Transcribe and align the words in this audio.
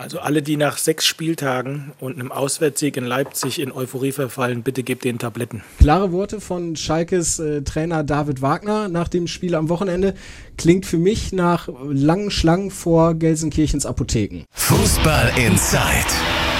Also 0.00 0.18
alle, 0.20 0.40
die 0.40 0.56
nach 0.56 0.78
sechs 0.78 1.04
Spieltagen 1.04 1.92
und 2.00 2.14
einem 2.14 2.32
Auswärtssieg 2.32 2.96
in 2.96 3.04
Leipzig 3.04 3.60
in 3.60 3.70
Euphorie 3.70 4.12
verfallen, 4.12 4.62
bitte 4.62 4.82
gebt 4.82 5.04
den 5.04 5.18
Tabletten. 5.18 5.62
Klare 5.78 6.10
Worte 6.10 6.40
von 6.40 6.74
Schalkes 6.74 7.38
äh, 7.38 7.60
Trainer 7.60 8.02
David 8.02 8.40
Wagner 8.40 8.88
nach 8.88 9.08
dem 9.08 9.26
Spiel 9.26 9.54
am 9.54 9.68
Wochenende. 9.68 10.14
Klingt 10.56 10.86
für 10.86 10.96
mich 10.96 11.32
nach 11.32 11.68
langen 11.90 12.30
Schlangen 12.30 12.70
vor 12.70 13.12
Gelsenkirchens 13.12 13.84
Apotheken. 13.84 14.46
Fußball 14.52 15.32
Inside. 15.36 15.80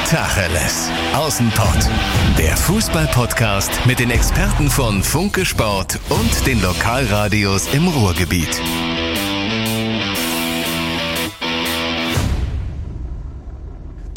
Tacheles. 0.07 0.91
Außenpott. 1.15 1.89
Der 2.37 2.55
Fußball-Podcast 2.59 3.71
mit 3.87 4.01
den 4.01 4.11
Experten 4.11 4.69
von 4.69 5.03
Funke 5.03 5.47
Sport 5.47 5.99
und 6.11 6.47
den 6.47 6.61
Lokalradios 6.61 7.73
im 7.73 7.89
Ruhrgebiet. 7.89 8.61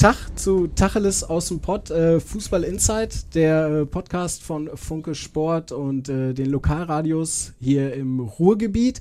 Tag 0.03 0.37
zu 0.37 0.67
Tacheles 0.67 1.23
aus 1.23 1.47
dem 1.47 1.61
Pott, 1.61 1.89
äh, 1.89 2.19
Fußball 2.19 2.65
Insight, 2.65 3.33
der 3.35 3.67
äh, 3.67 3.85
Podcast 3.85 4.43
von 4.43 4.69
Funke 4.75 5.15
Sport 5.15 5.71
und 5.71 6.09
äh, 6.09 6.33
den 6.33 6.49
Lokalradios 6.49 7.53
hier 7.61 7.93
im 7.93 8.19
Ruhrgebiet. 8.19 8.99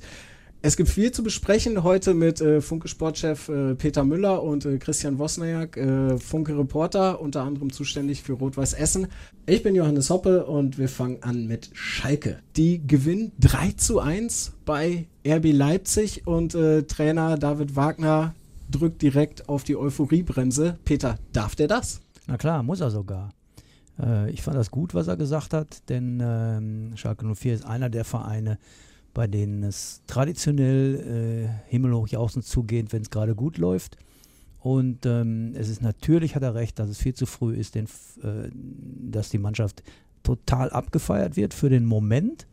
Es 0.61 0.77
gibt 0.77 0.87
viel 0.87 1.11
zu 1.11 1.21
besprechen 1.21 1.83
heute 1.83 2.13
mit 2.13 2.39
äh, 2.39 2.61
Funke 2.61 2.87
Sportchef 2.87 3.49
äh, 3.49 3.75
Peter 3.75 4.05
Müller 4.05 4.41
und 4.43 4.63
äh, 4.63 4.77
Christian 4.77 5.19
Wosniak, 5.19 5.75
äh, 5.75 6.17
Funke 6.17 6.57
Reporter, 6.57 7.19
unter 7.19 7.41
anderem 7.41 7.73
zuständig 7.73 8.23
für 8.23 8.31
Rot-Weiß 8.31 8.71
Essen. 8.71 9.07
Ich 9.45 9.61
bin 9.61 9.75
Johannes 9.75 10.09
Hoppe 10.09 10.45
und 10.45 10.77
wir 10.77 10.87
fangen 10.87 11.17
an 11.19 11.47
mit 11.47 11.69
Schalke. 11.73 12.39
Die 12.55 12.87
gewinnen 12.87 13.33
3 13.41 13.73
zu 13.73 13.99
1 13.99 14.53
bei 14.63 15.07
RB 15.27 15.51
Leipzig 15.51 16.25
und 16.25 16.53
Trainer 16.53 17.37
David 17.37 17.75
Wagner 17.75 18.33
drückt 18.73 19.01
direkt 19.01 19.47
auf 19.49 19.63
die 19.63 19.75
Euphoriebremse. 19.75 20.77
Peter, 20.85 21.17
darf 21.31 21.55
der 21.55 21.67
das? 21.67 22.01
Na 22.27 22.37
klar, 22.37 22.63
muss 22.63 22.81
er 22.81 22.91
sogar. 22.91 23.29
Äh, 23.99 24.31
ich 24.31 24.41
fand 24.41 24.57
das 24.57 24.71
gut, 24.71 24.93
was 24.93 25.07
er 25.07 25.17
gesagt 25.17 25.53
hat, 25.53 25.89
denn 25.89 26.21
ähm, 26.21 26.91
Schalke 26.95 27.25
04 27.25 27.53
ist 27.53 27.65
einer 27.65 27.89
der 27.89 28.05
Vereine, 28.05 28.57
bei 29.13 29.27
denen 29.27 29.63
es 29.63 30.01
traditionell 30.07 31.47
äh, 31.47 31.69
himmelhoch 31.69 32.07
jauchzend 32.07 32.45
zugeht, 32.45 32.91
wenn 32.93 33.03
es 33.03 33.09
gerade 33.09 33.35
gut 33.35 33.57
läuft. 33.57 33.97
Und 34.59 35.05
ähm, 35.05 35.53
es 35.55 35.67
ist 35.67 35.81
natürlich, 35.81 36.35
hat 36.35 36.43
er 36.43 36.55
recht, 36.55 36.79
dass 36.79 36.89
es 36.89 36.97
viel 36.97 37.13
zu 37.13 37.25
früh 37.25 37.53
ist, 37.53 37.75
denn, 37.75 37.85
äh, 38.23 38.49
dass 38.53 39.29
die 39.29 39.37
Mannschaft 39.37 39.83
total 40.23 40.69
abgefeiert 40.69 41.35
wird. 41.35 41.53
Für 41.53 41.69
den 41.69 41.85
Moment 41.85 42.47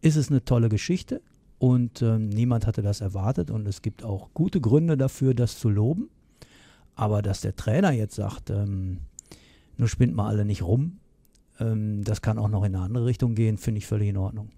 ist 0.00 0.16
es 0.16 0.30
eine 0.30 0.44
tolle 0.44 0.70
Geschichte. 0.70 1.20
Und 1.58 2.02
ähm, 2.02 2.28
niemand 2.28 2.66
hatte 2.66 2.82
das 2.82 3.00
erwartet 3.00 3.50
und 3.50 3.66
es 3.66 3.80
gibt 3.80 4.04
auch 4.04 4.28
gute 4.34 4.60
Gründe 4.60 4.96
dafür, 4.96 5.32
das 5.32 5.58
zu 5.58 5.70
loben. 5.70 6.10
Aber 6.94 7.22
dass 7.22 7.40
der 7.40 7.56
Trainer 7.56 7.92
jetzt 7.92 8.14
sagt, 8.14 8.50
ähm, 8.50 8.98
nur 9.76 9.88
spinnt 9.88 10.14
mal 10.14 10.28
alle 10.28 10.44
nicht 10.44 10.62
rum, 10.62 10.98
ähm, 11.60 12.04
das 12.04 12.22
kann 12.22 12.38
auch 12.38 12.48
noch 12.48 12.64
in 12.64 12.74
eine 12.74 12.84
andere 12.84 13.06
Richtung 13.06 13.34
gehen, 13.34 13.58
finde 13.58 13.78
ich 13.78 13.86
völlig 13.86 14.08
in 14.08 14.16
Ordnung. 14.16 14.50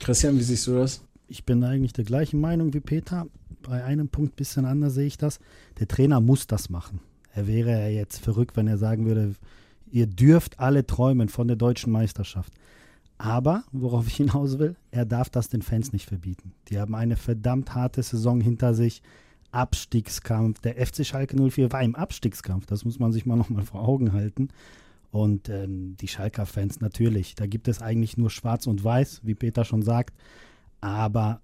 Christian, 0.00 0.38
wie 0.38 0.42
siehst 0.42 0.66
du 0.66 0.74
das? 0.74 1.02
Ich 1.28 1.44
bin 1.44 1.64
eigentlich 1.64 1.92
der 1.92 2.04
gleichen 2.04 2.40
Meinung 2.40 2.74
wie 2.74 2.80
Peter. 2.80 3.26
Bei 3.62 3.82
einem 3.82 4.08
Punkt 4.08 4.34
ein 4.34 4.36
bisschen 4.36 4.66
anders 4.66 4.94
sehe 4.94 5.06
ich 5.06 5.16
das. 5.16 5.38
Der 5.78 5.88
Trainer 5.88 6.20
muss 6.20 6.46
das 6.46 6.68
machen. 6.68 7.00
Er 7.32 7.46
wäre 7.46 7.70
ja 7.70 7.88
jetzt 7.88 8.18
verrückt, 8.18 8.56
wenn 8.56 8.68
er 8.68 8.78
sagen 8.78 9.06
würde, 9.06 9.34
ihr 9.90 10.06
dürft 10.06 10.60
alle 10.60 10.86
träumen 10.86 11.28
von 11.28 11.48
der 11.48 11.56
deutschen 11.56 11.92
Meisterschaft. 11.92 12.52
Aber, 13.24 13.64
worauf 13.72 14.06
ich 14.06 14.16
hinaus 14.16 14.58
will, 14.58 14.76
er 14.90 15.06
darf 15.06 15.30
das 15.30 15.48
den 15.48 15.62
Fans 15.62 15.94
nicht 15.94 16.06
verbieten. 16.06 16.52
Die 16.68 16.78
haben 16.78 16.94
eine 16.94 17.16
verdammt 17.16 17.74
harte 17.74 18.02
Saison 18.02 18.42
hinter 18.42 18.74
sich. 18.74 19.00
Abstiegskampf. 19.50 20.60
Der 20.60 20.74
FC 20.86 21.06
Schalke 21.06 21.34
04 21.34 21.72
war 21.72 21.82
im 21.82 21.94
Abstiegskampf. 21.94 22.66
Das 22.66 22.84
muss 22.84 22.98
man 22.98 23.12
sich 23.12 23.24
mal 23.24 23.36
nochmal 23.38 23.64
vor 23.64 23.88
Augen 23.88 24.12
halten. 24.12 24.48
Und 25.10 25.48
ähm, 25.48 25.96
die 25.96 26.08
Schalker-Fans 26.08 26.82
natürlich. 26.82 27.34
Da 27.34 27.46
gibt 27.46 27.66
es 27.66 27.80
eigentlich 27.80 28.18
nur 28.18 28.28
Schwarz 28.28 28.66
und 28.66 28.84
Weiß, 28.84 29.22
wie 29.22 29.34
Peter 29.34 29.64
schon 29.64 29.80
sagt. 29.80 30.12
Aber 30.82 31.40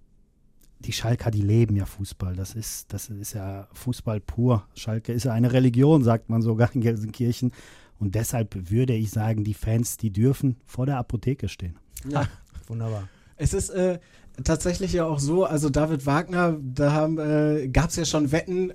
die 0.80 0.92
Schalker, 0.92 1.30
die 1.30 1.40
leben 1.40 1.76
ja 1.76 1.86
Fußball. 1.86 2.36
Das 2.36 2.54
ist, 2.54 2.92
das 2.92 3.08
ist 3.08 3.32
ja 3.32 3.68
Fußball 3.72 4.20
pur. 4.20 4.66
Schalke 4.74 5.14
ist 5.14 5.24
ja 5.24 5.32
eine 5.32 5.54
Religion, 5.54 6.04
sagt 6.04 6.28
man 6.28 6.42
sogar 6.42 6.74
in 6.74 6.82
Gelsenkirchen. 6.82 7.52
Und 8.00 8.14
deshalb 8.14 8.70
würde 8.70 8.94
ich 8.94 9.10
sagen, 9.10 9.44
die 9.44 9.54
Fans, 9.54 9.96
die 9.96 10.10
dürfen 10.10 10.56
vor 10.66 10.86
der 10.86 10.96
Apotheke 10.96 11.48
stehen. 11.48 11.76
Ja, 12.08 12.26
wunderbar. 12.66 13.08
Es 13.36 13.54
ist 13.54 13.70
äh, 13.70 13.98
tatsächlich 14.42 14.92
ja 14.92 15.04
auch 15.04 15.18
so, 15.20 15.44
also 15.44 15.70
David 15.70 16.06
Wagner, 16.06 16.58
da 16.60 17.06
äh, 17.06 17.68
gab 17.68 17.90
es 17.90 17.96
ja 17.96 18.04
schon 18.04 18.32
Wetten, 18.32 18.72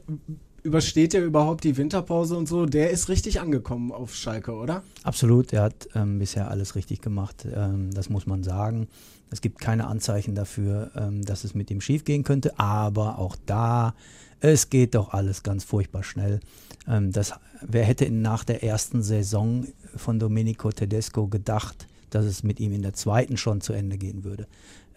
übersteht 0.65 1.13
er 1.13 1.23
überhaupt 1.23 1.63
die 1.63 1.77
Winterpause 1.77 2.35
und 2.35 2.47
so? 2.47 2.65
Der 2.65 2.89
ist 2.89 3.09
richtig 3.09 3.39
angekommen 3.39 3.91
auf 3.91 4.15
Schalke, 4.15 4.53
oder? 4.53 4.83
Absolut, 5.03 5.53
er 5.53 5.63
hat 5.63 5.89
ähm, 5.93 6.19
bisher 6.19 6.49
alles 6.49 6.75
richtig 6.75 7.01
gemacht, 7.01 7.47
ähm, 7.53 7.91
das 7.93 8.09
muss 8.09 8.25
man 8.25 8.43
sagen. 8.43 8.87
Es 9.29 9.41
gibt 9.41 9.59
keine 9.59 9.87
Anzeichen 9.87 10.33
dafür, 10.33 10.91
ähm, 10.95 11.21
dass 11.23 11.43
es 11.43 11.53
mit 11.53 11.69
ihm 11.69 11.81
schiefgehen 11.81 12.23
könnte, 12.23 12.59
aber 12.59 13.19
auch 13.19 13.35
da, 13.45 13.93
es 14.39 14.69
geht 14.69 14.95
doch 14.95 15.13
alles 15.13 15.43
ganz 15.43 15.63
furchtbar 15.63 16.03
schnell. 16.03 16.39
Ähm, 16.87 17.11
das, 17.11 17.33
wer 17.61 17.83
hätte 17.83 18.09
nach 18.11 18.43
der 18.43 18.63
ersten 18.63 19.01
Saison 19.01 19.67
von 19.95 20.19
Domenico 20.19 20.71
Tedesco 20.71 21.27
gedacht, 21.27 21.87
dass 22.09 22.25
es 22.25 22.43
mit 22.43 22.59
ihm 22.59 22.73
in 22.73 22.81
der 22.81 22.93
zweiten 22.93 23.37
schon 23.37 23.61
zu 23.61 23.73
Ende 23.73 23.97
gehen 23.97 24.23
würde 24.23 24.47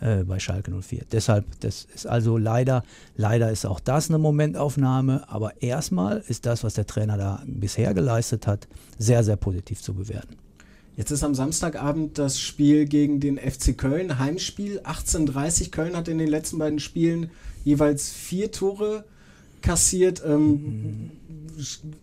äh, 0.00 0.24
bei 0.24 0.38
Schalke 0.38 0.70
04. 0.70 1.02
Deshalb, 1.10 1.46
das 1.60 1.86
ist 1.94 2.06
also 2.06 2.36
leider, 2.36 2.84
leider 3.16 3.50
ist 3.50 3.66
auch 3.66 3.80
das 3.80 4.08
eine 4.08 4.18
Momentaufnahme, 4.18 5.28
aber 5.28 5.60
erstmal 5.62 6.22
ist 6.28 6.46
das, 6.46 6.62
was 6.62 6.74
der 6.74 6.86
Trainer 6.86 7.16
da 7.16 7.42
bisher 7.46 7.94
geleistet 7.94 8.46
hat, 8.46 8.68
sehr, 8.98 9.24
sehr 9.24 9.36
positiv 9.36 9.82
zu 9.82 9.94
bewerten. 9.94 10.36
Jetzt 10.96 11.12
ist 11.12 11.22
am 11.22 11.34
Samstagabend 11.34 12.18
das 12.18 12.40
Spiel 12.40 12.84
gegen 12.84 13.20
den 13.20 13.38
FC 13.38 13.78
Köln, 13.78 14.18
Heimspiel. 14.18 14.80
18:30 14.80 15.70
Köln 15.70 15.96
hat 15.96 16.08
in 16.08 16.18
den 16.18 16.28
letzten 16.28 16.58
beiden 16.58 16.80
Spielen 16.80 17.30
jeweils 17.64 18.10
vier 18.10 18.50
Tore 18.50 19.04
kassiert. 19.62 20.22
Ähm, 20.24 21.10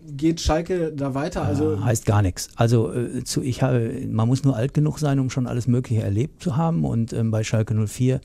geht 0.06 0.42
Schalke 0.42 0.92
da 0.92 1.14
weiter? 1.14 1.44
Also 1.44 1.74
ja, 1.74 1.84
heißt 1.84 2.06
gar 2.06 2.22
nichts. 2.22 2.50
Also 2.56 2.94
äh, 2.94 3.24
zu, 3.24 3.42
ich 3.42 3.62
habe, 3.62 4.06
man 4.10 4.28
muss 4.28 4.44
nur 4.44 4.56
alt 4.56 4.74
genug 4.74 5.00
sein, 5.00 5.20
um 5.20 5.30
schon 5.30 5.48
alles 5.48 5.68
Mögliche 5.68 6.02
erlebt 6.02 6.44
zu 6.44 6.58
haben. 6.58 6.84
Und 6.84 7.14
ähm, 7.14 7.32
bei 7.32 7.44
Schalke 7.44 7.74
04 7.74 8.16
äh, 8.16 8.20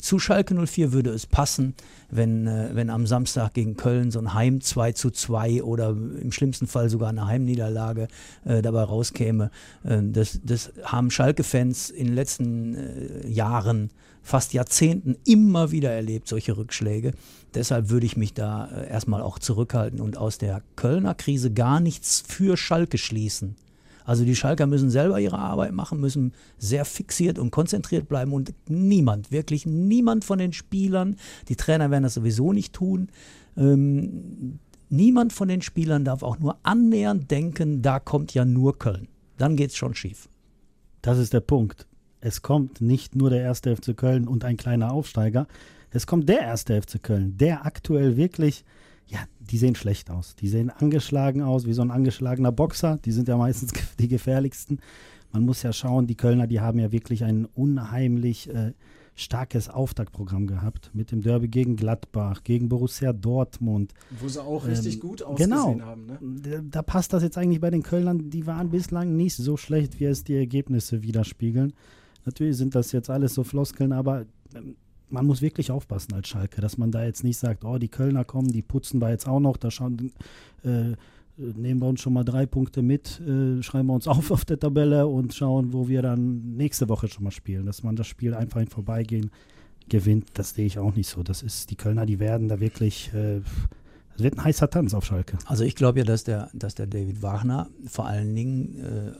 zu 0.00 0.18
Schalke 0.18 0.54
04 0.54 0.92
würde 0.92 1.10
es 1.10 1.26
passen, 1.26 1.74
wenn, 2.10 2.46
äh, 2.46 2.70
wenn 2.72 2.90
am 2.90 3.06
Samstag 3.06 3.54
gegen 3.54 3.76
Köln 3.76 4.10
so 4.10 4.18
ein 4.18 4.34
Heim 4.34 4.60
2 4.60 4.92
zu 4.92 5.10
2 5.10 5.62
oder 5.62 5.90
im 5.90 6.32
schlimmsten 6.32 6.66
Fall 6.66 6.88
sogar 6.88 7.10
eine 7.10 7.26
Heimniederlage 7.26 8.08
äh, 8.44 8.62
dabei 8.62 8.82
rauskäme. 8.82 9.50
Äh, 9.84 9.98
das, 10.02 10.40
das 10.44 10.72
haben 10.82 11.10
Schalke-Fans 11.10 11.90
in 11.90 12.06
den 12.06 12.14
letzten 12.14 12.74
äh, 12.74 13.28
Jahren 13.28 13.90
fast 14.22 14.52
Jahrzehnten 14.52 15.16
immer 15.24 15.70
wieder 15.70 15.90
erlebt, 15.90 16.28
solche 16.28 16.56
Rückschläge. 16.56 17.12
Deshalb 17.54 17.90
würde 17.90 18.06
ich 18.06 18.16
mich 18.16 18.34
da 18.34 18.66
äh, 18.66 18.88
erstmal 18.88 19.22
auch 19.22 19.38
zurückhalten 19.38 20.00
und 20.00 20.16
aus 20.16 20.38
der 20.38 20.62
Kölner 20.76 21.14
Krise 21.14 21.52
gar 21.52 21.80
nichts 21.80 22.22
für 22.26 22.56
Schalke 22.56 22.98
schließen. 22.98 23.56
Also 24.04 24.24
die 24.24 24.36
Schalker 24.36 24.66
müssen 24.66 24.90
selber 24.90 25.20
ihre 25.20 25.38
Arbeit 25.38 25.72
machen, 25.72 26.00
müssen 26.00 26.32
sehr 26.58 26.84
fixiert 26.84 27.38
und 27.38 27.50
konzentriert 27.50 28.08
bleiben 28.08 28.32
und 28.32 28.54
niemand, 28.68 29.30
wirklich 29.30 29.66
niemand 29.66 30.24
von 30.24 30.38
den 30.38 30.52
Spielern, 30.52 31.16
die 31.48 31.56
Trainer 31.56 31.90
werden 31.90 32.04
das 32.04 32.14
sowieso 32.14 32.52
nicht 32.52 32.72
tun, 32.72 33.08
ähm, 33.56 34.58
niemand 34.88 35.32
von 35.32 35.48
den 35.48 35.62
Spielern 35.62 36.04
darf 36.04 36.22
auch 36.22 36.38
nur 36.38 36.58
annähernd 36.62 37.30
denken, 37.30 37.82
da 37.82 38.00
kommt 38.00 38.34
ja 38.34 38.44
nur 38.44 38.78
Köln. 38.78 39.08
Dann 39.36 39.56
geht 39.56 39.70
es 39.70 39.76
schon 39.76 39.94
schief. 39.94 40.28
Das 41.02 41.18
ist 41.18 41.32
der 41.32 41.40
Punkt 41.40 41.86
es 42.20 42.42
kommt 42.42 42.80
nicht 42.80 43.16
nur 43.16 43.30
der 43.30 43.40
erste 43.40 43.74
FC 43.74 43.96
Köln 43.96 44.28
und 44.28 44.44
ein 44.44 44.56
kleiner 44.56 44.92
Aufsteiger, 44.92 45.46
es 45.90 46.06
kommt 46.06 46.28
der 46.28 46.40
erste 46.40 46.80
FC 46.80 47.02
Köln, 47.02 47.36
der 47.36 47.66
aktuell 47.66 48.16
wirklich, 48.16 48.64
ja, 49.10 49.18
die 49.40 49.58
sehen 49.58 49.74
schlecht 49.74 50.10
aus. 50.10 50.36
Die 50.36 50.48
sehen 50.48 50.70
angeschlagen 50.70 51.42
aus, 51.42 51.66
wie 51.66 51.72
so 51.72 51.82
ein 51.82 51.90
angeschlagener 51.90 52.52
Boxer. 52.52 52.98
Die 53.04 53.12
sind 53.12 53.28
ja 53.28 53.36
meistens 53.36 53.72
die 53.98 54.08
gefährlichsten. 54.08 54.78
Man 55.32 55.44
muss 55.44 55.62
ja 55.62 55.72
schauen, 55.72 56.06
die 56.06 56.16
Kölner, 56.16 56.46
die 56.46 56.60
haben 56.60 56.78
ja 56.78 56.92
wirklich 56.92 57.24
ein 57.24 57.44
unheimlich 57.44 58.48
äh, 58.48 58.72
starkes 59.14 59.68
Auftaktprogramm 59.68 60.46
gehabt 60.46 60.90
mit 60.94 61.12
dem 61.12 61.22
Derby 61.22 61.48
gegen 61.48 61.76
Gladbach, 61.76 62.42
gegen 62.44 62.68
Borussia 62.68 63.12
Dortmund. 63.12 63.92
Wo 64.18 64.28
sie 64.28 64.42
auch 64.42 64.66
richtig 64.66 64.94
ähm, 64.94 65.00
gut 65.00 65.22
ausgesehen 65.22 65.50
genau, 65.50 65.80
haben. 65.80 66.06
Ne? 66.06 66.18
Da, 66.42 66.60
da 66.62 66.82
passt 66.82 67.12
das 67.12 67.22
jetzt 67.22 67.36
eigentlich 67.36 67.60
bei 67.60 67.70
den 67.70 67.82
Kölnern. 67.82 68.30
Die 68.30 68.46
waren 68.46 68.70
bislang 68.70 69.16
nicht 69.16 69.36
so 69.36 69.56
schlecht, 69.56 70.00
wie 70.00 70.04
es 70.04 70.24
die 70.24 70.36
Ergebnisse 70.36 71.02
widerspiegeln. 71.02 71.72
Natürlich 72.24 72.56
sind 72.56 72.74
das 72.74 72.92
jetzt 72.92 73.10
alles 73.10 73.34
so 73.34 73.44
Floskeln, 73.44 73.92
aber 73.92 74.26
ähm, 74.54 74.76
man 75.10 75.26
muss 75.26 75.42
wirklich 75.42 75.70
aufpassen 75.70 76.14
als 76.14 76.28
Schalke, 76.28 76.60
dass 76.60 76.78
man 76.78 76.90
da 76.90 77.04
jetzt 77.04 77.24
nicht 77.24 77.38
sagt, 77.38 77.64
oh, 77.64 77.78
die 77.78 77.88
Kölner 77.88 78.24
kommen, 78.24 78.48
die 78.48 78.62
putzen 78.62 79.00
wir 79.00 79.10
jetzt 79.10 79.28
auch 79.28 79.40
noch, 79.40 79.56
da 79.56 79.70
schauen, 79.70 80.12
äh, 80.64 80.94
nehmen 81.36 81.80
wir 81.80 81.88
uns 81.88 82.00
schon 82.00 82.12
mal 82.12 82.24
drei 82.24 82.46
Punkte 82.46 82.82
mit, 82.82 83.20
äh, 83.20 83.62
schreiben 83.62 83.88
wir 83.88 83.94
uns 83.94 84.06
auf 84.08 84.30
auf 84.30 84.44
der 84.44 84.58
Tabelle 84.58 85.06
und 85.06 85.34
schauen, 85.34 85.72
wo 85.72 85.88
wir 85.88 86.02
dann 86.02 86.56
nächste 86.56 86.88
Woche 86.88 87.08
schon 87.08 87.24
mal 87.24 87.30
spielen. 87.30 87.66
Dass 87.66 87.82
man 87.82 87.96
das 87.96 88.06
Spiel 88.06 88.34
einfach 88.34 88.60
im 88.60 88.68
Vorbeigehen 88.68 89.30
gewinnt, 89.88 90.28
das 90.34 90.54
sehe 90.54 90.66
ich 90.66 90.78
auch 90.78 90.94
nicht 90.94 91.08
so. 91.08 91.22
Das 91.22 91.42
ist, 91.42 91.70
die 91.70 91.76
Kölner, 91.76 92.06
die 92.06 92.20
werden 92.20 92.48
da 92.48 92.60
wirklich 92.60 93.12
äh, 93.14 93.40
Das 94.12 94.22
wird 94.22 94.38
ein 94.38 94.44
heißer 94.44 94.70
Tanz 94.70 94.94
auf 94.94 95.04
Schalke. 95.04 95.38
Also 95.46 95.64
ich 95.64 95.74
glaube 95.74 96.00
ja, 96.00 96.04
dass 96.04 96.24
der, 96.24 96.50
dass 96.52 96.74
der 96.74 96.86
David 96.86 97.22
Wagner 97.22 97.68
vor 97.86 98.06
allen 98.06 98.34
Dingen, 98.34 98.78
äh, 98.78 99.12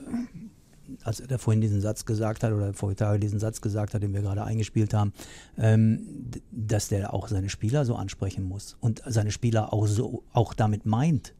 als 1.03 1.19
er 1.19 1.39
vorhin 1.39 1.61
diesen 1.61 1.81
Satz 1.81 2.05
gesagt 2.05 2.43
hat 2.43 2.53
oder 2.53 2.73
vor 2.73 2.95
Tage 2.95 3.19
diesen 3.19 3.39
Satz 3.39 3.61
gesagt 3.61 3.93
hat, 3.93 4.03
den 4.03 4.13
wir 4.13 4.21
gerade 4.21 4.43
eingespielt 4.43 4.93
haben, 4.93 5.13
ähm, 5.57 6.29
dass 6.51 6.87
der 6.87 7.13
auch 7.13 7.27
seine 7.27 7.49
Spieler 7.49 7.85
so 7.85 7.95
ansprechen 7.95 8.43
muss 8.43 8.77
und 8.79 9.01
seine 9.05 9.31
Spieler 9.31 9.73
auch 9.73 9.87
so 9.87 10.23
auch 10.33 10.53
damit 10.53 10.85
meint, 10.85 11.33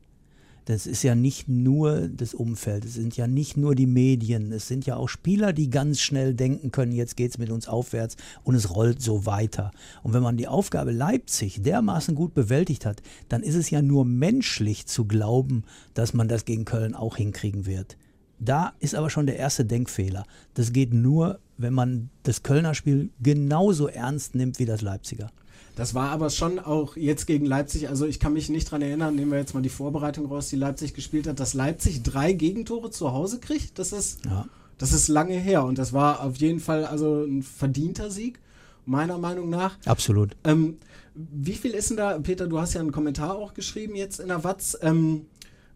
das 0.66 0.86
ist 0.86 1.02
ja 1.04 1.16
nicht 1.16 1.48
nur 1.48 2.08
das 2.08 2.34
Umfeld, 2.34 2.86
es 2.86 2.94
sind 2.94 3.18
ja 3.18 3.26
nicht 3.26 3.58
nur 3.58 3.74
die 3.74 3.88
Medien, 3.88 4.52
es 4.52 4.68
sind 4.68 4.86
ja 4.86 4.96
auch 4.96 5.10
Spieler, 5.10 5.54
die 5.54 5.70
ganz 5.70 6.00
schnell 6.00 6.36
denken 6.36 6.72
können, 6.72 6.92
jetzt 6.92 7.18
geht 7.18 7.32
es 7.32 7.38
mit 7.38 7.50
uns 7.50 7.68
aufwärts 7.68 8.16
und 8.44 8.54
es 8.54 8.74
rollt 8.76 9.02
so 9.02 9.26
weiter. 9.26 9.72
Und 10.04 10.14
wenn 10.14 10.22
man 10.22 10.38
die 10.38 10.48
Aufgabe 10.48 10.92
Leipzig 10.92 11.64
dermaßen 11.64 12.14
gut 12.14 12.34
bewältigt 12.34 12.86
hat, 12.86 13.02
dann 13.28 13.42
ist 13.42 13.56
es 13.56 13.70
ja 13.72 13.82
nur 13.82 14.06
menschlich 14.06 14.86
zu 14.86 15.06
glauben, 15.06 15.64
dass 15.96 16.14
man 16.14 16.28
das 16.28 16.46
gegen 16.46 16.66
Köln 16.66 16.94
auch 16.94 17.18
hinkriegen 17.18 17.66
wird. 17.66 17.98
Da 18.44 18.74
ist 18.80 18.96
aber 18.96 19.12
schon 19.12 19.28
der 19.28 19.38
erste 19.38 19.64
Denkfehler. 19.64 20.26
Das 20.56 20.74
geht 20.74 20.94
nur, 20.94 21.40
wenn 21.58 21.74
man 21.74 22.10
das 22.24 22.42
Kölner 22.42 22.74
Spiel 22.74 23.12
genauso 23.22 23.88
ernst 23.88 24.34
nimmt 24.34 24.58
wie 24.58 24.66
das 24.66 24.82
Leipziger. 24.82 25.30
Das 25.76 25.94
war 25.94 26.10
aber 26.10 26.30
schon 26.30 26.60
auch 26.60 26.98
jetzt 26.98 27.28
gegen 27.28 27.46
Leipzig, 27.46 27.88
also 27.88 28.06
ich 28.06 28.20
kann 28.20 28.34
mich 28.34 28.50
nicht 28.50 28.68
daran 28.68 28.82
erinnern, 28.82 29.16
nehmen 29.16 29.32
wir 29.32 29.38
jetzt 29.38 29.54
mal 29.54 29.62
die 29.62 29.70
Vorbereitung 29.70 30.26
raus, 30.26 30.50
die 30.50 30.58
Leipzig 30.58 30.94
gespielt 30.94 31.28
hat, 31.28 31.40
dass 31.40 31.54
Leipzig 31.54 32.04
drei 32.04 32.34
Gegentore 32.34 32.90
zu 32.90 33.14
Hause 33.14 33.40
kriegt. 33.40 33.80
Das 33.80 33.94
ist, 33.94 34.26
ja. 34.26 34.48
das 34.78 34.92
ist 34.92 35.08
lange 35.08 35.36
her 35.36 35.64
und 35.64 35.78
das 35.78 35.94
war 35.94 36.22
auf 36.24 36.36
jeden 36.38 36.60
Fall 36.60 36.86
also 36.86 37.24
ein 37.24 37.44
verdienter 37.44 38.12
Sieg, 38.12 38.40
meiner 38.86 39.18
Meinung 39.18 39.50
nach. 39.50 39.78
Absolut. 39.86 40.36
Ähm, 40.44 40.78
wie 41.14 41.54
viel 41.54 41.72
ist 41.72 41.90
denn 41.90 41.98
da, 41.98 42.18
Peter, 42.20 42.48
du 42.48 42.60
hast 42.60 42.74
ja 42.74 42.82
einen 42.82 42.92
Kommentar 42.92 43.36
auch 43.36 43.54
geschrieben 43.54 43.96
jetzt 43.96 44.20
in 44.20 44.28
der 44.28 44.44
Watz, 44.44 44.78
ähm, 44.82 45.28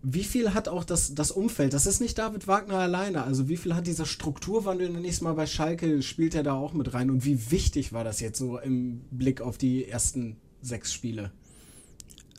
wie 0.08 0.24
viel 0.24 0.54
hat 0.54 0.68
auch 0.68 0.84
das, 0.84 1.16
das 1.16 1.32
Umfeld? 1.32 1.74
Das 1.74 1.88
ist 1.88 2.00
nicht 2.00 2.20
David 2.20 2.48
Wagner 2.48 2.76
alleine. 2.76 3.24
Also 3.24 3.50
wie 3.50 3.58
viel 3.58 3.74
hat 3.74 3.88
dieser 3.88 4.06
Strukturwandel 4.06 4.92
nächstes 4.92 5.22
Mal 5.22 5.34
bei 5.34 5.48
Schalke, 5.48 6.04
spielt 6.04 6.36
er 6.36 6.44
da 6.44 6.54
auch 6.54 6.74
mit 6.74 6.94
rein? 6.94 7.10
Und 7.10 7.26
wie 7.26 7.50
wichtig 7.50 7.92
war 7.92 8.04
das 8.04 8.20
jetzt 8.20 8.38
so 8.38 8.60
im 8.60 9.02
Blick 9.10 9.42
auf 9.42 9.58
die 9.58 9.88
ersten 9.88 10.38
sechs 10.62 10.94
Spiele? 10.94 11.32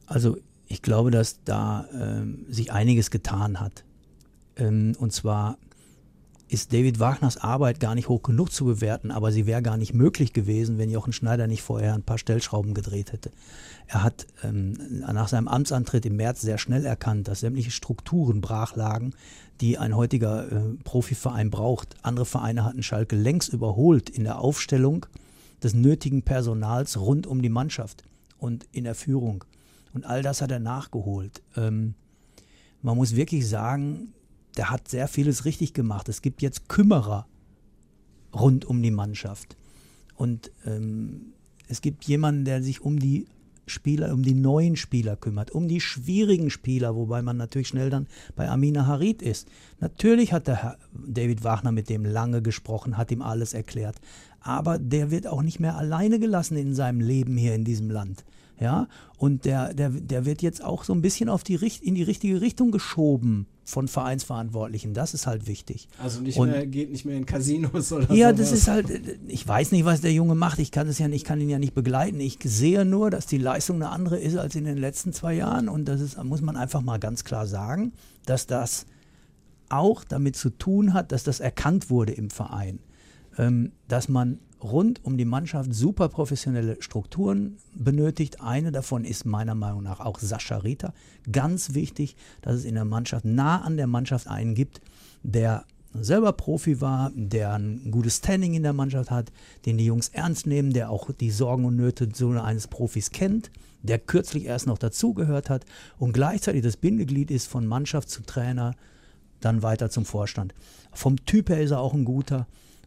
Also 0.07 0.39
ich 0.69 0.81
glaube, 0.81 1.11
dass 1.11 1.43
da 1.45 1.89
ähm, 1.93 2.47
sich 2.49 2.71
einiges 2.71 3.11
getan 3.11 3.59
hat. 3.59 3.83
Ähm, 4.55 4.95
und 5.01 5.13
zwar 5.13 5.59
ist 6.49 6.73
David 6.73 7.01
Wagners 7.01 7.37
Arbeit 7.37 7.81
gar 7.81 7.97
nicht 7.97 8.09
hoch 8.09 8.23
genug 8.23 8.53
zu 8.53 8.65
bewerten, 8.65 9.11
aber 9.11 9.33
sie 9.33 9.47
wäre 9.47 9.63
gar 9.63 9.77
nicht 9.77 9.93
möglich 9.93 10.33
gewesen, 10.33 10.79
wenn 10.79 10.91
Jochen 10.91 11.13
Schneider 11.13 11.49
nicht 11.49 11.63
vorher 11.63 11.95
ein 11.95 12.05
paar 12.05 12.19
Stellschrauben 12.19 12.75
gedreht 12.75 13.13
hätte. 13.13 13.33
Er 13.89 14.03
hat 14.03 14.27
ähm, 14.43 14.77
nach 15.01 15.29
seinem 15.29 15.49
Amtsantritt 15.49 16.07
im 16.07 16.17
März 16.17 16.41
sehr 16.41 16.59
schnell 16.59 16.85
erkannt, 16.85 17.29
dass 17.29 17.41
sämtliche 17.41 17.71
Strukturen 17.71 18.41
brach 18.41 18.75
lagen, 18.75 19.15
die 19.61 19.79
ein 19.79 19.95
heutiger 19.95 20.51
äh, 20.51 20.61
Profiverein 20.83 21.51
braucht. 21.51 21.95
Andere 22.03 22.27
Vereine 22.27 22.65
hatten 22.65 22.83
Schalke 22.83 23.17
längst 23.17 23.53
überholt 23.53 24.11
in 24.11 24.25
der 24.25 24.41
Aufstellung 24.41 25.07
des 25.63 25.75
nötigen 25.75 26.23
Personals 26.23 26.99
rund 26.99 27.27
um 27.27 27.43
die 27.43 27.49
Mannschaft 27.49 28.03
und 28.39 28.67
in 28.73 28.85
der 28.85 28.95
Führung. 28.95 29.45
Und 29.95 30.05
all 30.05 30.23
das 30.23 30.43
hat 30.43 30.51
er 30.51 30.61
nachgeholt. 30.61 31.43
Ähm, 31.57 31.95
man 32.83 32.97
muss 32.97 33.17
wirklich 33.17 33.49
sagen, 33.49 34.13
der 34.57 34.71
hat 34.71 34.89
sehr 34.89 35.09
vieles 35.09 35.45
richtig 35.45 35.75
gemacht. 35.75 36.09
Es 36.09 36.23
gibt 36.23 36.43
jetzt 36.43 36.69
Kümmerer 36.69 37.27
rund 38.35 38.65
um 38.65 38.83
die 38.83 38.91
Mannschaft. 38.91 39.57
Und 40.15 40.51
ähm, 40.67 41.33
es 41.69 41.81
gibt 41.81 42.05
jemanden, 42.05 42.45
der 42.45 42.63
sich 42.63 42.81
um 42.81 42.99
die 42.99 43.27
Spieler, 43.67 44.13
um 44.13 44.23
die 44.23 44.35
neuen 44.35 44.77
Spieler 44.77 45.17
kümmert, 45.17 45.51
um 45.51 45.69
die 45.69 45.81
schwierigen 45.81 46.51
Spieler, 46.51 46.95
wobei 46.95 47.23
man 47.23 47.37
natürlich 47.37 47.69
schnell 47.69 47.91
dann 47.91 48.07
bei 48.35 48.49
Amina 48.49 48.87
Harid 48.87 49.23
ist. 49.23 49.49
Natürlich 49.81 50.33
hat 50.33 50.47
der 50.47 50.63
Herr 50.63 50.79
David 50.93 51.45
Wagner 51.45 51.73
mit 51.73 51.89
dem 51.89 52.05
lange 52.05 52.43
gesprochen, 52.43 52.97
hat 52.97 53.11
ihm 53.11 53.23
alles 53.23 53.55
erklärt. 53.55 53.97
Aber 54.41 54.79
der 54.79 55.11
wird 55.11 55.27
auch 55.27 55.43
nicht 55.43 55.61
mehr 55.61 55.77
alleine 55.77 56.19
gelassen 56.19 56.57
in 56.57 56.75
seinem 56.75 57.01
Leben 57.01 57.37
hier 57.37 57.55
in 57.55 57.65
diesem 57.65 57.91
Land. 57.91 58.25
Ja, 58.59 58.89
und 59.19 59.45
der, 59.45 59.75
der, 59.75 59.91
der 59.91 60.25
wird 60.25 60.41
jetzt 60.41 60.65
auch 60.65 60.85
so 60.85 60.95
ein 60.95 61.03
bisschen 61.03 61.29
auf 61.29 61.45
die, 61.45 61.57
in 61.83 61.95
die 61.95 62.03
richtige 62.03 62.41
Richtung 62.41 62.71
geschoben 62.71 63.47
von 63.67 63.89
Vereinsverantwortlichen. 63.89 64.95
Das 64.95 65.13
ist 65.13 65.27
halt 65.27 65.49
wichtig. 65.49 65.89
Also 66.01 66.21
nicht 66.21 66.39
und, 66.39 66.51
mehr, 66.51 66.67
geht 66.67 66.93
nicht 66.93 67.05
mehr 67.05 67.17
in 67.17 67.27
Casinos 67.27 67.93
oder 67.93 68.13
Ja, 68.15 68.29
sowas. 68.29 68.41
das 68.51 68.53
ist 68.53 68.69
halt, 68.69 68.87
ich 69.27 69.47
weiß 69.47 69.73
nicht, 69.73 69.85
was 69.85 70.01
der 70.01 70.13
Junge 70.13 70.37
macht. 70.37 70.61
Ich 70.61 70.71
kann 70.71 70.87
es 70.87 70.99
ja 70.99 71.09
nicht, 71.09 71.17
ich 71.23 71.25
kann 71.25 71.41
ihn 71.41 71.51
ja 71.51 71.59
nicht 71.59 71.75
begleiten. 71.75 72.21
Ich 72.21 72.39
sehe 72.45 72.85
nur, 72.85 73.11
dass 73.11 73.27
die 73.27 73.39
Leistung 73.39 73.77
eine 73.77 73.91
andere 73.91 74.19
ist 74.19 74.37
als 74.37 74.55
in 74.55 74.65
den 74.65 74.79
letzten 74.79 75.13
zwei 75.13 75.35
Jahren. 75.35 75.69
Und 75.69 75.87
das 75.87 76.01
ist, 76.01 76.23
muss 76.23 76.43
man 76.43 76.57
einfach 76.57 76.81
mal 76.81 76.99
ganz 76.99 77.25
klar 77.25 77.47
sagen, 77.49 77.93
dass 78.25 78.47
das 78.47 78.87
auch 79.69 80.05
damit 80.05 80.37
zu 80.37 80.51
tun 80.51 80.95
hat, 80.95 81.11
dass 81.11 81.25
das 81.25 81.41
erkannt 81.41 81.91
wurde 81.91 82.13
im 82.13 82.31
Verein. 82.31 82.79
Ähm, 83.39 83.73
dass 83.89 84.09
man 84.09 84.39
rund 84.63 85.05
um 85.05 85.17
die 85.17 85.25
Mannschaft 85.25 85.75
super 85.75 86.09
professionelle 86.09 86.81
Strukturen 86.81 87.59
benötigt. 87.75 88.41
Eine 88.41 88.73
davon 88.73 89.05
ist 89.05 89.25
meiner 89.25 89.55
Meinung 89.55 89.83
nach 89.83 90.01
auch 90.01 90.19
Sascha 90.19 90.59
Rita. 90.59 90.95
Ganz 91.31 91.75
wichtig, 91.75 92.17
dass 92.43 92.57
es 92.57 92.65
in 92.65 92.75
der 92.75 92.85
Mannschaft 92.85 93.25
nah 93.25 93.61
an 93.61 93.77
der 93.77 93.87
Mannschaft 93.87 94.29
einen 94.29 94.55
gibt, 94.55 94.81
der 95.23 95.65
selber 95.93 96.33
Profi 96.33 96.81
war, 96.81 97.11
der 97.15 97.55
ein 97.55 97.91
gutes 97.91 98.19
Standing 98.19 98.55
in 98.55 98.63
der 98.63 98.73
Mannschaft 98.73 99.11
hat, 99.11 99.33
den 99.65 99.79
die 99.79 99.87
Jungs 99.87 100.09
ernst 100.09 100.47
nehmen, 100.47 100.73
der 100.73 100.91
auch 100.91 101.11
die 101.11 101.31
Sorgen 101.31 101.65
und 101.65 101.77
Nöte 101.77 102.09
so 102.13 102.31
eines 102.31 102.67
Profis 102.67 103.11
kennt, 103.11 103.51
der 103.83 103.99
kürzlich 103.99 104.45
erst 104.45 104.67
noch 104.67 104.79
dazugehört 104.79 105.49
hat 105.49 105.65
und 105.99 106.13
gleichzeitig 106.13 106.63
das 106.63 106.77
Bindeglied 106.77 107.31
ist 107.31 107.47
von 107.47 107.67
Mannschaft 107.67 108.11
zu 108.11 108.23
Trainer, 108.23 108.75
dann 109.41 109.63
weiter 109.63 109.91
zum 109.91 110.05
Vorstand. 110.05 110.55
Vom 110.93 111.25
Typ 111.25 111.51
her 111.51 111.61
ist 111.61 111.71
er 111.71 111.81
auch 111.81 111.95
ein 111.95 112.05
guter. 112.05 112.47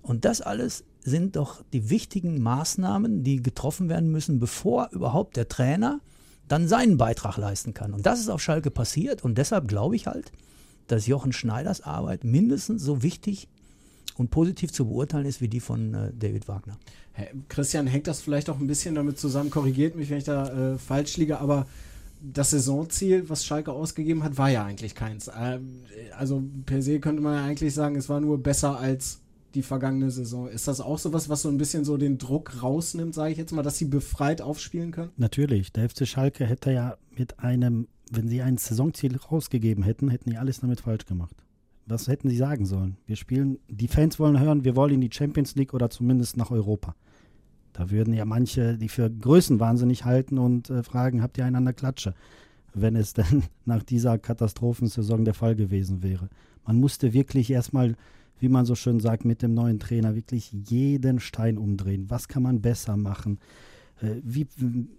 Und 0.09 0.25
das 0.25 0.41
alles 0.41 0.85
sind 1.01 1.35
doch 1.35 1.63
die 1.71 1.91
wichtigen 1.91 2.41
Maßnahmen, 2.41 3.23
die 3.23 3.43
getroffen 3.43 3.89
werden 3.89 4.09
müssen, 4.11 4.39
bevor 4.39 4.89
überhaupt 4.91 5.37
der 5.37 5.47
Trainer 5.47 6.01
dann 6.47 6.67
seinen 6.67 6.97
Beitrag 6.97 7.37
leisten 7.37 7.75
kann. 7.75 7.93
Und 7.93 8.07
das 8.07 8.19
ist 8.19 8.29
auf 8.29 8.41
Schalke 8.41 8.71
passiert. 8.71 9.23
Und 9.23 9.37
deshalb 9.37 9.67
glaube 9.67 9.95
ich 9.95 10.07
halt, 10.07 10.31
dass 10.87 11.05
Jochen 11.05 11.31
Schneiders 11.31 11.81
Arbeit 11.81 12.23
mindestens 12.23 12.81
so 12.81 13.03
wichtig 13.03 13.49
und 14.17 14.31
positiv 14.31 14.71
zu 14.71 14.87
beurteilen 14.87 15.27
ist 15.27 15.41
wie 15.41 15.47
die 15.47 15.59
von 15.59 15.93
äh, 15.93 16.11
David 16.17 16.47
Wagner. 16.47 16.79
Hey, 17.11 17.27
Christian, 17.47 17.85
hängt 17.85 18.07
das 18.07 18.19
vielleicht 18.19 18.49
auch 18.49 18.59
ein 18.59 18.65
bisschen 18.65 18.95
damit 18.95 19.19
zusammen, 19.19 19.51
korrigiert 19.51 19.95
mich, 19.95 20.09
wenn 20.09 20.17
ich 20.17 20.23
da 20.23 20.73
äh, 20.73 20.77
falsch 20.79 21.17
liege, 21.17 21.39
aber 21.39 21.67
das 22.19 22.49
Saisonziel, 22.49 23.29
was 23.29 23.45
Schalke 23.45 23.71
ausgegeben 23.71 24.23
hat, 24.23 24.39
war 24.39 24.49
ja 24.49 24.65
eigentlich 24.65 24.95
keins. 24.95 25.29
Ähm, 25.39 25.81
also 26.17 26.41
per 26.65 26.81
se 26.81 26.99
könnte 26.99 27.21
man 27.21 27.35
ja 27.35 27.45
eigentlich 27.45 27.75
sagen, 27.75 27.95
es 27.95 28.09
war 28.09 28.19
nur 28.19 28.41
besser 28.41 28.79
als 28.79 29.19
die 29.55 29.63
vergangene 29.63 30.11
Saison. 30.11 30.47
Ist 30.47 30.67
das 30.67 30.81
auch 30.81 30.99
sowas, 30.99 31.29
was 31.29 31.41
so 31.41 31.49
ein 31.49 31.57
bisschen 31.57 31.85
so 31.85 31.97
den 31.97 32.17
Druck 32.17 32.61
rausnimmt, 32.61 33.13
sage 33.13 33.31
ich 33.31 33.37
jetzt 33.37 33.51
mal, 33.51 33.63
dass 33.63 33.77
sie 33.77 33.85
befreit 33.85 34.41
aufspielen 34.41 34.91
können? 34.91 35.11
Natürlich. 35.17 35.71
Der 35.71 35.89
FC 35.89 36.07
Schalke 36.07 36.45
hätte 36.45 36.71
ja 36.71 36.97
mit 37.17 37.39
einem, 37.39 37.87
wenn 38.11 38.27
sie 38.27 38.41
ein 38.41 38.57
Saisonziel 38.57 39.17
rausgegeben 39.17 39.83
hätten, 39.83 40.09
hätten 40.09 40.29
die 40.29 40.37
alles 40.37 40.59
damit 40.59 40.81
falsch 40.81 41.05
gemacht. 41.05 41.35
Was 41.85 42.07
hätten 42.07 42.29
sie 42.29 42.37
sagen 42.37 42.65
sollen? 42.65 42.97
Wir 43.07 43.15
spielen, 43.15 43.57
die 43.67 43.87
Fans 43.87 44.19
wollen 44.19 44.39
hören, 44.39 44.63
wir 44.63 44.75
wollen 44.75 44.93
in 44.93 45.01
die 45.01 45.09
Champions 45.11 45.55
League 45.55 45.73
oder 45.73 45.89
zumindest 45.89 46.37
nach 46.37 46.51
Europa. 46.51 46.95
Da 47.73 47.89
würden 47.89 48.13
ja 48.13 48.25
manche 48.25 48.77
die 48.77 48.89
für 48.89 49.09
größenwahnsinnig 49.09 50.05
halten 50.05 50.37
und 50.37 50.69
äh, 50.69 50.83
fragen, 50.83 51.23
habt 51.23 51.37
ihr 51.37 51.45
einander 51.45 51.73
Klatsche? 51.73 52.13
Wenn 52.73 52.95
es 52.95 53.13
denn 53.15 53.43
nach 53.65 53.81
dieser 53.81 54.19
Katastrophensaison 54.19 55.25
der 55.25 55.33
Fall 55.33 55.55
gewesen 55.55 56.03
wäre. 56.03 56.29
Man 56.65 56.77
musste 56.77 57.13
wirklich 57.13 57.49
erstmal 57.49 57.95
wie 58.39 58.49
man 58.49 58.65
so 58.65 58.75
schön 58.75 58.99
sagt, 58.99 59.25
mit 59.25 59.41
dem 59.41 59.53
neuen 59.53 59.79
Trainer 59.79 60.15
wirklich 60.15 60.51
jeden 60.51 61.19
Stein 61.19 61.57
umdrehen. 61.57 62.09
Was 62.09 62.27
kann 62.27 62.43
man 62.43 62.61
besser 62.61 62.97
machen? 62.97 63.39
Äh, 64.01 64.15
wie, 64.23 64.47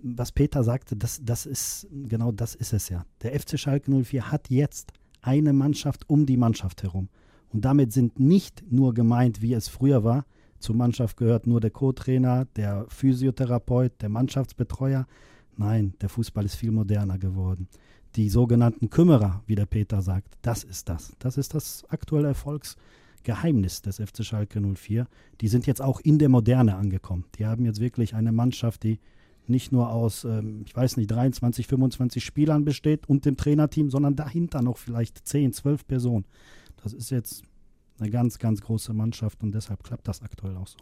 was 0.03 0.33
Peter 0.33 0.63
sagte, 0.63 0.97
das, 0.97 1.21
das 1.23 1.47
ist, 1.47 1.89
genau 1.91 2.33
das 2.33 2.55
ist 2.55 2.73
es 2.73 2.89
ja. 2.89 3.05
Der 3.23 3.39
FC 3.39 3.59
Schalke 3.59 3.91
04 3.91 4.31
hat 4.31 4.51
jetzt 4.51 4.93
eine 5.23 5.53
Mannschaft 5.53 6.09
um 6.09 6.27
die 6.27 6.37
Mannschaft 6.37 6.83
herum. 6.83 7.09
Und 7.49 7.65
damit 7.65 7.93
sind 7.93 8.21
nicht 8.21 8.65
nur 8.71 8.95
gemeint, 8.95 9.43
wie 9.43 9.55
es 9.55 9.69
früher 9.69 10.05
war, 10.05 10.25
zur 10.61 10.77
Mannschaft 10.77 11.17
gehört 11.17 11.47
nur 11.47 11.59
der 11.59 11.71
Co-Trainer, 11.71 12.45
der 12.55 12.85
Physiotherapeut, 12.89 13.93
der 14.03 14.11
Mannschaftsbetreuer. 14.11 15.07
Nein, 15.57 15.95
der 16.03 16.11
Fußball 16.11 16.45
ist 16.45 16.55
viel 16.57 16.71
moderner 16.71 17.19
geworden. 17.19 17.67
Die 18.15 18.29
sogenannten 18.29 18.91
Kümmerer, 18.91 19.43
wie 19.47 19.55
der 19.55 19.65
Peter 19.67 20.03
sagt, 20.03 20.37
das 20.43 20.63
ist 20.63 20.91
das. 20.91 21.15
Das 21.19 21.39
ist 21.39 21.55
das 21.55 21.85
aktuelle 21.89 22.29
Erfolgs- 22.29 22.77
Geheimnis 23.23 23.83
des 23.83 23.97
FC 23.97 24.25
Schalke 24.25 24.61
04. 24.61 25.07
Die 25.41 25.49
sind 25.49 25.67
jetzt 25.67 25.83
auch 25.83 26.01
in 26.01 26.19
der 26.19 26.29
Moderne 26.29 26.77
angekommen. 26.77 27.25
Die 27.39 27.47
haben 27.47 27.65
jetzt 27.65 27.81
wirklich 27.81 28.15
eine 28.15 28.33
Mannschaft, 28.33 28.83
die 28.83 29.01
nicht 29.47 29.73
nur 29.73 29.91
aus, 29.91 30.25
ähm, 30.25 30.63
ich 30.65 30.75
weiß 30.75 30.97
nicht, 30.97 31.11
23, 31.11 31.67
25 31.67 32.25
Spielern 32.25 32.65
besteht 32.65 33.09
und 33.09 33.25
dem 33.25 33.37
Trainerteam, 33.37 33.91
sondern 33.91 34.17
dahinter 34.17 34.63
noch 34.63 34.79
vielleicht 34.79 35.27
10, 35.27 35.53
12 35.53 35.87
Personen. 35.87 36.25
Das 36.83 36.93
ist 36.93 37.11
jetzt 37.11 37.43
eine 37.99 38.11
ganz, 38.11 38.39
ganz 38.39 38.61
große 38.63 38.95
Mannschaft 38.95 39.43
und 39.43 39.53
deshalb 39.53 39.83
klappt 39.83 40.09
das 40.09 40.23
aktuell 40.23 40.57
auch 40.57 40.69
so. 40.69 40.79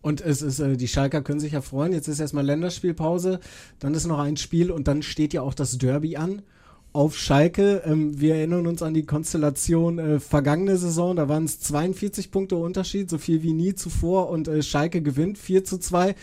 Und 0.00 0.20
es 0.20 0.42
ist, 0.42 0.60
äh, 0.60 0.76
die 0.76 0.88
Schalker 0.88 1.22
können 1.22 1.40
sich 1.40 1.52
ja 1.52 1.62
freuen. 1.62 1.92
Jetzt 1.92 2.08
ist 2.08 2.20
erstmal 2.20 2.44
Länderspielpause, 2.44 3.40
dann 3.78 3.94
ist 3.94 4.06
noch 4.06 4.18
ein 4.18 4.36
Spiel 4.36 4.70
und 4.70 4.86
dann 4.86 5.02
steht 5.02 5.32
ja 5.32 5.42
auch 5.42 5.54
das 5.54 5.78
Derby 5.78 6.16
an 6.16 6.42
auf 6.92 7.16
Schalke. 7.16 7.82
Ähm, 7.86 8.20
wir 8.20 8.36
erinnern 8.36 8.66
uns 8.66 8.82
an 8.82 8.94
die 8.94 9.04
Konstellation 9.04 9.98
äh, 9.98 10.20
vergangene 10.20 10.76
Saison. 10.76 11.16
Da 11.16 11.28
waren 11.28 11.44
es 11.44 11.60
42 11.60 12.30
Punkte 12.30 12.56
Unterschied, 12.56 13.10
so 13.10 13.18
viel 13.18 13.42
wie 13.42 13.52
nie 13.52 13.74
zuvor. 13.74 14.28
Und 14.28 14.48
äh, 14.48 14.62
Schalke 14.62 15.02
gewinnt 15.02 15.38
4 15.38 15.64
zu 15.64 15.78
2 15.78 16.14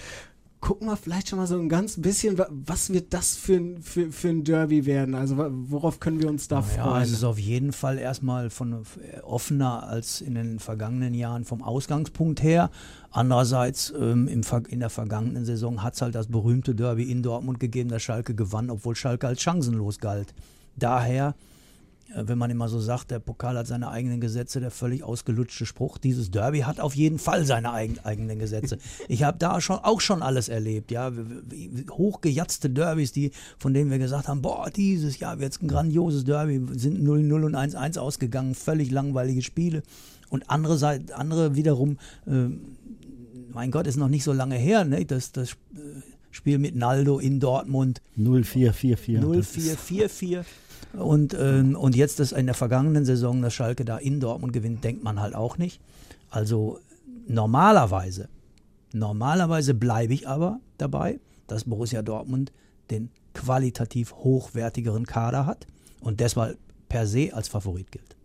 gucken 0.61 0.87
wir 0.87 0.97
vielleicht 0.97 1.29
schon 1.29 1.39
mal 1.39 1.47
so 1.47 1.57
ein 1.57 1.69
ganz 1.69 2.01
bisschen, 2.01 2.37
was 2.49 2.91
wird 2.91 3.13
das 3.13 3.35
für 3.35 3.55
ein, 3.55 3.81
für, 3.81 4.11
für 4.11 4.29
ein 4.29 4.43
Derby 4.43 4.85
werden? 4.85 5.15
Also 5.15 5.37
worauf 5.37 5.99
können 5.99 6.19
wir 6.19 6.27
uns 6.27 6.47
da 6.47 6.61
naja, 6.61 6.83
freuen? 6.83 7.03
Es 7.03 7.11
ist 7.11 7.23
auf 7.23 7.39
jeden 7.39 7.71
Fall 7.71 7.97
erstmal 7.97 8.49
von 8.49 8.73
äh, 8.73 9.21
offener 9.21 9.87
als 9.87 10.21
in 10.21 10.35
den 10.35 10.59
vergangenen 10.59 11.13
Jahren 11.13 11.45
vom 11.45 11.63
Ausgangspunkt 11.63 12.43
her. 12.43 12.71
Andererseits 13.11 13.93
ähm, 13.97 14.27
im, 14.27 14.41
in 14.67 14.79
der 14.79 14.89
vergangenen 14.89 15.45
Saison 15.45 15.81
hat 15.81 15.95
es 15.95 16.01
halt 16.01 16.15
das 16.15 16.27
berühmte 16.27 16.75
Derby 16.75 17.09
in 17.09 17.23
Dortmund 17.23 17.59
gegeben, 17.59 17.89
das 17.89 18.03
Schalke 18.03 18.35
gewann, 18.35 18.69
obwohl 18.69 18.95
Schalke 18.95 19.27
als 19.27 19.41
chancenlos 19.41 19.99
galt. 19.99 20.33
Daher 20.79 21.35
äh, 22.15 22.27
wenn 22.27 22.37
man 22.37 22.49
immer 22.49 22.69
so 22.69 22.79
sagt, 22.79 23.11
der 23.11 23.19
Pokal 23.19 23.57
hat 23.57 23.67
seine 23.67 23.89
eigenen 23.89 24.19
Gesetze, 24.19 24.59
der 24.59 24.71
völlig 24.71 25.03
ausgelutschte 25.03 25.65
Spruch, 25.65 25.97
dieses 25.97 26.31
Derby 26.31 26.59
hat 26.59 26.79
auf 26.79 26.95
jeden 26.95 27.19
Fall 27.19 27.45
seine 27.45 27.71
eigen, 27.71 27.99
eigenen 27.99 28.39
Gesetze. 28.39 28.77
Ich 29.07 29.23
habe 29.23 29.37
da 29.39 29.59
schon, 29.61 29.77
auch 29.77 30.01
schon 30.01 30.21
alles 30.21 30.49
erlebt, 30.49 30.91
ja, 30.91 31.11
hochgejatzte 31.91 32.69
Derbys, 32.69 33.11
die, 33.11 33.31
von 33.57 33.73
denen 33.73 33.89
wir 33.89 33.97
gesagt 33.97 34.27
haben, 34.27 34.41
boah, 34.41 34.69
dieses 34.69 35.19
Jahr 35.19 35.39
wird 35.39 35.53
es 35.53 35.61
ein 35.61 35.67
grandioses 35.67 36.23
Derby, 36.25 36.61
sind 36.77 36.99
0-0 36.99 37.45
und 37.45 37.55
1-1 37.55 37.97
ausgegangen, 37.97 38.55
völlig 38.55 38.91
langweilige 38.91 39.41
Spiele. 39.41 39.83
Und 40.29 40.49
andere, 40.49 40.77
Seite, 40.77 41.15
andere 41.15 41.55
wiederum, 41.55 41.97
äh, 42.27 42.49
mein 43.51 43.71
Gott, 43.71 43.87
ist 43.87 43.97
noch 43.97 44.09
nicht 44.09 44.23
so 44.23 44.33
lange 44.33 44.55
her, 44.55 44.85
ne? 44.85 45.05
das, 45.05 45.31
das 45.31 45.51
äh, 45.51 45.55
Spiel 46.31 46.59
mit 46.59 46.75
Naldo 46.75 47.19
in 47.19 47.39
Dortmund. 47.39 48.01
0-4-4-4. 48.17 49.21
0-4-4-4. 49.21 50.45
Und, 50.93 51.35
ähm, 51.39 51.75
und 51.75 51.95
jetzt 51.95 52.19
das 52.19 52.31
in 52.31 52.45
der 52.47 52.55
vergangenen 52.55 53.05
Saison, 53.05 53.41
dass 53.41 53.53
Schalke 53.53 53.85
da 53.85 53.97
in 53.97 54.19
Dortmund 54.19 54.53
gewinnt, 54.53 54.83
denkt 54.83 55.03
man 55.03 55.19
halt 55.19 55.35
auch 55.35 55.57
nicht. 55.57 55.79
Also 56.29 56.79
normalerweise, 57.27 58.27
normalerweise 58.91 59.73
bleibe 59.73 60.13
ich 60.13 60.27
aber 60.27 60.59
dabei, 60.77 61.19
dass 61.47 61.65
Borussia 61.65 62.01
Dortmund 62.01 62.51
den 62.89 63.09
qualitativ 63.33 64.13
hochwertigeren 64.13 65.05
Kader 65.05 65.45
hat 65.45 65.67
und 66.01 66.19
deshalb 66.19 66.57
per 66.87 67.05
se 67.05 67.31
als 67.33 67.47
Favorit 67.47 67.91
gilt 67.91 68.15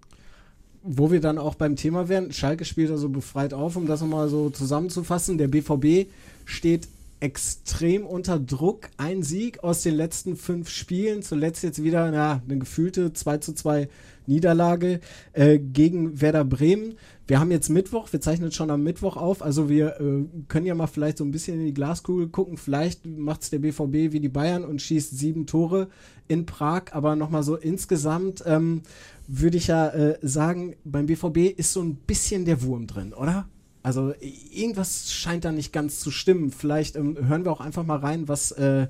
wo 0.85 1.11
wir 1.11 1.21
dann 1.21 1.38
auch 1.38 1.54
beim 1.54 1.76
Thema 1.76 2.09
wären, 2.09 2.30
Schalke 2.30 2.66
spielt 2.66 2.90
also 2.90 3.09
befreit 3.09 3.54
auf, 3.54 3.75
um 3.75 3.87
das 3.87 4.02
nochmal 4.02 4.28
so 4.28 4.50
zusammenzufassen. 4.50 5.38
Der 5.38 5.49
BVB 5.49 6.11
steht 6.44 6.88
extrem 7.25 8.04
unter 8.04 8.38
Druck. 8.38 8.90
Ein 8.99 9.23
Sieg 9.23 9.64
aus 9.64 9.83
den 9.83 9.95
letzten 9.95 10.37
fünf 10.37 10.69
Spielen. 10.69 11.23
Zuletzt 11.23 11.62
jetzt 11.62 11.83
wieder 11.83 12.11
na, 12.11 12.43
eine 12.47 12.59
gefühlte 12.59 13.14
2 13.14 13.38
zu 13.38 13.54
2 13.54 13.88
Niederlage 14.26 15.00
äh, 15.33 15.59
gegen 15.59 16.21
Werder 16.21 16.45
Bremen. 16.45 16.97
Wir 17.26 17.40
haben 17.40 17.50
jetzt 17.50 17.71
Mittwoch, 17.71 18.12
wir 18.12 18.21
zeichnen 18.21 18.52
schon 18.52 18.71
am 18.71 18.83
Mittwoch 18.83 19.16
auf. 19.16 19.43
Also 19.43 19.71
wir 19.71 19.99
äh, 20.00 20.26
können 20.49 20.66
ja 20.66 20.75
mal 20.75 20.87
vielleicht 20.87 21.16
so 21.16 21.25
ein 21.25 21.31
bisschen 21.31 21.59
in 21.61 21.64
die 21.64 21.73
Glaskugel 21.73 22.28
gucken. 22.28 22.59
Vielleicht 22.59 23.07
macht 23.07 23.40
es 23.40 23.49
der 23.49 23.61
BVB 23.61 24.12
wie 24.12 24.21
die 24.21 24.28
Bayern 24.28 24.62
und 24.62 24.83
schießt 24.83 25.19
sieben 25.19 25.47
Tore 25.47 25.88
in 26.28 26.45
Prag. 26.45 26.93
Aber 26.93 27.16
nochmal 27.16 27.43
so 27.43 27.57
insgesamt 27.57 28.43
ähm, 28.45 28.83
würde 29.26 29.57
ich 29.57 29.69
ja 29.69 29.88
äh, 29.88 30.19
sagen, 30.21 30.76
beim 30.85 31.07
BVB 31.07 31.57
ist 31.57 31.73
so 31.73 31.81
ein 31.81 31.95
bisschen 31.95 32.45
der 32.45 32.62
Wurm 32.62 32.87
drin, 32.87 33.14
oder? 33.14 33.49
Also 33.85 34.14
irgendwas 34.50 35.12
scheint 35.12 35.45
da 35.45 35.53
nicht 35.53 35.71
ganz 35.71 36.00
zu 36.00 36.11
stimmen. 36.11 36.50
Vielleicht 36.50 36.97
ähm, 36.97 37.19
hören 37.29 37.45
wir 37.45 37.53
auch 37.53 37.61
einfach 37.61 37.85
mal 37.85 37.99
rein, 37.99 38.29
was, 38.29 38.50
äh, 38.53 38.87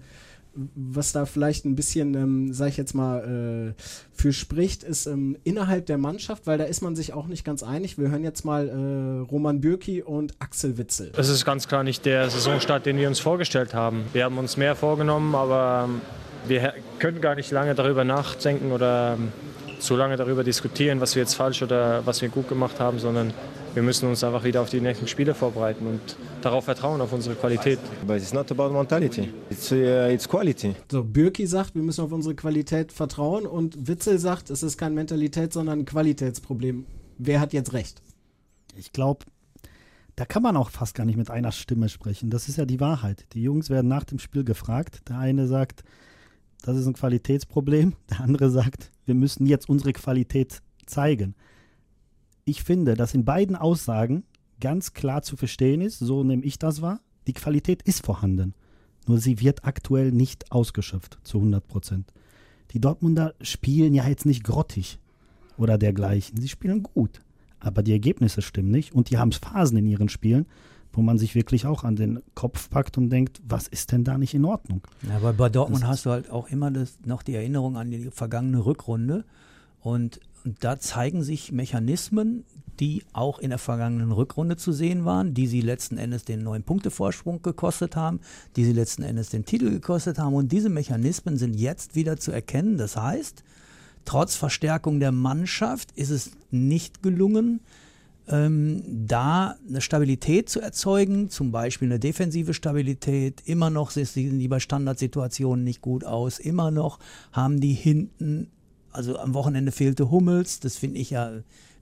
was 0.54 1.10
da 1.10 1.26
vielleicht 1.26 1.64
ein 1.64 1.74
bisschen, 1.74 2.14
ähm, 2.14 2.52
sag 2.52 2.68
ich 2.68 2.76
jetzt 2.76 2.94
mal, 2.94 3.74
äh, 3.76 3.82
für 4.12 4.32
spricht, 4.32 4.84
ist 4.84 5.06
ähm, 5.06 5.36
innerhalb 5.42 5.86
der 5.86 5.98
Mannschaft, 5.98 6.46
weil 6.46 6.58
da 6.58 6.64
ist 6.64 6.80
man 6.80 6.94
sich 6.94 7.12
auch 7.12 7.26
nicht 7.26 7.44
ganz 7.44 7.64
einig. 7.64 7.98
Wir 7.98 8.08
hören 8.08 8.22
jetzt 8.22 8.44
mal 8.44 8.68
äh, 8.68 9.28
Roman 9.28 9.60
Bürki 9.60 10.00
und 10.00 10.32
Axel 10.38 10.78
Witzel. 10.78 11.10
Es 11.16 11.28
ist 11.28 11.44
ganz 11.44 11.66
klar 11.66 11.82
nicht 11.82 12.06
der 12.06 12.30
Saisonstart, 12.30 12.86
den 12.86 12.96
wir 12.96 13.08
uns 13.08 13.18
vorgestellt 13.18 13.74
haben. 13.74 14.04
Wir 14.12 14.22
haben 14.22 14.38
uns 14.38 14.56
mehr 14.56 14.76
vorgenommen, 14.76 15.34
aber 15.34 15.88
ähm, 15.88 16.02
wir 16.46 16.72
können 17.00 17.20
gar 17.20 17.34
nicht 17.34 17.50
lange 17.50 17.74
darüber 17.74 18.04
nachdenken 18.04 18.70
oder 18.70 19.16
ähm, 19.18 19.32
zu 19.80 19.96
lange 19.96 20.16
darüber 20.16 20.44
diskutieren, 20.44 21.00
was 21.00 21.16
wir 21.16 21.22
jetzt 21.22 21.34
falsch 21.34 21.64
oder 21.64 22.06
was 22.06 22.22
wir 22.22 22.28
gut 22.28 22.48
gemacht 22.48 22.78
haben, 22.78 23.00
sondern 23.00 23.34
wir 23.74 23.82
müssen 23.82 24.08
uns 24.08 24.22
einfach 24.22 24.44
wieder 24.44 24.60
auf 24.60 24.70
die 24.70 24.80
nächsten 24.80 25.08
Spiele 25.08 25.34
vorbereiten 25.34 25.86
und 25.86 26.00
darauf 26.42 26.64
vertrauen, 26.64 27.00
auf 27.00 27.12
unsere 27.12 27.34
Qualität. 27.34 27.80
But 28.06 28.18
it's 28.18 28.32
not 28.32 28.50
about 28.52 28.70
mentality, 28.70 29.30
it's, 29.50 29.72
uh, 29.72 30.08
it's 30.08 30.28
quality. 30.28 30.74
So, 30.90 31.02
Bürki 31.02 31.46
sagt, 31.46 31.74
wir 31.74 31.82
müssen 31.82 32.04
auf 32.04 32.12
unsere 32.12 32.36
Qualität 32.36 32.92
vertrauen 32.92 33.46
und 33.46 33.88
Witzel 33.88 34.18
sagt, 34.18 34.50
es 34.50 34.62
ist 34.62 34.78
kein 34.78 34.94
Mentalität, 34.94 35.52
sondern 35.52 35.80
ein 35.80 35.84
Qualitätsproblem. 35.84 36.86
Wer 37.18 37.40
hat 37.40 37.52
jetzt 37.52 37.72
recht? 37.72 38.00
Ich 38.76 38.92
glaube, 38.92 39.24
da 40.14 40.24
kann 40.24 40.42
man 40.42 40.56
auch 40.56 40.70
fast 40.70 40.94
gar 40.94 41.04
nicht 41.04 41.16
mit 41.16 41.30
einer 41.30 41.50
Stimme 41.50 41.88
sprechen. 41.88 42.30
Das 42.30 42.48
ist 42.48 42.56
ja 42.56 42.66
die 42.66 42.78
Wahrheit. 42.78 43.26
Die 43.32 43.42
Jungs 43.42 43.70
werden 43.70 43.88
nach 43.88 44.04
dem 44.04 44.20
Spiel 44.20 44.44
gefragt. 44.44 45.02
Der 45.08 45.18
eine 45.18 45.48
sagt, 45.48 45.82
das 46.62 46.76
ist 46.76 46.86
ein 46.86 46.94
Qualitätsproblem. 46.94 47.94
Der 48.10 48.20
andere 48.20 48.50
sagt, 48.50 48.92
wir 49.04 49.16
müssen 49.16 49.46
jetzt 49.46 49.68
unsere 49.68 49.92
Qualität 49.92 50.62
zeigen 50.86 51.34
ich 52.44 52.62
finde, 52.62 52.94
dass 52.94 53.14
in 53.14 53.24
beiden 53.24 53.56
Aussagen 53.56 54.24
ganz 54.60 54.92
klar 54.92 55.22
zu 55.22 55.36
verstehen 55.36 55.80
ist, 55.80 55.98
so 55.98 56.24
nehme 56.24 56.44
ich 56.44 56.58
das 56.58 56.82
wahr, 56.82 57.00
die 57.26 57.32
Qualität 57.32 57.82
ist 57.82 58.04
vorhanden. 58.04 58.54
Nur 59.06 59.18
sie 59.18 59.40
wird 59.40 59.64
aktuell 59.64 60.12
nicht 60.12 60.50
ausgeschöpft 60.52 61.18
zu 61.24 61.38
100 61.38 61.66
Prozent. 61.66 62.12
Die 62.70 62.80
Dortmunder 62.80 63.34
spielen 63.40 63.94
ja 63.94 64.06
jetzt 64.06 64.26
nicht 64.26 64.44
grottig 64.44 64.98
oder 65.58 65.78
dergleichen. 65.78 66.40
Sie 66.40 66.48
spielen 66.48 66.82
gut. 66.82 67.20
Aber 67.60 67.82
die 67.82 67.92
Ergebnisse 67.92 68.42
stimmen 68.42 68.70
nicht 68.70 68.94
und 68.94 69.10
die 69.10 69.18
haben 69.18 69.32
Phasen 69.32 69.78
in 69.78 69.86
ihren 69.86 70.08
Spielen, 70.08 70.46
wo 70.92 71.02
man 71.02 71.18
sich 71.18 71.34
wirklich 71.34 71.66
auch 71.66 71.82
an 71.84 71.96
den 71.96 72.20
Kopf 72.34 72.68
packt 72.70 72.98
und 72.98 73.10
denkt, 73.10 73.40
was 73.46 73.68
ist 73.68 73.92
denn 73.92 74.04
da 74.04 74.18
nicht 74.18 74.34
in 74.34 74.44
Ordnung? 74.44 74.82
Ja, 75.08 75.16
aber 75.16 75.32
bei 75.32 75.48
Dortmund 75.48 75.82
das 75.82 75.88
hast 75.88 76.06
du 76.06 76.10
halt 76.10 76.30
auch 76.30 76.48
immer 76.48 76.70
das, 76.70 76.98
noch 77.04 77.22
die 77.22 77.34
Erinnerung 77.34 77.76
an 77.76 77.90
die 77.90 78.10
vergangene 78.10 78.64
Rückrunde. 78.64 79.24
Und 79.24 79.24
und 79.80 80.20
da 80.44 80.78
zeigen 80.78 81.22
sich 81.22 81.52
Mechanismen, 81.52 82.44
die 82.80 83.04
auch 83.12 83.38
in 83.38 83.50
der 83.50 83.58
vergangenen 83.58 84.12
Rückrunde 84.12 84.56
zu 84.56 84.72
sehen 84.72 85.04
waren, 85.04 85.32
die 85.32 85.46
sie 85.46 85.60
letzten 85.60 85.96
Endes 85.96 86.24
den 86.24 86.42
neuen 86.42 86.64
Punktevorsprung 86.64 87.42
gekostet 87.42 87.96
haben, 87.96 88.20
die 88.56 88.64
sie 88.64 88.72
letzten 88.72 89.02
Endes 89.02 89.30
den 89.30 89.44
Titel 89.44 89.70
gekostet 89.70 90.18
haben. 90.18 90.34
Und 90.34 90.52
diese 90.52 90.68
Mechanismen 90.68 91.36
sind 91.36 91.54
jetzt 91.54 91.94
wieder 91.94 92.16
zu 92.18 92.32
erkennen. 92.32 92.76
Das 92.76 92.96
heißt, 92.96 93.44
trotz 94.04 94.36
Verstärkung 94.36 95.00
der 95.00 95.12
Mannschaft 95.12 95.92
ist 95.92 96.10
es 96.10 96.32
nicht 96.50 97.02
gelungen, 97.02 97.60
ähm, 98.26 98.82
da 99.06 99.56
eine 99.68 99.80
Stabilität 99.80 100.48
zu 100.48 100.60
erzeugen, 100.60 101.28
zum 101.28 101.52
Beispiel 101.52 101.88
eine 101.88 101.98
defensive 101.98 102.54
Stabilität. 102.54 103.42
Immer 103.44 103.70
noch 103.70 103.90
sehen 103.90 104.38
die 104.38 104.48
bei 104.48 104.60
Standardsituationen 104.60 105.64
nicht 105.64 105.82
gut 105.82 106.04
aus. 106.04 106.38
Immer 106.38 106.70
noch 106.70 106.98
haben 107.32 107.60
die 107.60 107.74
hinten 107.74 108.50
also 108.94 109.18
am 109.18 109.34
Wochenende 109.34 109.72
fehlte 109.72 110.10
Hummels, 110.10 110.60
das 110.60 110.76
finde 110.76 111.00
ich 111.00 111.10
ja 111.10 111.32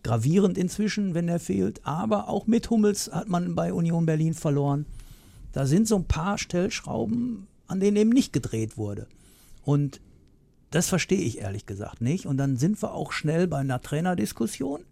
gravierend 0.03 0.59
inzwischen, 0.59 1.15
wenn 1.15 1.29
er 1.29 1.39
fehlt. 1.39 1.81
Aber 1.85 2.29
auch 2.29 2.47
mit 2.47 2.71
Hummels 2.71 3.11
hat 3.13 3.29
man 3.29 3.55
bei 3.55 3.73
Union 3.73 4.07
Berlin 4.07 4.35
verloren. 4.35 4.87
Da 5.53 5.67
sind 5.67 5.87
so 5.87 5.97
ein 5.97 6.07
paar 6.07 6.39
Stellschrauben, 6.39 7.47
an 7.67 7.81
denen 7.81 7.97
eben 7.97 8.11
nicht 8.11 8.33
gedreht 8.33 8.77
wurde. 8.77 9.07
Und 9.63 10.01
das 10.71 10.89
verstehe 10.89 11.21
ich 11.21 11.39
ehrlich 11.39 11.67
gesagt 11.67 12.01
nicht. 12.01 12.27
Und 12.27 12.39
dann 12.39 12.57
sind 12.57 12.83
wir 12.83 12.95
auch 12.95 13.13
schnell 13.13 13.47
bei 13.47 13.59
einer 13.59 13.83
Trainerdiskussion. 13.83 14.85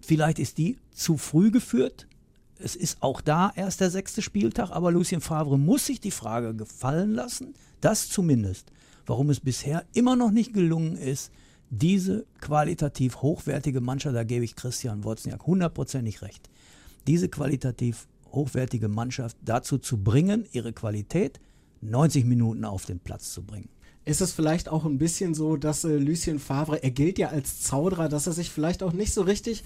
Vielleicht 0.00 0.38
ist 0.38 0.58
die 0.58 0.78
zu 0.94 1.16
früh 1.16 1.50
geführt. 1.50 2.06
Es 2.58 2.76
ist 2.76 3.02
auch 3.02 3.20
da 3.20 3.52
erst 3.56 3.80
der 3.80 3.90
sechste 3.90 4.22
Spieltag, 4.22 4.70
aber 4.70 4.92
Lucien 4.92 5.20
Favre 5.20 5.58
muss 5.58 5.86
sich 5.86 6.00
die 6.00 6.12
Frage 6.12 6.54
gefallen 6.54 7.12
lassen, 7.12 7.54
das 7.80 8.08
zumindest 8.08 8.70
warum 9.06 9.30
es 9.30 9.40
bisher 9.40 9.84
immer 9.92 10.16
noch 10.16 10.30
nicht 10.30 10.52
gelungen 10.52 10.96
ist, 10.96 11.30
diese 11.70 12.26
qualitativ 12.40 13.22
hochwertige 13.22 13.80
Mannschaft, 13.80 14.14
da 14.14 14.24
gebe 14.24 14.44
ich 14.44 14.56
Christian 14.56 15.04
Wozniak 15.04 15.46
hundertprozentig 15.46 16.20
recht, 16.22 16.50
diese 17.06 17.28
qualitativ 17.28 18.06
hochwertige 18.30 18.88
Mannschaft 18.88 19.36
dazu 19.42 19.78
zu 19.78 20.02
bringen, 20.02 20.46
ihre 20.52 20.72
Qualität 20.72 21.40
90 21.80 22.24
Minuten 22.26 22.64
auf 22.64 22.84
den 22.84 23.00
Platz 23.00 23.32
zu 23.32 23.42
bringen. 23.42 23.68
Ist 24.04 24.20
es 24.20 24.32
vielleicht 24.32 24.68
auch 24.68 24.84
ein 24.84 24.98
bisschen 24.98 25.32
so, 25.32 25.56
dass 25.56 25.84
äh, 25.84 25.96
Lucien 25.96 26.38
Favre, 26.38 26.82
er 26.82 26.90
gilt 26.90 27.18
ja 27.18 27.28
als 27.28 27.60
Zauderer, 27.60 28.08
dass 28.08 28.26
er 28.26 28.32
sich 28.32 28.50
vielleicht 28.50 28.82
auch 28.82 28.92
nicht 28.92 29.14
so 29.14 29.22
richtig 29.22 29.62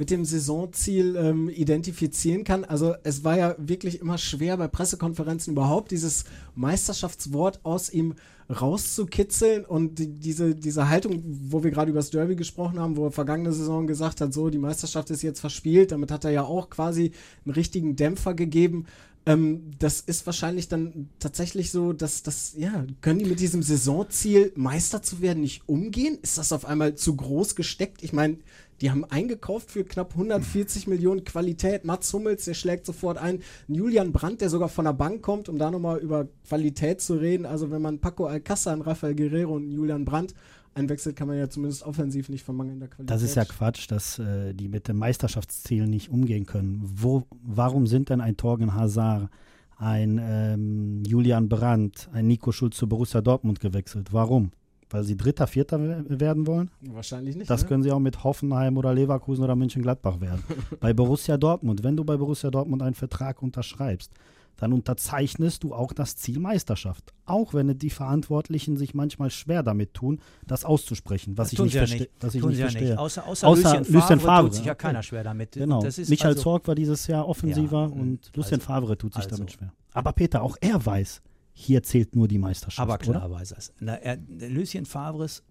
mit 0.00 0.10
dem 0.10 0.24
Saisonziel 0.24 1.14
ähm, 1.14 1.50
identifizieren 1.50 2.42
kann. 2.42 2.64
Also 2.64 2.94
es 3.02 3.22
war 3.22 3.36
ja 3.36 3.54
wirklich 3.58 4.00
immer 4.00 4.16
schwer 4.16 4.56
bei 4.56 4.66
Pressekonferenzen 4.66 5.52
überhaupt 5.52 5.90
dieses 5.90 6.24
Meisterschaftswort 6.54 7.60
aus 7.64 7.92
ihm 7.92 8.14
rauszukitzeln 8.48 9.66
und 9.66 9.98
die, 9.98 10.06
diese, 10.06 10.54
diese 10.54 10.88
Haltung, 10.88 11.22
wo 11.22 11.62
wir 11.62 11.70
gerade 11.70 11.90
über 11.90 11.98
das 11.98 12.08
Derby 12.08 12.34
gesprochen 12.34 12.80
haben, 12.80 12.96
wo 12.96 13.04
er 13.04 13.10
vergangene 13.10 13.52
Saison 13.52 13.86
gesagt 13.86 14.22
hat, 14.22 14.32
so 14.32 14.48
die 14.48 14.56
Meisterschaft 14.56 15.10
ist 15.10 15.20
jetzt 15.20 15.40
verspielt, 15.40 15.92
damit 15.92 16.10
hat 16.10 16.24
er 16.24 16.30
ja 16.30 16.44
auch 16.44 16.70
quasi 16.70 17.12
einen 17.44 17.52
richtigen 17.52 17.94
Dämpfer 17.94 18.32
gegeben. 18.32 18.86
Ähm, 19.26 19.72
das 19.78 20.00
ist 20.00 20.24
wahrscheinlich 20.24 20.68
dann 20.68 21.10
tatsächlich 21.18 21.70
so, 21.70 21.92
dass 21.92 22.22
das, 22.22 22.54
ja, 22.56 22.86
können 23.02 23.18
die 23.18 23.26
mit 23.26 23.38
diesem 23.38 23.62
Saisonziel 23.62 24.50
Meister 24.56 25.02
zu 25.02 25.20
werden 25.20 25.42
nicht 25.42 25.68
umgehen? 25.68 26.16
Ist 26.22 26.38
das 26.38 26.54
auf 26.54 26.64
einmal 26.64 26.94
zu 26.94 27.16
groß 27.16 27.54
gesteckt? 27.54 28.02
Ich 28.02 28.14
meine, 28.14 28.38
die 28.80 28.90
haben 28.90 29.04
eingekauft 29.04 29.70
für 29.70 29.84
knapp 29.84 30.12
140 30.12 30.86
Millionen 30.86 31.24
Qualität. 31.24 31.84
Mats 31.84 32.12
Hummels, 32.12 32.46
der 32.46 32.54
schlägt 32.54 32.86
sofort 32.86 33.18
ein. 33.18 33.40
Julian 33.68 34.12
Brandt, 34.12 34.40
der 34.40 34.48
sogar 34.48 34.68
von 34.68 34.86
der 34.86 34.94
Bank 34.94 35.22
kommt, 35.22 35.48
um 35.48 35.58
da 35.58 35.70
nochmal 35.70 35.98
über 35.98 36.28
Qualität 36.48 37.00
zu 37.00 37.14
reden. 37.14 37.44
Also 37.44 37.70
wenn 37.70 37.82
man 37.82 37.98
Paco 37.98 38.26
Alcázar, 38.26 38.80
Rafael 38.86 39.14
Guerrero 39.14 39.54
und 39.54 39.70
Julian 39.70 40.04
Brandt 40.04 40.34
einwechselt, 40.74 41.16
kann 41.16 41.28
man 41.28 41.36
ja 41.36 41.50
zumindest 41.50 41.82
offensiv 41.82 42.28
nicht 42.28 42.44
von 42.44 42.56
mangelnder 42.56 42.88
Qualität. 42.88 43.10
Das 43.10 43.22
ist 43.22 43.34
ja 43.34 43.44
Quatsch, 43.44 43.90
dass 43.90 44.18
äh, 44.18 44.54
die 44.54 44.68
mit 44.68 44.88
dem 44.88 44.96
Meisterschaftsziel 44.96 45.86
nicht 45.86 46.10
umgehen 46.10 46.46
können. 46.46 46.80
Wo, 46.82 47.24
warum 47.42 47.86
sind 47.86 48.08
denn 48.08 48.20
ein 48.20 48.36
Torgen 48.36 48.74
Hazard, 48.74 49.28
ein 49.76 50.20
ähm, 50.22 51.02
Julian 51.04 51.48
Brandt, 51.48 52.08
ein 52.12 52.26
Nico 52.26 52.52
Schulz 52.52 52.76
zu 52.76 52.88
Borussia 52.88 53.20
Dortmund 53.20 53.60
gewechselt? 53.60 54.12
Warum? 54.12 54.52
Weil 54.90 55.04
sie 55.04 55.16
Dritter, 55.16 55.46
Vierter 55.46 55.78
werden 56.08 56.46
wollen? 56.46 56.70
Wahrscheinlich 56.80 57.36
nicht. 57.36 57.48
Das 57.48 57.62
ne? 57.62 57.68
können 57.68 57.82
sie 57.84 57.92
auch 57.92 58.00
mit 58.00 58.24
Hoffenheim 58.24 58.76
oder 58.76 58.92
Leverkusen 58.92 59.44
oder 59.44 59.54
München-Gladbach 59.54 60.20
werden. 60.20 60.42
bei 60.80 60.92
Borussia 60.92 61.36
Dortmund, 61.36 61.84
wenn 61.84 61.96
du 61.96 62.04
bei 62.04 62.16
Borussia 62.16 62.50
Dortmund 62.50 62.82
einen 62.82 62.94
Vertrag 62.94 63.40
unterschreibst, 63.40 64.12
dann 64.56 64.72
unterzeichnest 64.72 65.62
du 65.62 65.72
auch 65.74 65.92
das 65.92 66.16
Ziel 66.16 66.38
Meisterschaft. 66.38 67.14
Auch 67.24 67.54
wenn 67.54 67.78
die 67.78 67.88
Verantwortlichen 67.88 68.76
sich 68.76 68.92
manchmal 68.94 69.30
schwer 69.30 69.62
damit 69.62 69.94
tun, 69.94 70.20
das 70.46 70.64
auszusprechen, 70.64 71.38
was 71.38 71.50
Das 71.50 71.52
ich 71.54 71.58
nicht, 71.60 71.74
ja 71.74 71.86
verste 71.86 72.08
was 72.20 72.34
ich 72.34 72.42
nicht 72.44 72.54
sie 72.56 72.60
ja 72.60 72.66
verstehe. 72.66 72.88
nicht. 72.90 72.98
Außer, 72.98 73.26
außer, 73.26 73.46
Außer 73.48 73.78
Lucien, 73.78 74.02
Favre, 74.02 74.20
Favre, 74.20 74.42
tut 74.48 74.54
sich 74.54 74.64
ja 74.66 74.72
okay. 74.72 74.86
keiner 74.88 75.02
schwer 75.02 75.24
damit. 75.24 75.52
Genau. 75.52 75.82
Michael 75.82 76.30
also, 76.30 76.42
Zorc 76.42 76.68
war 76.68 76.74
dieses 76.74 77.06
Jahr 77.06 77.26
offensiver 77.26 77.82
Ja, 77.88 78.00
und 78.00 78.30
Lucien 78.34 78.54
also- 78.60 78.66
Favre 78.66 78.98
tut 78.98 79.14
sich 79.14 79.24
also- 79.24 79.36
damit 79.36 79.52
schwer. 79.52 79.72
Aber 79.92 80.12
Peter, 80.12 80.42
auch 80.42 80.56
er 80.60 80.84
weiß, 80.84 81.22
hier 81.52 81.82
zählt 81.82 82.16
nur 82.16 82.28
die 82.28 82.38
Meisterschaft. 82.38 82.80
Aber 82.80 82.98
klar 82.98 83.30
weiß 83.30 83.52
es. 83.52 83.72
Na, 83.80 83.94
er, 83.96 84.18
Lucien 84.48 84.86
Favres 84.86 85.42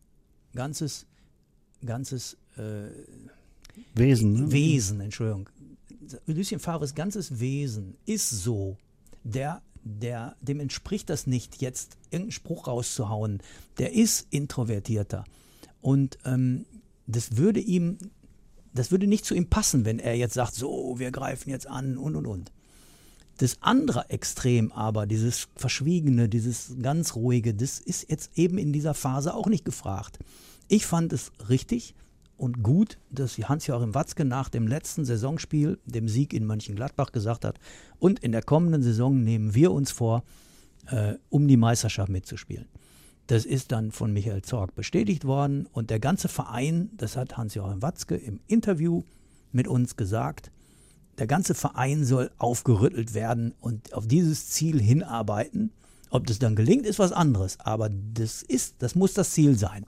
ganzes, 0.53 1.05
ganzes 1.85 2.37
äh, 2.57 2.89
Wesen. 3.93 4.33
Ne? 4.33 4.51
Wesen, 4.51 5.01
Entschuldigung. 5.01 5.49
Lucien 6.25 6.59
Favres 6.59 6.95
ganzes 6.95 7.39
Wesen 7.39 7.95
ist 8.05 8.29
so. 8.29 8.77
Der, 9.23 9.61
der, 9.83 10.35
dem 10.41 10.59
entspricht 10.59 11.09
das 11.09 11.27
nicht, 11.27 11.61
jetzt 11.61 11.97
irgendeinen 12.05 12.31
Spruch 12.31 12.67
rauszuhauen. 12.67 13.41
Der 13.77 13.93
ist 13.93 14.27
introvertierter. 14.31 15.25
Und 15.81 16.17
ähm, 16.25 16.65
das 17.07 17.37
würde 17.37 17.59
ihm, 17.59 17.97
das 18.73 18.91
würde 18.91 19.07
nicht 19.07 19.25
zu 19.25 19.35
ihm 19.35 19.49
passen, 19.49 19.85
wenn 19.85 19.99
er 19.99 20.15
jetzt 20.15 20.33
sagt, 20.33 20.55
so, 20.55 20.95
wir 20.97 21.11
greifen 21.11 21.49
jetzt 21.49 21.67
an 21.67 21.97
und 21.97 22.15
und 22.15 22.25
und. 22.25 22.51
Das 23.39 23.57
andere 23.61 24.09
Extrem 24.09 24.73
aber, 24.73 25.07
dieses 25.07 25.47
Verschwiegene, 25.55 26.27
dieses 26.27 26.75
ganz 26.81 27.15
Ruhige, 27.15 27.53
das 27.53 27.79
ist 27.79 28.09
jetzt 28.09 28.37
eben 28.37 28.57
in 28.57 28.73
dieser 28.73 28.93
Phase 28.93 29.33
auch 29.33 29.47
nicht 29.47 29.63
gefragt. 29.63 30.19
Ich 30.67 30.85
fand 30.85 31.13
es 31.13 31.31
richtig 31.47 31.95
und 32.35 32.63
gut, 32.63 32.97
dass 33.09 33.37
Hans-Joachim 33.37 33.95
Watzke 33.95 34.25
nach 34.25 34.49
dem 34.49 34.67
letzten 34.67 35.05
Saisonspiel, 35.05 35.79
dem 35.85 36.09
Sieg 36.09 36.33
in 36.33 36.45
Mönchengladbach, 36.45 37.13
gesagt 37.13 37.45
hat, 37.45 37.59
und 37.97 38.19
in 38.19 38.33
der 38.33 38.41
kommenden 38.41 38.83
Saison 38.83 39.23
nehmen 39.23 39.55
wir 39.55 39.71
uns 39.71 39.91
vor, 39.91 40.23
äh, 40.87 41.13
um 41.29 41.47
die 41.47 41.57
Meisterschaft 41.57 42.09
mitzuspielen. 42.09 42.67
Das 43.27 43.45
ist 43.45 43.71
dann 43.71 43.93
von 43.93 44.11
Michael 44.11 44.41
Zorg 44.41 44.75
bestätigt 44.75 45.23
worden 45.23 45.65
und 45.71 45.91
der 45.91 46.01
ganze 46.01 46.27
Verein, 46.27 46.89
das 46.97 47.15
hat 47.15 47.37
Hans-Joachim 47.37 47.81
Watzke 47.81 48.17
im 48.17 48.41
Interview 48.47 49.03
mit 49.53 49.69
uns 49.69 49.95
gesagt, 49.95 50.51
der 51.19 51.27
ganze 51.27 51.53
Verein 51.53 52.05
soll 52.05 52.31
aufgerüttelt 52.37 53.13
werden 53.13 53.53
und 53.59 53.93
auf 53.93 54.07
dieses 54.07 54.49
Ziel 54.49 54.81
hinarbeiten. 54.81 55.71
Ob 56.09 56.25
das 56.25 56.39
dann 56.39 56.55
gelingt, 56.55 56.85
ist 56.85 56.97
was 56.97 57.11
anderes, 57.11 57.59
aber 57.59 57.89
das 57.89 58.41
ist, 58.41 58.75
das 58.79 58.95
muss 58.95 59.13
das 59.13 59.31
Ziel 59.31 59.57
sein. 59.57 59.85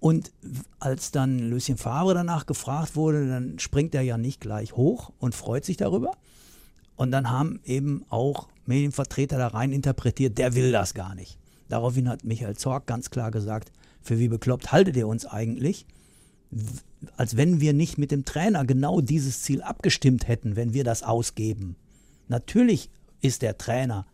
Und 0.00 0.32
als 0.80 1.12
dann 1.12 1.38
Lucien 1.38 1.78
Favre 1.78 2.14
danach 2.14 2.46
gefragt 2.46 2.96
wurde, 2.96 3.28
dann 3.28 3.58
springt 3.58 3.94
er 3.94 4.02
ja 4.02 4.18
nicht 4.18 4.40
gleich 4.40 4.76
hoch 4.76 5.12
und 5.18 5.34
freut 5.34 5.64
sich 5.64 5.76
darüber. 5.76 6.12
Und 6.96 7.10
dann 7.10 7.30
haben 7.30 7.60
eben 7.64 8.04
auch 8.08 8.48
Medienvertreter 8.66 9.38
da 9.38 9.48
rein 9.48 9.72
interpretiert, 9.72 10.38
der 10.38 10.54
will 10.54 10.72
das 10.72 10.94
gar 10.94 11.14
nicht. 11.14 11.38
Daraufhin 11.68 12.08
hat 12.08 12.24
Michael 12.24 12.56
Zorg 12.56 12.86
ganz 12.86 13.10
klar 13.10 13.30
gesagt, 13.30 13.72
für 14.02 14.18
wie 14.18 14.28
bekloppt 14.28 14.72
haltet 14.72 14.96
ihr 14.96 15.08
uns 15.08 15.24
eigentlich? 15.26 15.86
Als 17.16 17.36
wenn 17.36 17.60
wir 17.60 17.72
nicht 17.72 17.98
mit 17.98 18.10
dem 18.10 18.24
Trainer 18.24 18.64
genau 18.64 19.00
dieses 19.00 19.42
Ziel 19.42 19.62
abgestimmt 19.62 20.28
hätten, 20.28 20.56
wenn 20.56 20.72
wir 20.72 20.84
das 20.84 21.02
ausgeben. 21.02 21.76
Natürlich 22.28 22.90
ist 23.20 23.42
der 23.42 23.58
Trainer 23.58 24.06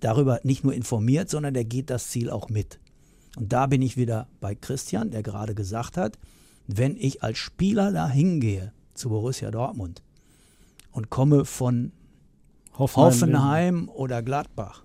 darüber 0.00 0.40
nicht 0.42 0.64
nur 0.64 0.74
informiert, 0.74 1.30
sondern 1.30 1.54
der 1.54 1.64
geht 1.64 1.90
das 1.90 2.08
Ziel 2.08 2.30
auch 2.30 2.48
mit. 2.48 2.78
Und 3.36 3.52
da 3.52 3.66
bin 3.66 3.82
ich 3.82 3.96
wieder 3.96 4.28
bei 4.40 4.54
Christian, 4.54 5.10
der 5.10 5.22
gerade 5.22 5.54
gesagt 5.54 5.96
hat, 5.96 6.18
wenn 6.66 6.96
ich 6.96 7.22
als 7.22 7.38
Spieler 7.38 7.92
da 7.92 8.08
hingehe 8.08 8.72
zu 8.94 9.08
Borussia 9.08 9.50
Dortmund 9.50 10.02
und 10.92 11.10
komme 11.10 11.44
von 11.44 11.92
Hoffenheim 12.74 13.88
oder 13.88 14.22
Gladbach 14.22 14.83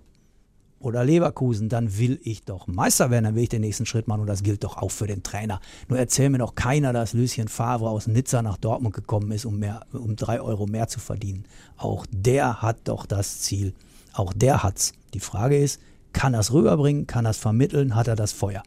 oder 0.80 1.04
Leverkusen, 1.04 1.68
dann 1.68 1.98
will 1.98 2.18
ich 2.24 2.42
doch 2.42 2.66
Meister 2.66 3.10
werden, 3.10 3.24
dann 3.24 3.34
will 3.34 3.44
ich 3.44 3.48
den 3.50 3.60
nächsten 3.60 3.86
Schritt 3.86 4.08
machen 4.08 4.22
und 4.22 4.26
das 4.26 4.42
gilt 4.42 4.64
doch 4.64 4.78
auch 4.78 4.90
für 4.90 5.06
den 5.06 5.22
Trainer. 5.22 5.60
Nur 5.88 5.98
erzähl 5.98 6.30
mir 6.30 6.38
doch 6.38 6.54
keiner, 6.54 6.92
dass 6.92 7.12
Lucien 7.12 7.48
Favre 7.48 7.90
aus 7.90 8.06
Nizza 8.06 8.42
nach 8.42 8.56
Dortmund 8.56 8.94
gekommen 8.94 9.30
ist, 9.30 9.44
um, 9.44 9.58
mehr, 9.58 9.86
um 9.92 10.16
drei 10.16 10.40
Euro 10.40 10.66
mehr 10.66 10.88
zu 10.88 10.98
verdienen. 10.98 11.44
Auch 11.76 12.06
der 12.10 12.62
hat 12.62 12.78
doch 12.84 13.06
das 13.06 13.40
Ziel. 13.40 13.74
Auch 14.14 14.32
der 14.32 14.62
hat's. 14.62 14.92
Die 15.14 15.20
Frage 15.20 15.58
ist, 15.58 15.80
kann 16.12 16.34
er 16.34 16.50
rüberbringen, 16.50 17.06
kann 17.06 17.26
er 17.26 17.34
vermitteln, 17.34 17.94
hat 17.94 18.08
er 18.08 18.16
das 18.16 18.32
Feuer? 18.32 18.62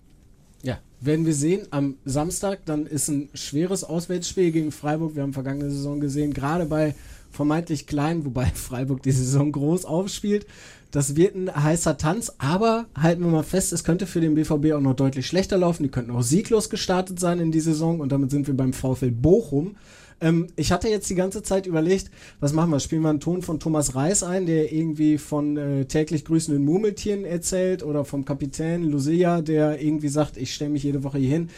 Ja, 0.61 0.77
werden 1.01 1.25
wir 1.25 1.33
sehen 1.33 1.67
am 1.71 1.95
Samstag. 2.05 2.65
Dann 2.65 2.85
ist 2.85 3.09
ein 3.09 3.29
schweres 3.33 3.83
Auswärtsspiel 3.83 4.51
gegen 4.51 4.71
Freiburg. 4.71 5.15
Wir 5.15 5.23
haben 5.23 5.33
vergangene 5.33 5.69
Saison 5.69 5.99
gesehen, 5.99 6.33
gerade 6.33 6.65
bei 6.65 6.95
vermeintlich 7.31 7.87
klein, 7.87 8.23
wobei 8.23 8.45
Freiburg 8.53 9.01
die 9.03 9.11
Saison 9.11 9.51
groß 9.51 9.85
aufspielt. 9.85 10.45
Das 10.93 11.15
wird 11.15 11.33
ein 11.35 11.49
heißer 11.51 11.97
Tanz, 11.97 12.33
aber 12.37 12.85
halten 12.95 13.23
wir 13.23 13.31
mal 13.31 13.41
fest, 13.41 13.73
es 13.73 13.83
könnte 13.83 14.05
für 14.05 14.21
den 14.21 14.35
BVB 14.35 14.73
auch 14.73 14.79
noch 14.79 14.93
deutlich 14.93 15.25
schlechter 15.25 15.57
laufen. 15.57 15.81
Die 15.81 15.89
könnten 15.89 16.11
auch 16.11 16.21
sieglos 16.21 16.69
gestartet 16.69 17.19
sein 17.19 17.39
in 17.39 17.51
die 17.51 17.61
Saison 17.61 17.99
und 17.99 18.11
damit 18.11 18.29
sind 18.29 18.45
wir 18.45 18.55
beim 18.55 18.73
VfL 18.73 19.09
Bochum. 19.09 19.75
Ähm, 20.21 20.49
ich 20.55 20.71
hatte 20.71 20.89
jetzt 20.89 21.09
die 21.09 21.15
ganze 21.15 21.41
Zeit 21.41 21.65
überlegt, 21.65 22.11
was 22.39 22.53
machen 22.53 22.69
wir? 22.69 22.79
Spielen 22.79 23.01
wir 23.01 23.09
einen 23.09 23.19
Ton 23.19 23.41
von 23.41 23.59
Thomas 23.59 23.95
Reis 23.95 24.21
ein, 24.21 24.45
der 24.45 24.71
irgendwie 24.71 25.17
von 25.17 25.57
äh, 25.57 25.85
täglich 25.85 26.25
grüßenden 26.25 26.63
Murmeltieren 26.63 27.25
erzählt 27.25 27.81
oder 27.81 28.05
vom 28.05 28.23
Kapitän 28.23 28.83
Lucia, 28.83 29.41
der 29.41 29.81
irgendwie 29.81 30.09
sagt, 30.09 30.37
ich 30.37 30.53
stelle 30.53 30.69
mich 30.69 30.83
jede 30.83 31.03
Woche 31.03 31.17
hier 31.17 31.31
hin 31.31 31.49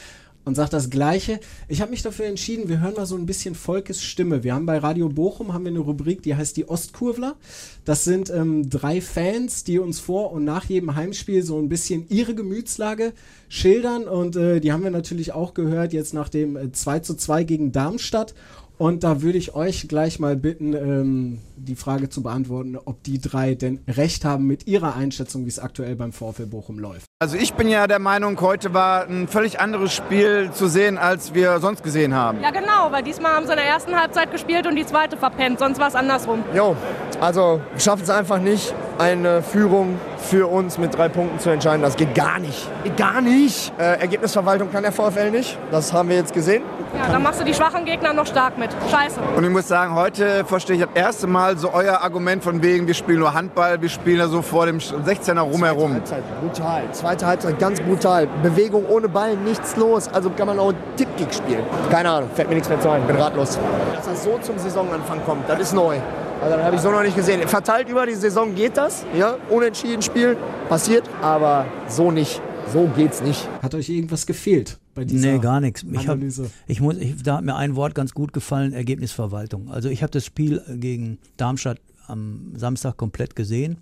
und 0.45 0.55
sagt 0.55 0.73
das 0.73 0.89
Gleiche. 0.89 1.39
Ich 1.67 1.81
habe 1.81 1.91
mich 1.91 2.03
dafür 2.03 2.25
entschieden, 2.25 2.69
wir 2.69 2.79
hören 2.79 2.93
mal 2.95 3.05
so 3.05 3.15
ein 3.15 3.25
bisschen 3.25 3.55
Volkes 3.55 4.01
Stimme. 4.01 4.43
Wir 4.43 4.53
haben 4.53 4.65
bei 4.65 4.77
Radio 4.77 5.09
Bochum 5.09 5.53
haben 5.53 5.65
wir 5.65 5.71
eine 5.71 5.79
Rubrik, 5.79 6.21
die 6.21 6.35
heißt 6.35 6.55
die 6.55 6.69
Ostkurvler. 6.69 7.35
Das 7.83 8.03
sind 8.03 8.29
ähm, 8.29 8.69
drei 8.69 9.01
Fans, 9.01 9.63
die 9.63 9.79
uns 9.79 9.99
vor 9.99 10.31
und 10.31 10.45
nach 10.45 10.65
jedem 10.65 10.95
Heimspiel 10.95 11.43
so 11.43 11.59
ein 11.59 11.67
bisschen 11.67 12.05
ihre 12.09 12.35
Gemütslage 12.35 13.13
schildern. 13.49 14.03
Und 14.05 14.35
äh, 14.35 14.59
die 14.59 14.71
haben 14.71 14.83
wir 14.83 14.91
natürlich 14.91 15.33
auch 15.33 15.53
gehört 15.53 15.93
jetzt 15.93 16.13
nach 16.13 16.29
dem 16.29 16.55
äh, 16.55 16.71
2 16.71 16.99
zu 16.99 17.15
2 17.15 17.43
gegen 17.43 17.71
Darmstadt. 17.71 18.35
Und 18.77 19.03
da 19.03 19.21
würde 19.21 19.37
ich 19.37 19.55
euch 19.55 19.87
gleich 19.87 20.19
mal 20.19 20.35
bitten, 20.35 20.73
ähm, 20.73 21.41
die 21.55 21.75
Frage 21.75 22.09
zu 22.09 22.21
beantworten, 22.21 22.77
ob 22.83 23.03
die 23.03 23.19
drei 23.19 23.55
denn 23.55 23.79
recht 23.87 24.25
haben 24.25 24.45
mit 24.45 24.67
ihrer 24.67 24.95
Einschätzung, 24.95 25.45
wie 25.45 25.49
es 25.49 25.59
aktuell 25.59 25.95
beim 25.95 26.11
VfL 26.11 26.45
Bochum 26.45 26.79
läuft. 26.79 27.05
Also 27.19 27.37
ich 27.37 27.53
bin 27.53 27.69
ja 27.69 27.87
der 27.87 27.99
Meinung, 27.99 28.39
heute 28.41 28.73
war 28.73 29.07
ein 29.07 29.29
völlig 29.29 29.59
anderes 29.59 29.93
Spiel 29.93 30.51
zu 30.51 30.67
sehen, 30.67 30.97
als 30.97 31.33
wir 31.33 31.59
sonst 31.59 31.83
gesehen 31.83 32.13
haben. 32.13 32.41
Ja, 32.41 32.51
genau, 32.51 32.91
weil 32.91 33.03
diesmal 33.03 33.31
haben 33.31 33.45
sie 33.45 33.53
in 33.53 33.57
der 33.57 33.67
ersten 33.67 33.95
Halbzeit 33.95 34.31
gespielt 34.31 34.67
und 34.67 34.75
die 34.75 34.85
zweite 34.85 35.15
verpennt, 35.15 35.59
sonst 35.59 35.79
war 35.79 35.87
es 35.87 35.95
andersrum. 35.95 36.43
Jo, 36.53 36.75
also 37.21 37.61
wir 37.71 37.79
schaffen 37.79 38.03
es 38.03 38.09
einfach 38.09 38.39
nicht, 38.39 38.73
eine 38.97 39.41
Führung 39.41 39.97
für 40.17 40.47
uns 40.47 40.77
mit 40.77 40.95
drei 40.95 41.07
Punkten 41.07 41.39
zu 41.39 41.49
entscheiden. 41.49 41.81
Das 41.81 41.95
geht 41.95 42.15
gar 42.15 42.39
nicht. 42.39 42.69
Geht 42.83 42.97
gar 42.97 43.21
nicht. 43.21 43.71
Äh, 43.77 43.99
Ergebnisverwaltung 43.99 44.71
kann 44.71 44.83
der 44.83 44.91
VfL 44.91 45.31
nicht. 45.31 45.57
Das 45.71 45.93
haben 45.93 46.09
wir 46.09 46.15
jetzt 46.15 46.33
gesehen. 46.33 46.63
Ja, 46.97 47.11
dann 47.11 47.23
machst 47.23 47.41
du 47.41 47.43
die 47.43 47.53
schwachen 47.53 47.85
Gegner 47.85 48.13
noch 48.13 48.25
stark 48.25 48.57
mit. 48.57 48.69
Scheiße. 48.89 49.19
Und 49.35 49.43
ich 49.43 49.49
muss 49.49 49.67
sagen, 49.67 49.95
heute 49.95 50.45
verstehe 50.45 50.77
ich 50.77 50.81
das 50.81 50.91
erste 50.93 51.27
Mal 51.27 51.57
so 51.57 51.73
euer 51.73 52.01
Argument 52.01 52.43
von 52.43 52.63
wegen, 52.63 52.87
wir 52.87 52.93
spielen 52.93 53.19
nur 53.19 53.33
Handball, 53.33 53.81
wir 53.81 53.89
spielen 53.89 54.19
da 54.19 54.27
so 54.27 54.41
vor 54.41 54.65
dem 54.65 54.77
16er 54.79 55.41
rumherum. 55.41 55.93
Halbzeit, 55.93 56.23
brutal. 56.41 56.83
Zweite 56.93 57.25
Halbzeit, 57.25 57.59
ganz 57.59 57.81
brutal. 57.81 58.27
Bewegung 58.41 58.85
ohne 58.87 59.09
Ball, 59.09 59.35
nichts 59.35 59.75
los. 59.75 60.07
Also 60.07 60.29
kann 60.29 60.47
man 60.47 60.57
auch 60.57 60.73
Tippkick 60.95 61.33
spielen. 61.33 61.63
Keine 61.91 62.09
Ahnung, 62.09 62.29
fällt 62.33 62.49
mir 62.49 62.55
nichts 62.55 62.69
mehr 62.69 62.79
zu 62.79 62.89
ein. 62.89 63.05
Bin 63.05 63.17
ratlos. 63.17 63.59
Dass 63.95 64.05
das 64.05 64.23
so 64.23 64.37
zum 64.41 64.57
Saisonanfang 64.57 65.23
kommt, 65.25 65.49
das 65.49 65.59
ist 65.59 65.73
neu. 65.73 65.97
Also, 66.41 66.57
das 66.57 66.65
habe 66.65 66.75
ich 66.75 66.81
so 66.81 66.91
noch 66.91 67.01
nicht 67.01 67.15
gesehen. 67.15 67.47
Verteilt 67.47 67.89
über 67.89 68.05
die 68.05 68.13
Saison 68.13 68.53
geht 68.53 68.77
das, 68.77 69.05
ja, 69.13 69.35
unentschieden 69.49 70.01
Spiel, 70.01 70.37
passiert, 70.69 71.09
aber 71.21 71.65
so 71.87 72.11
nicht. 72.11 72.41
So 72.71 72.89
geht's 72.95 73.21
nicht. 73.21 73.47
Hat 73.61 73.73
euch 73.73 73.89
irgendwas 73.89 74.25
gefehlt 74.25 74.77
bei 74.95 75.05
dieser 75.05 75.33
Nee, 75.33 75.39
gar 75.39 75.59
nichts. 75.59 75.85
Ich 75.91 76.07
hab, 76.07 76.19
ich 76.67 76.81
muss, 76.81 76.97
ich, 76.97 77.21
da 77.21 77.37
hat 77.37 77.43
mir 77.43 77.55
ein 77.55 77.75
Wort 77.75 77.93
ganz 77.93 78.13
gut 78.13 78.33
gefallen, 78.33 78.73
Ergebnisverwaltung. 78.73 79.69
Also 79.69 79.89
ich 79.89 80.01
habe 80.01 80.11
das 80.11 80.25
Spiel 80.25 80.63
gegen 80.79 81.19
Darmstadt 81.37 81.79
am 82.07 82.53
Samstag 82.55 82.97
komplett 82.97 83.35
gesehen 83.35 83.77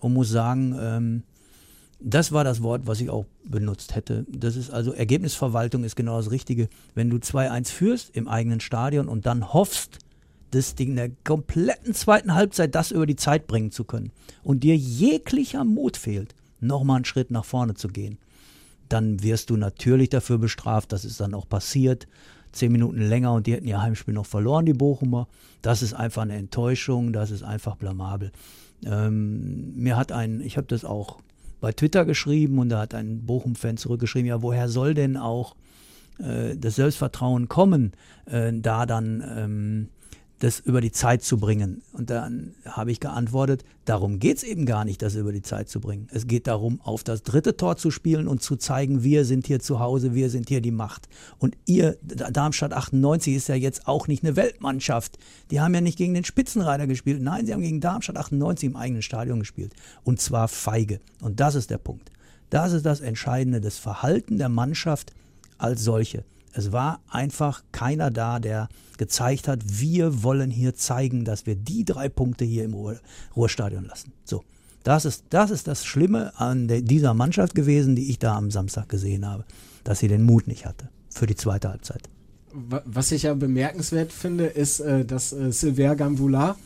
und 0.00 0.12
muss 0.12 0.28
sagen, 0.28 0.76
ähm, 0.78 1.22
das 2.00 2.32
war 2.32 2.44
das 2.44 2.62
Wort, 2.62 2.82
was 2.84 3.00
ich 3.00 3.08
auch 3.08 3.24
benutzt 3.44 3.94
hätte. 3.94 4.26
Das 4.28 4.56
ist 4.56 4.70
also 4.70 4.92
Ergebnisverwaltung 4.92 5.84
ist 5.84 5.96
genau 5.96 6.18
das 6.18 6.30
Richtige. 6.30 6.68
Wenn 6.94 7.08
du 7.08 7.16
2-1 7.16 7.70
führst 7.70 8.14
im 8.14 8.28
eigenen 8.28 8.60
Stadion 8.60 9.08
und 9.08 9.24
dann 9.24 9.52
hoffst, 9.52 9.98
das 10.50 10.74
Ding 10.74 10.90
in 10.90 10.96
der 10.96 11.10
kompletten 11.24 11.94
zweiten 11.94 12.34
Halbzeit 12.34 12.74
das 12.74 12.90
über 12.90 13.06
die 13.06 13.16
Zeit 13.16 13.46
bringen 13.46 13.70
zu 13.70 13.84
können 13.84 14.12
und 14.42 14.62
dir 14.62 14.76
jeglicher 14.76 15.64
Mut 15.64 15.96
fehlt, 15.96 16.34
nochmal 16.60 16.96
einen 16.96 17.04
Schritt 17.04 17.30
nach 17.30 17.44
vorne 17.44 17.74
zu 17.74 17.88
gehen, 17.88 18.18
dann 18.88 19.22
wirst 19.22 19.50
du 19.50 19.56
natürlich 19.56 20.10
dafür 20.10 20.38
bestraft. 20.38 20.92
Das 20.92 21.04
ist 21.04 21.20
dann 21.20 21.34
auch 21.34 21.48
passiert. 21.48 22.06
Zehn 22.52 22.72
Minuten 22.72 23.02
länger 23.02 23.34
und 23.34 23.46
die 23.46 23.52
hätten 23.52 23.66
ihr 23.66 23.82
Heimspiel 23.82 24.14
noch 24.14 24.26
verloren, 24.26 24.64
die 24.64 24.72
Bochumer. 24.72 25.28
Das 25.62 25.82
ist 25.82 25.92
einfach 25.94 26.22
eine 26.22 26.36
Enttäuschung, 26.36 27.12
das 27.12 27.30
ist 27.30 27.42
einfach 27.42 27.76
blamabel. 27.76 28.32
Ähm, 28.84 29.74
mir 29.76 29.96
hat 29.96 30.12
ein, 30.12 30.40
ich 30.40 30.56
habe 30.56 30.66
das 30.66 30.84
auch 30.84 31.18
bei 31.60 31.72
Twitter 31.72 32.04
geschrieben 32.04 32.58
und 32.58 32.68
da 32.68 32.80
hat 32.80 32.94
ein 32.94 33.26
Bochum-Fan 33.26 33.76
zurückgeschrieben, 33.76 34.28
ja, 34.28 34.42
woher 34.42 34.68
soll 34.68 34.94
denn 34.94 35.16
auch 35.16 35.56
äh, 36.18 36.56
das 36.56 36.76
Selbstvertrauen 36.76 37.48
kommen, 37.48 37.92
äh, 38.26 38.52
da 38.54 38.86
dann 38.86 39.24
ähm, 39.36 39.88
das 40.38 40.60
über 40.60 40.80
die 40.80 40.92
Zeit 40.92 41.22
zu 41.22 41.38
bringen. 41.38 41.82
Und 41.92 42.10
dann 42.10 42.54
habe 42.66 42.92
ich 42.92 43.00
geantwortet, 43.00 43.64
darum 43.86 44.18
geht 44.18 44.38
es 44.38 44.42
eben 44.42 44.66
gar 44.66 44.84
nicht, 44.84 45.00
das 45.00 45.14
über 45.14 45.32
die 45.32 45.42
Zeit 45.42 45.68
zu 45.68 45.80
bringen. 45.80 46.08
Es 46.12 46.26
geht 46.26 46.46
darum, 46.46 46.80
auf 46.82 47.02
das 47.04 47.22
dritte 47.22 47.56
Tor 47.56 47.76
zu 47.76 47.90
spielen 47.90 48.28
und 48.28 48.42
zu 48.42 48.56
zeigen, 48.56 49.02
wir 49.02 49.24
sind 49.24 49.46
hier 49.46 49.60
zu 49.60 49.80
Hause, 49.80 50.14
wir 50.14 50.28
sind 50.28 50.48
hier 50.48 50.60
die 50.60 50.70
Macht. 50.70 51.08
Und 51.38 51.56
ihr, 51.64 51.96
Darmstadt 52.02 52.74
98 52.74 53.34
ist 53.34 53.48
ja 53.48 53.54
jetzt 53.54 53.86
auch 53.88 54.08
nicht 54.08 54.24
eine 54.24 54.36
Weltmannschaft. 54.36 55.18
Die 55.50 55.60
haben 55.60 55.74
ja 55.74 55.80
nicht 55.80 55.96
gegen 55.96 56.14
den 56.14 56.24
Spitzenreiter 56.24 56.86
gespielt. 56.86 57.22
Nein, 57.22 57.46
sie 57.46 57.54
haben 57.54 57.62
gegen 57.62 57.80
Darmstadt 57.80 58.18
98 58.18 58.68
im 58.68 58.76
eigenen 58.76 59.02
Stadion 59.02 59.38
gespielt. 59.38 59.72
Und 60.04 60.20
zwar 60.20 60.48
feige. 60.48 61.00
Und 61.22 61.40
das 61.40 61.54
ist 61.54 61.70
der 61.70 61.78
Punkt. 61.78 62.10
Das 62.50 62.72
ist 62.72 62.84
das 62.84 63.00
Entscheidende, 63.00 63.60
das 63.60 63.78
Verhalten 63.78 64.38
der 64.38 64.48
Mannschaft 64.48 65.12
als 65.58 65.82
solche. 65.82 66.24
Es 66.58 66.72
war 66.72 67.00
einfach 67.10 67.62
keiner 67.70 68.10
da, 68.10 68.38
der 68.38 68.68
gezeigt 68.96 69.46
hat, 69.46 69.60
wir 69.66 70.22
wollen 70.22 70.50
hier 70.50 70.74
zeigen, 70.74 71.26
dass 71.26 71.44
wir 71.44 71.54
die 71.54 71.84
drei 71.84 72.08
Punkte 72.08 72.46
hier 72.46 72.64
im 72.64 72.72
Ruhr, 72.72 72.96
Ruhrstadion 73.36 73.84
lassen. 73.84 74.12
So, 74.24 74.42
das 74.82 75.04
ist, 75.04 75.24
das 75.30 75.50
ist 75.50 75.66
das 75.68 75.84
Schlimme 75.84 76.32
an 76.40 76.66
dieser 76.66 77.12
Mannschaft 77.12 77.54
gewesen, 77.54 77.94
die 77.94 78.08
ich 78.10 78.18
da 78.18 78.34
am 78.36 78.50
Samstag 78.50 78.88
gesehen 78.88 79.26
habe, 79.26 79.44
dass 79.84 79.98
sie 79.98 80.08
den 80.08 80.22
Mut 80.22 80.46
nicht 80.48 80.64
hatte 80.64 80.88
für 81.10 81.26
die 81.26 81.34
zweite 81.36 81.68
Halbzeit. 81.68 82.08
Wa- 82.54 82.82
Was 82.86 83.12
ich 83.12 83.24
ja 83.24 83.34
bemerkenswert 83.34 84.10
finde, 84.12 84.46
ist, 84.46 84.80
äh, 84.80 85.04
dass 85.04 85.34
äh, 85.34 85.52
Sylvain 85.52 85.96
Gamboula 85.98 86.56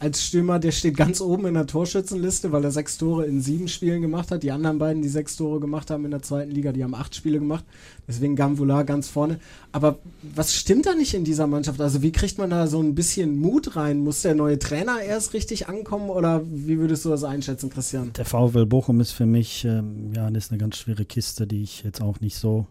als 0.00 0.24
Stürmer, 0.24 0.58
der 0.58 0.72
steht 0.72 0.96
ganz 0.96 1.20
oben 1.20 1.46
in 1.46 1.54
der 1.54 1.66
Torschützenliste, 1.66 2.52
weil 2.52 2.64
er 2.64 2.70
sechs 2.70 2.96
Tore 2.96 3.26
in 3.26 3.42
sieben 3.42 3.68
Spielen 3.68 4.00
gemacht 4.00 4.30
hat. 4.30 4.42
Die 4.42 4.50
anderen 4.50 4.78
beiden, 4.78 5.02
die 5.02 5.08
sechs 5.08 5.36
Tore 5.36 5.60
gemacht 5.60 5.90
haben 5.90 6.06
in 6.06 6.10
der 6.10 6.22
zweiten 6.22 6.50
Liga, 6.50 6.72
die 6.72 6.82
haben 6.82 6.94
acht 6.94 7.14
Spiele 7.14 7.38
gemacht. 7.38 7.64
Deswegen 8.08 8.34
Gamboula 8.34 8.82
ganz 8.82 9.08
vorne. 9.08 9.38
Aber 9.72 9.98
was 10.22 10.54
stimmt 10.54 10.86
da 10.86 10.94
nicht 10.94 11.12
in 11.12 11.24
dieser 11.24 11.46
Mannschaft? 11.46 11.80
Also 11.82 12.00
wie 12.00 12.12
kriegt 12.12 12.38
man 12.38 12.48
da 12.48 12.66
so 12.66 12.80
ein 12.82 12.94
bisschen 12.94 13.38
Mut 13.38 13.76
rein? 13.76 14.00
Muss 14.00 14.22
der 14.22 14.34
neue 14.34 14.58
Trainer 14.58 15.02
erst 15.02 15.34
richtig 15.34 15.68
ankommen 15.68 16.08
oder 16.08 16.42
wie 16.46 16.78
würdest 16.78 17.04
du 17.04 17.10
das 17.10 17.22
einschätzen, 17.22 17.68
Christian? 17.68 18.12
Der 18.16 18.24
VfL 18.24 18.64
Bochum 18.64 19.00
ist 19.00 19.12
für 19.12 19.26
mich, 19.26 19.66
ähm, 19.66 20.12
ja, 20.16 20.30
das 20.30 20.46
ist 20.46 20.50
eine 20.50 20.58
ganz 20.58 20.76
schwere 20.76 21.04
Kiste, 21.04 21.46
die 21.46 21.62
ich 21.62 21.82
jetzt 21.82 22.00
auch 22.00 22.20
nicht 22.20 22.36
so 22.36 22.66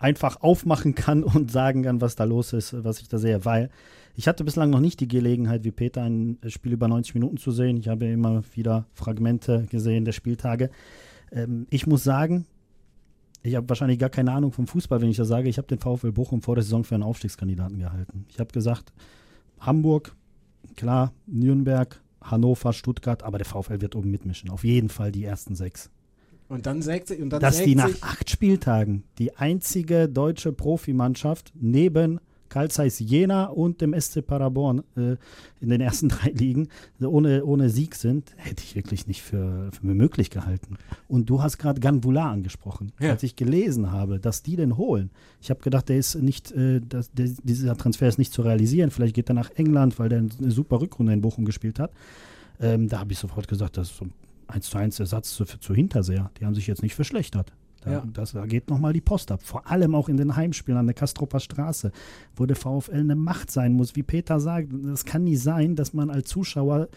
einfach 0.00 0.40
aufmachen 0.40 0.96
kann 0.96 1.22
und 1.24 1.52
sagen 1.52 1.84
kann, 1.84 2.00
was 2.00 2.16
da 2.16 2.24
los 2.24 2.52
ist, 2.52 2.82
was 2.82 3.00
ich 3.00 3.08
da 3.08 3.18
sehe, 3.18 3.44
weil 3.44 3.70
ich 4.16 4.26
hatte 4.26 4.42
bislang 4.42 4.70
noch 4.70 4.80
nicht 4.80 4.98
die 4.98 5.08
Gelegenheit, 5.08 5.62
wie 5.62 5.70
Peter 5.70 6.02
ein 6.02 6.38
Spiel 6.48 6.72
über 6.72 6.88
90 6.88 7.14
Minuten 7.14 7.36
zu 7.36 7.52
sehen. 7.52 7.76
Ich 7.76 7.88
habe 7.88 8.06
immer 8.06 8.42
wieder 8.54 8.86
Fragmente 8.92 9.66
gesehen 9.70 10.04
der 10.04 10.12
Spieltage. 10.12 10.70
Ähm, 11.30 11.66
ich 11.70 11.86
muss 11.86 12.02
sagen, 12.02 12.46
ich 13.42 13.54
habe 13.54 13.68
wahrscheinlich 13.68 13.98
gar 13.98 14.10
keine 14.10 14.32
Ahnung 14.32 14.52
vom 14.52 14.66
Fußball, 14.66 15.00
wenn 15.00 15.08
ich 15.08 15.16
das 15.16 15.28
sage. 15.28 15.48
Ich 15.48 15.58
habe 15.58 15.68
den 15.68 15.78
VfL 15.78 16.12
Bochum 16.12 16.42
vor 16.42 16.56
der 16.56 16.64
Saison 16.64 16.84
für 16.84 16.96
einen 16.96 17.04
Aufstiegskandidaten 17.04 17.78
gehalten. 17.78 18.26
Ich 18.28 18.40
habe 18.40 18.52
gesagt, 18.52 18.92
Hamburg, 19.60 20.14
klar, 20.76 21.12
Nürnberg, 21.26 22.02
Hannover, 22.20 22.72
Stuttgart, 22.72 23.22
aber 23.22 23.38
der 23.38 23.46
VfL 23.46 23.80
wird 23.80 23.96
oben 23.96 24.10
mitmischen. 24.10 24.50
Auf 24.50 24.64
jeden 24.64 24.88
Fall 24.88 25.12
die 25.12 25.24
ersten 25.24 25.54
sechs. 25.54 25.90
Und 26.50 26.66
dann 26.66 26.82
sägt 26.82 27.06
sich 27.08 27.22
und 27.22 27.30
dann 27.30 27.40
Dass 27.40 27.62
die 27.62 27.76
nach 27.76 27.90
acht 28.00 28.28
Spieltagen 28.28 29.04
die 29.18 29.36
einzige 29.36 30.08
deutsche 30.08 30.52
Profimannschaft 30.52 31.52
neben 31.54 32.18
Carl 32.48 32.68
Zeiss 32.72 32.98
Jena 32.98 33.44
und 33.44 33.80
dem 33.80 33.98
SC 33.98 34.26
Paderborn 34.26 34.82
äh, 34.96 35.16
in 35.60 35.68
den 35.68 35.80
ersten 35.80 36.08
drei 36.10 36.30
Ligen 36.30 36.68
ohne, 37.00 37.44
ohne 37.44 37.70
Sieg 37.70 37.94
sind, 37.94 38.34
hätte 38.36 38.64
ich 38.64 38.74
wirklich 38.74 39.06
nicht 39.06 39.22
für, 39.22 39.70
für 39.70 39.86
möglich 39.86 40.30
gehalten. 40.30 40.76
Und 41.06 41.30
du 41.30 41.40
hast 41.40 41.58
gerade 41.58 41.80
Ganvula 41.80 42.28
angesprochen. 42.32 42.90
Ja. 42.98 43.10
Als 43.10 43.22
ich 43.22 43.36
gelesen 43.36 43.92
habe, 43.92 44.18
dass 44.18 44.42
die 44.42 44.56
den 44.56 44.76
holen, 44.76 45.10
ich 45.40 45.50
habe 45.50 45.60
gedacht, 45.60 45.88
der 45.88 45.98
ist 45.98 46.16
nicht, 46.16 46.50
äh, 46.50 46.80
dass 46.80 47.12
der, 47.12 47.28
dieser 47.44 47.76
Transfer 47.76 48.08
ist 48.08 48.18
nicht 48.18 48.32
zu 48.32 48.42
realisieren. 48.42 48.90
Vielleicht 48.90 49.14
geht 49.14 49.30
er 49.30 49.34
nach 49.34 49.50
England, 49.54 50.00
weil 50.00 50.08
der 50.08 50.18
eine 50.18 50.50
super 50.50 50.80
Rückrunde 50.80 51.12
in 51.12 51.20
Bochum 51.20 51.44
gespielt 51.44 51.78
hat. 51.78 51.92
Ähm, 52.58 52.88
da 52.88 52.98
habe 52.98 53.12
ich 53.12 53.18
sofort 53.20 53.46
gesagt, 53.46 53.76
das 53.76 53.90
ist 53.90 53.96
so 53.96 54.06
ein 54.06 54.12
1 54.50 54.68
zu 54.70 54.78
1 54.78 55.00
Ersatz 55.00 55.34
zu, 55.34 55.44
zu 55.44 55.74
Hinterseher. 55.74 56.30
Die 56.38 56.46
haben 56.46 56.54
sich 56.54 56.66
jetzt 56.66 56.82
nicht 56.82 56.94
verschlechtert. 56.94 57.52
Da, 57.82 57.92
Ja. 57.92 58.04
das, 58.12 58.32
da 58.32 58.44
geht 58.46 58.68
nochmal 58.68 58.92
die 58.92 59.00
Post 59.00 59.32
ab. 59.32 59.40
Vor 59.42 59.66
allem 59.70 59.94
auch 59.94 60.08
in 60.08 60.16
den 60.18 60.36
Heimspielen 60.36 60.78
an 60.78 60.86
der 60.86 60.94
Kastropper 60.94 61.40
Straße, 61.40 61.92
wo 62.36 62.44
der 62.46 62.56
VfL 62.56 62.92
eine 63.00 63.16
Macht 63.16 63.50
sein 63.50 63.72
muss. 63.72 63.96
Wie 63.96 64.02
Peter 64.02 64.38
sagt, 64.38 64.68
das 64.84 65.04
kann 65.04 65.24
nicht 65.24 65.40
sein, 65.40 65.76
dass 65.76 65.94
man 65.94 66.10
als 66.10 66.28
Zuschauer 66.28 66.88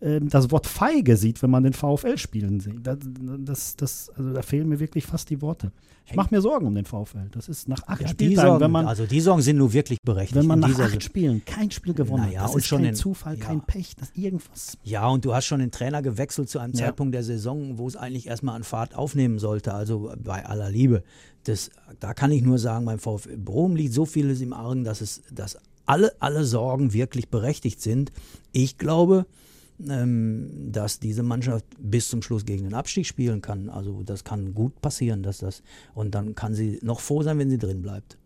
das 0.00 0.50
Wort 0.52 0.66
feige 0.66 1.16
sieht, 1.16 1.42
wenn 1.42 1.50
man 1.50 1.64
den 1.64 1.72
VfL 1.72 2.18
spielen 2.18 2.60
sieht. 2.60 2.86
Das, 2.86 2.98
das, 3.40 3.76
das, 3.76 4.10
also 4.16 4.32
da 4.32 4.42
fehlen 4.42 4.68
mir 4.68 4.78
wirklich 4.78 5.04
fast 5.06 5.28
die 5.30 5.42
Worte. 5.42 5.72
Ich 6.06 6.14
mache 6.14 6.34
mir 6.34 6.40
Sorgen 6.40 6.66
um 6.66 6.74
den 6.74 6.86
VfL. 6.86 7.28
Das 7.32 7.48
ist 7.48 7.68
nach 7.68 7.82
acht 7.86 8.00
Ja, 8.00 8.08
Spieltagen, 8.08 8.48
Sorgen, 8.48 8.60
wenn 8.64 8.70
man, 8.70 8.86
also 8.86 9.04
die 9.04 9.20
Sorgen 9.20 9.42
sind 9.42 9.58
nur 9.58 9.72
wirklich 9.74 9.98
berechtigt. 10.02 10.38
wenn 10.38 10.46
man 10.46 10.60
nach 10.60 10.78
acht. 10.78 11.02
Spielen 11.02 11.44
kein 11.44 11.70
Spiel 11.70 11.92
gewonnen 11.92 12.24
Naja, 12.26 12.38
hat. 12.40 12.44
Das 12.46 12.54
und 12.54 12.58
ist 12.60 12.66
schon 12.66 12.78
kein 12.78 12.88
in- 12.90 12.94
Zufall, 12.94 13.38
ja. 13.38 13.44
kein 13.44 13.60
Pech, 13.60 13.94
das 13.96 14.10
irgendwas. 14.14 14.78
Ja, 14.84 15.06
und 15.08 15.24
du 15.26 15.34
hast 15.34 15.44
schon 15.46 15.58
den 15.60 15.70
Trainer 15.70 16.00
gewechselt 16.00 16.48
zu 16.48 16.60
einem 16.60 16.72
Ja. 16.74 16.86
Zeitpunkt 16.86 17.12
der 17.14 17.24
Saison, 17.24 17.76
wo 17.76 17.86
es 17.88 17.96
eigentlich 17.96 18.26
erstmal 18.28 18.54
an 18.56 18.62
Fahrt 18.64 18.94
aufnehmen 18.94 19.38
sollte. 19.38 19.74
Also 19.74 20.14
bei 20.22 20.46
aller 20.46 20.70
Liebe. 20.70 21.02
Das, 21.44 21.70
da 22.00 22.14
kann 22.14 22.30
ich 22.32 22.42
nur 22.42 22.58
sagen, 22.58 22.86
beim 22.86 22.98
VfL 22.98 23.36
Bochum 23.36 23.76
liegt 23.76 23.92
so 23.92 24.06
vieles 24.06 24.40
im 24.40 24.52
Argen, 24.54 24.84
dass 24.84 25.00
es, 25.02 25.22
dass 25.30 25.58
alle, 25.84 26.12
alle 26.20 26.44
Sorgen 26.44 26.92
wirklich 26.94 27.28
berechtigt 27.28 27.82
sind. 27.82 28.12
Ich 28.52 28.78
glaube, 28.78 29.26
ähm, 29.26 29.34
dass 29.78 30.98
diese 30.98 31.22
Mannschaft 31.22 31.64
bis 31.78 32.08
zum 32.08 32.20
Schluss 32.22 32.44
gegen 32.44 32.64
den 32.64 32.74
Abstieg 32.74 33.06
spielen 33.06 33.40
kann. 33.40 33.68
Also 33.68 34.02
das 34.04 34.24
kann 34.24 34.52
gut 34.54 34.80
passieren, 34.80 35.22
dass 35.22 35.38
das 35.38 35.62
und 35.94 36.14
dann 36.14 36.34
kann 36.34 36.54
sie 36.54 36.80
noch 36.82 37.00
froh 37.00 37.22
sein, 37.22 37.38
wenn 37.38 37.48
sie 37.50 37.58
drin 37.58 37.80
bleibt. 37.82 38.18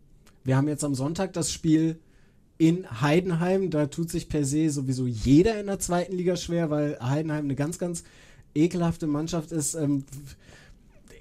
Wir 0.43 0.57
haben 0.57 0.67
jetzt 0.67 0.83
am 0.83 0.95
Sonntag 0.95 1.33
das 1.33 1.51
Spiel 1.51 1.99
in 2.57 3.01
Heidenheim. 3.01 3.69
Da 3.69 3.85
tut 3.85 4.09
sich 4.09 4.29
per 4.29 4.45
se 4.45 4.69
sowieso 4.69 5.05
jeder 5.05 5.59
in 5.59 5.67
der 5.67 5.79
zweiten 5.79 6.15
Liga 6.15 6.35
schwer, 6.35 6.69
weil 6.69 6.97
Heidenheim 6.99 7.45
eine 7.45 7.55
ganz, 7.55 7.77
ganz 7.77 8.03
ekelhafte 8.55 9.05
Mannschaft 9.07 9.51
ist. 9.51 9.75
Ähm, 9.75 10.03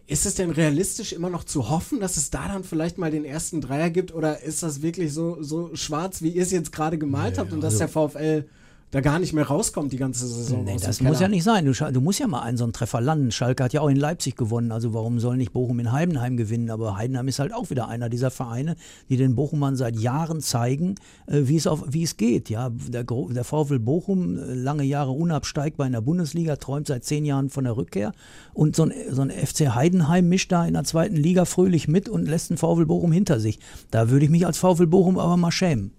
ist 0.07 0.27
es 0.27 0.35
denn 0.35 0.51
realistisch 0.51 1.13
immer 1.13 1.31
noch 1.31 1.45
zu 1.45 1.71
hoffen, 1.71 2.01
dass 2.01 2.17
es 2.17 2.31
da 2.31 2.49
dann 2.49 2.65
vielleicht 2.65 2.99
mal 2.99 3.11
den 3.11 3.25
ersten 3.25 3.61
Dreier 3.61 3.91
gibt? 3.91 4.13
Oder 4.15 4.43
ist 4.43 4.63
das 4.63 4.83
wirklich 4.83 5.13
so, 5.13 5.43
so 5.43 5.75
schwarz, 5.75 6.23
wie 6.23 6.31
ihr 6.31 6.43
es 6.43 6.51
jetzt 6.51 6.73
gerade 6.73 6.99
gemalt 6.99 7.35
Nee, 7.35 7.41
habt 7.41 7.53
und 7.53 7.61
dass 7.61 7.81
also- 7.81 8.09
der 8.13 8.43
VfL 8.43 8.49
da 8.93 9.01
gar 9.01 9.19
nicht 9.19 9.33
mehr 9.33 9.47
rauskommt 9.47 9.91
die 9.91 9.97
ganze 9.97 10.27
Saison. 10.27 10.65
Nee, 10.65 10.77
das 10.79 11.01
muss 11.01 11.19
ja 11.19 11.27
nicht 11.27 11.45
sein. 11.45 11.65
Du, 11.65 11.73
du 11.73 12.01
musst 12.03 12.21
ja 12.21 12.27
mal 12.27 12.43
einen 12.43 12.59
so 12.59 12.65
einen 12.65 12.75
Treffer 12.75 13.01
landen. 13.01 13.33
Schalke 13.33 13.65
hat 13.65 13.73
ja 13.73 13.81
auch 13.81 13.89
in 13.89 13.97
Leipzig 13.97 14.37
gewonnen. 14.37 14.71
Also 14.71 14.93
warum 14.93 15.19
soll 15.19 15.39
nicht 15.39 15.55
Bochum 15.55 15.81
in 15.81 15.93
Heidenheim 15.93 16.37
gewinnen? 16.37 16.69
Aber 16.69 16.99
Heidenheim 16.99 17.27
ist 17.27 17.39
halt 17.39 17.55
auch 17.55 17.71
wieder 17.71 17.89
einer 17.89 18.11
dieser 18.11 18.31
Vereine, 18.31 18.77
die 19.09 19.17
den 19.17 19.35
Bochumern 19.35 19.77
seit 19.77 19.97
Jahren 19.97 20.43
zeigen, 20.43 20.97
äh, 21.27 21.41
wie 21.45 21.57
es 21.57 21.67
auf, 21.67 21.85
wie 21.89 22.03
es 22.03 22.19
geht. 22.19 22.51
Ja, 22.51 22.69
der, 22.69 23.05
der 23.05 23.45
VfL 23.45 23.79
Bochum, 23.79 24.37
äh, 24.37 24.53
lange 24.53 24.85
Jahre 24.85 25.13
unabsteigbar 25.13 25.87
in 25.87 25.95
der 25.95 26.03
Bundesliga, 26.03 26.57
träumt 26.57 26.87
seit 26.87 27.03
zehn 27.03 27.25
Jahren 27.25 27.49
von 27.49 27.65
der 27.65 27.79
Rückkehr. 27.79 28.13
Und 28.53 28.77
so 28.77 28.83
ein, 28.83 28.93
so 29.11 29.23
ein 29.23 29.31
FC 29.31 29.75
Heidenheim 29.75 30.29
mischt 30.29 30.53
da 30.53 30.67
in 30.67 30.75
der 30.75 30.85
zweiten 30.85 31.17
Liga 31.17 31.47
fröhlich 31.47 31.89
mit 31.89 32.11
und 32.11 32.29
lässt 32.29 32.51
den 32.51 32.59
VfL 32.59 32.85
Bochum 32.85 33.11
hinter 33.11 33.41
sich. 33.41 33.59
Da 33.91 34.11
würde 34.11 34.27
ich 34.27 34.31
mich 34.31 34.45
als 34.45 34.59
VfL 34.59 34.87
Bochum 34.87 35.19
aber 35.19 35.39
mal 35.39 35.51
schämen. 35.51 35.93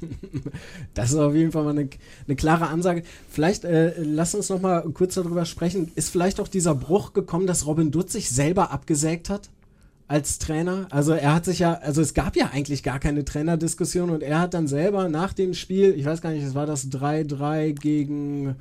Das 0.94 1.10
ist 1.10 1.16
auf 1.16 1.34
jeden 1.34 1.52
Fall 1.52 1.64
mal 1.64 1.70
eine, 1.70 1.88
eine 2.26 2.36
klare 2.36 2.68
Ansage. 2.68 3.02
Vielleicht 3.28 3.64
äh, 3.64 3.94
lass 3.98 4.34
uns 4.34 4.48
noch 4.48 4.60
mal 4.60 4.82
kurz 4.92 5.14
darüber 5.14 5.44
sprechen. 5.44 5.90
Ist 5.94 6.10
vielleicht 6.10 6.40
auch 6.40 6.48
dieser 6.48 6.74
Bruch 6.74 7.12
gekommen, 7.12 7.46
dass 7.46 7.66
Robin 7.66 7.90
Dutz 7.90 8.12
sich 8.12 8.30
selber 8.30 8.70
abgesägt 8.70 9.30
hat 9.30 9.50
als 10.06 10.38
Trainer? 10.38 10.86
Also 10.90 11.12
er 11.12 11.34
hat 11.34 11.44
sich 11.44 11.60
ja, 11.60 11.74
also 11.74 12.00
es 12.00 12.14
gab 12.14 12.36
ja 12.36 12.50
eigentlich 12.52 12.82
gar 12.82 12.98
keine 12.98 13.24
Trainerdiskussion 13.24 14.10
und 14.10 14.22
er 14.22 14.40
hat 14.40 14.54
dann 14.54 14.68
selber 14.68 15.08
nach 15.08 15.32
dem 15.32 15.54
Spiel, 15.54 15.94
ich 15.96 16.04
weiß 16.04 16.20
gar 16.20 16.30
nicht, 16.30 16.44
es 16.44 16.54
war 16.54 16.66
das 16.66 16.90
3-3 16.90 17.72
gegen, 17.72 18.56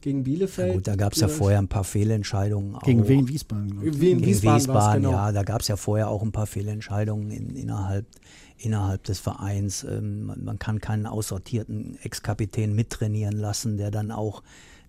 gegen 0.00 0.24
Bielefeld. 0.24 0.68
Ja, 0.68 0.74
gut, 0.74 0.86
da 0.86 0.96
gab 0.96 1.14
es 1.14 1.20
ja 1.20 1.28
vorher 1.28 1.58
ein 1.58 1.68
paar 1.68 1.84
Fehlentscheidungen. 1.84 2.78
Gegen 2.84 3.02
auch. 3.02 3.08
Wien 3.08 3.28
Wiesbaden, 3.28 3.70
glaube 3.70 3.88
ich. 3.88 4.00
Wien, 4.00 4.18
Gegen 4.18 4.26
Wiesbaden, 4.26 4.60
Wiesbaden, 4.60 5.02
genau. 5.02 5.14
ja, 5.14 5.32
da 5.32 5.42
gab 5.42 5.62
es 5.62 5.68
ja 5.68 5.76
vorher 5.76 6.08
auch 6.08 6.22
ein 6.22 6.32
paar 6.32 6.46
Fehlentscheidungen 6.46 7.30
in, 7.30 7.56
innerhalb, 7.56 8.06
innerhalb 8.58 9.04
des 9.04 9.18
Vereins. 9.18 9.84
Ähm, 9.84 10.26
man, 10.26 10.58
kann 10.58 10.80
keinen 10.80 11.06
aussortierten 11.06 11.98
Ex-Kapitän 12.02 12.74
mittrainieren 12.74 13.36
lassen, 13.36 13.76
der 13.76 13.90
dann 13.90 14.10
auch, 14.10 14.42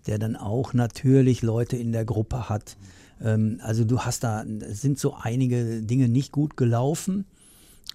der 0.06 0.18
dann 0.18 0.36
auch 0.36 0.72
natürlich 0.72 1.42
Leute 1.42 1.76
in 1.76 1.92
der 1.92 2.04
Gruppe 2.04 2.48
hat. 2.48 2.76
Ähm, 3.22 3.60
also 3.62 3.84
du 3.84 4.00
hast 4.00 4.24
da, 4.24 4.44
sind 4.68 4.98
so 4.98 5.14
einige 5.14 5.82
Dinge 5.82 6.08
nicht 6.08 6.32
gut 6.32 6.56
gelaufen. 6.56 7.24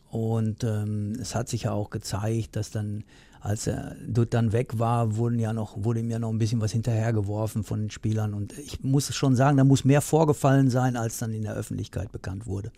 Und 0.09 0.63
ähm, 0.63 1.17
es 1.19 1.35
hat 1.35 1.49
sich 1.49 1.63
ja 1.63 1.73
auch 1.73 1.89
gezeigt, 1.89 2.55
dass 2.55 2.71
dann, 2.71 3.03
als 3.41 3.67
er 3.67 3.97
dort 4.07 4.33
dann 4.33 4.53
weg 4.53 4.79
war, 4.79 5.17
wurden 5.17 5.39
ja 5.39 5.51
noch, 5.51 5.83
wurde 5.83 5.99
ihm 5.99 6.09
ja 6.09 6.19
noch 6.19 6.29
ein 6.29 6.38
bisschen 6.38 6.61
was 6.61 6.71
hinterhergeworfen 6.71 7.63
von 7.63 7.81
den 7.81 7.89
Spielern. 7.89 8.33
Und 8.33 8.57
ich 8.57 8.81
muss 8.81 9.13
schon 9.13 9.35
sagen, 9.35 9.57
da 9.57 9.65
muss 9.65 9.83
mehr 9.83 10.01
vorgefallen 10.01 10.69
sein, 10.69 10.95
als 10.95 11.17
dann 11.17 11.33
in 11.33 11.43
der 11.43 11.55
Öffentlichkeit 11.55 12.13
bekannt 12.13 12.45
wurde. 12.45 12.71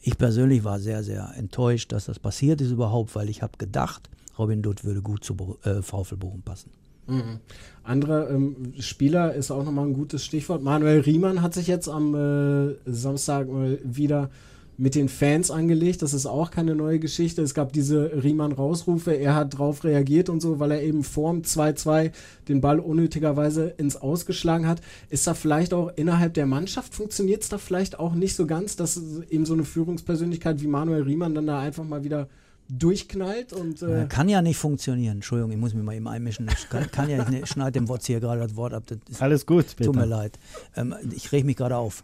Ich 0.00 0.16
persönlich 0.16 0.64
war 0.64 0.78
sehr, 0.78 1.02
sehr 1.02 1.32
enttäuscht, 1.36 1.92
dass 1.92 2.06
das 2.06 2.18
passiert 2.18 2.60
ist 2.60 2.70
überhaupt, 2.70 3.14
weil 3.14 3.28
ich 3.28 3.42
habe 3.42 3.58
gedacht, 3.58 4.08
Robin 4.38 4.62
Dutt 4.62 4.84
würde 4.84 5.02
gut 5.02 5.24
zu 5.24 5.58
äh, 5.64 5.82
VfL 5.82 6.16
Bochum 6.16 6.42
passen. 6.42 6.70
Mhm. 7.08 7.40
Andere 7.82 8.28
ähm, 8.28 8.74
Spieler 8.78 9.34
ist 9.34 9.50
auch 9.50 9.64
nochmal 9.64 9.86
ein 9.86 9.94
gutes 9.94 10.24
Stichwort. 10.24 10.62
Manuel 10.62 11.00
Riemann 11.00 11.42
hat 11.42 11.54
sich 11.54 11.66
jetzt 11.66 11.88
am 11.88 12.14
äh, 12.14 12.74
Samstag 12.84 13.48
mal 13.48 13.78
wieder 13.82 14.30
mit 14.78 14.94
den 14.94 15.08
Fans 15.08 15.50
angelegt. 15.50 16.02
Das 16.02 16.14
ist 16.14 16.24
auch 16.24 16.52
keine 16.52 16.76
neue 16.76 17.00
Geschichte. 17.00 17.42
Es 17.42 17.52
gab 17.52 17.72
diese 17.72 18.22
Riemann-Rausrufe. 18.22 19.12
Er 19.12 19.34
hat 19.34 19.58
drauf 19.58 19.82
reagiert 19.82 20.28
und 20.28 20.40
so, 20.40 20.60
weil 20.60 20.70
er 20.70 20.82
eben 20.82 21.02
vorm 21.02 21.42
2-2 21.42 22.12
den 22.48 22.60
Ball 22.60 22.78
unnötigerweise 22.78 23.74
ins 23.76 23.96
Ausgeschlagen 23.96 24.68
hat. 24.68 24.80
Ist 25.10 25.26
da 25.26 25.34
vielleicht 25.34 25.74
auch 25.74 25.90
innerhalb 25.96 26.34
der 26.34 26.46
Mannschaft, 26.46 26.94
funktioniert 26.94 27.42
es 27.42 27.48
da 27.48 27.58
vielleicht 27.58 27.98
auch 27.98 28.14
nicht 28.14 28.36
so 28.36 28.46
ganz, 28.46 28.76
dass 28.76 29.00
eben 29.28 29.44
so 29.44 29.54
eine 29.54 29.64
Führungspersönlichkeit 29.64 30.62
wie 30.62 30.68
Manuel 30.68 31.02
Riemann 31.02 31.34
dann 31.34 31.48
da 31.48 31.58
einfach 31.58 31.84
mal 31.84 32.04
wieder 32.04 32.28
durchknallt 32.68 33.52
und 33.52 33.80
äh, 33.82 34.00
Ja, 34.00 34.04
kann 34.06 34.28
ja 34.28 34.42
nicht 34.42 34.56
funktionieren. 34.58 35.16
Entschuldigung, 35.16 35.52
ich 35.52 35.56
muss 35.58 35.72
mich 35.74 35.82
mal 35.82 35.94
eben 35.94 36.06
einmischen. 36.06 36.48
Ich 36.52 36.68
kann, 36.68 36.90
kann 36.90 37.08
ja, 37.08 37.26
ich 37.28 37.46
schneide 37.46 37.72
dem 37.72 37.88
Wotz 37.88 38.06
hier 38.06 38.20
gerade 38.20 38.40
das 38.40 38.56
Wort 38.56 38.74
ab. 38.74 38.84
Das 38.86 38.98
ist, 39.08 39.22
Alles 39.22 39.46
gut, 39.46 39.68
Tut 39.68 39.76
Peter. 39.76 39.92
mir 39.92 40.04
leid. 40.04 40.38
Ähm, 40.76 40.94
ich 41.14 41.32
reg 41.32 41.44
mich 41.44 41.56
gerade 41.56 41.76
auf. 41.76 42.02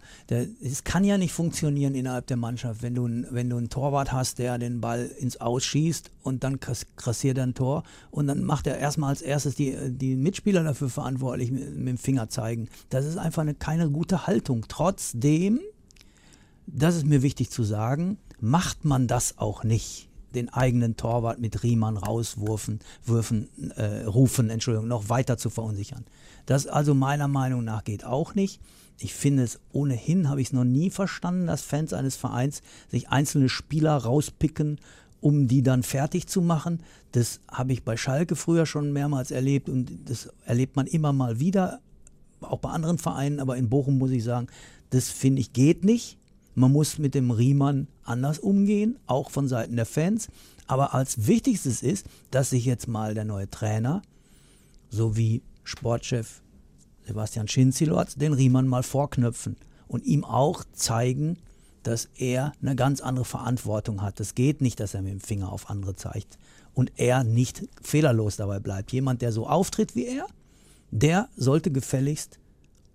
Es 0.62 0.85
kann 0.85 1.05
ja 1.05 1.18
nicht 1.18 1.33
funktionieren 1.33 1.94
innerhalb 1.94 2.27
der 2.29 2.37
Mannschaft, 2.38 2.83
wenn 2.83 2.94
du, 2.94 3.07
ein- 3.07 3.27
wenn 3.31 3.50
du 3.50 3.57
einen 3.59 3.68
Torwart 3.68 4.12
hast, 4.12 4.38
der 4.38 4.57
den 4.59 4.81
Ball 4.81 5.05
ins 5.18 5.38
Aus 5.40 5.64
schießt 5.64 6.11
und 6.22 6.44
dann 6.44 6.61
kass- 6.61 6.87
kassiert 6.96 7.37
er 7.38 7.44
ein 7.44 7.55
Tor 7.55 7.83
und 8.11 8.27
dann 8.27 8.42
macht 8.42 8.66
er 8.66 8.79
erstmal 8.79 9.11
als 9.11 9.20
erstes 9.22 9.55
die, 9.57 9.77
die 9.90 10.16
Mitspieler 10.16 10.62
dafür 10.64 10.88
verantwortlich 10.88 11.50
mit, 11.50 11.77
mit 11.77 11.88
dem 11.88 11.98
Finger 11.98 12.29
zeigen. 12.31 12.68
Das 12.88 13.05
ist 13.05 13.18
einfach 13.18 13.42
eine, 13.42 13.55
keine 13.55 13.90
gute 13.90 14.27
Haltung. 14.27 14.64
Trotzdem, 14.68 15.61
das 16.66 16.96
ist 16.96 17.05
mir 17.07 17.20
wichtig 17.22 17.50
zu 17.50 17.64
sagen, 17.64 18.16
macht 18.40 18.85
man 18.85 19.07
das 19.07 19.37
auch 19.38 19.64
nicht 19.64 20.09
den 20.35 20.53
eigenen 20.53 20.97
Torwart 20.97 21.38
mit 21.38 21.62
Riemann 21.62 21.97
rauswurfen, 21.97 22.81
würfen, 23.05 23.49
äh, 23.77 24.05
rufen, 24.05 24.51
Entschuldigung, 24.51 24.88
noch 24.88 25.09
weiter 25.09 25.38
zu 25.38 25.51
verunsichern. 25.51 26.05
Das 26.47 26.66
also 26.66 26.94
meiner 26.94 27.29
Meinung 27.29 27.64
nach 27.64 27.85
geht 27.85 28.05
auch 28.05 28.35
nicht. 28.35 28.61
Ich 28.99 29.14
finde 29.14 29.42
es 29.42 29.59
ohnehin, 29.73 30.29
habe 30.29 30.40
ich 30.40 30.49
es 30.49 30.53
noch 30.53 30.64
nie 30.64 30.90
verstanden, 30.90 31.47
dass 31.47 31.62
Fans 31.62 31.92
eines 31.92 32.16
Vereins 32.16 32.62
sich 32.90 33.09
einzelne 33.09 33.49
Spieler 33.49 33.97
rauspicken, 33.97 34.79
um 35.20 35.49
die 35.49 35.62
dann 35.62 35.83
fertig 35.83 36.27
zu 36.27 36.42
machen. 36.42 36.81
Das 37.12 37.40
habe 37.51 37.73
ich 37.73 37.83
bei 37.83 37.97
Schalke 37.97 38.37
früher 38.37 38.66
schon 38.66 38.92
mehrmals 38.92 39.31
erlebt 39.31 39.68
und 39.68 39.90
das 40.05 40.29
erlebt 40.44 40.77
man 40.77 40.87
immer 40.87 41.12
mal 41.12 41.40
wieder, 41.40 41.81
auch 42.40 42.59
bei 42.59 42.70
anderen 42.70 42.99
Vereinen, 42.99 43.40
aber 43.40 43.57
in 43.57 43.70
Bochum 43.70 43.99
muss 43.99 44.11
ich 44.11 44.23
sagen, 44.23 44.49
das 44.90 45.09
finde 45.09 45.40
ich 45.40 45.53
geht 45.53 45.83
nicht. 45.85 46.18
Man 46.55 46.73
muss 46.73 46.99
mit 46.99 47.14
dem 47.14 47.31
Riemann 47.31 47.88
anders 48.05 48.38
umgehen, 48.38 48.99
auch 49.07 49.31
von 49.31 49.49
Seiten 49.49 49.77
der 49.77 49.87
Fans. 49.87 50.29
Aber 50.67 50.95
als 50.95 51.27
wichtigstes 51.27 51.83
ist, 51.83 52.07
dass 52.31 52.51
sich 52.51 52.64
jetzt 52.64 52.88
mal 52.88 53.14
der 53.14 53.25
neue 53.25 53.51
Trainer 53.51 54.03
sowie 54.88 55.43
Sportchef 55.64 56.43
Sebastian 57.07 57.49
Schinzilotz 57.49 58.14
den 58.14 58.33
Riemann 58.33 58.67
mal 58.67 58.83
vorknöpfen 58.83 59.57
und 59.88 60.05
ihm 60.05 60.25
auch 60.25 60.64
zeigen, 60.73 61.38
dass 61.83 62.09
er 62.17 62.53
eine 62.62 62.77
ganz 62.77 63.01
andere 63.01 63.27
Verantwortung 63.27 64.01
hat. 64.01 64.19
Es 64.21 64.35
geht 64.35 64.62
nicht, 64.62 64.81
dass 64.81 64.95
er 64.95 65.03
mit 65.03 65.12
dem 65.12 65.21
Finger 65.21 65.53
auf 65.53 65.69
andere 65.69 65.97
zeigt 65.97 66.38
und 66.73 66.93
er 66.97 67.25
nicht 67.25 67.69
fehlerlos 67.83 68.37
dabei 68.37 68.59
bleibt. 68.59 68.93
Jemand, 68.93 69.21
der 69.21 69.33
so 69.33 69.47
auftritt 69.47 69.95
wie 69.95 70.07
er, 70.07 70.27
der 70.90 71.29
sollte 71.37 71.71
gefälligst 71.71 72.38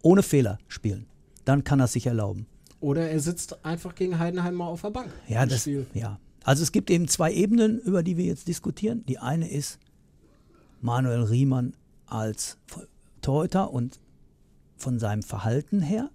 ohne 0.01 0.23
Fehler 0.23 0.57
spielen. 0.67 1.05
Dann 1.45 1.63
kann 1.63 1.79
er 1.79 1.85
es 1.85 1.93
sich 1.93 2.07
erlauben. 2.07 2.47
Oder 2.79 3.09
er 3.09 3.19
sitzt 3.19 3.65
einfach 3.65 3.95
gegen 3.95 4.19
Heidenheim 4.19 4.55
mal 4.55 4.67
auf 4.67 4.81
der 4.81 4.91
Bank. 4.91 5.11
Ja, 5.27 5.45
das, 5.45 5.61
Spiel. 5.61 5.85
ja. 5.93 6.19
Also 6.43 6.63
es 6.63 6.71
gibt 6.71 6.89
eben 6.89 7.07
zwei 7.07 7.33
Ebenen, 7.33 7.79
über 7.79 8.03
die 8.03 8.17
wir 8.17 8.25
jetzt 8.25 8.47
diskutieren. 8.47 9.03
Die 9.07 9.19
eine 9.19 9.49
ist 9.49 9.79
Manuel 10.81 11.23
Riemann 11.23 11.75
als 12.05 12.57
Torhüter 13.21 13.71
und 13.71 13.99
von 14.77 14.99
seinem 14.99 15.23
Verhalten 15.23 15.81
her. 15.81 16.09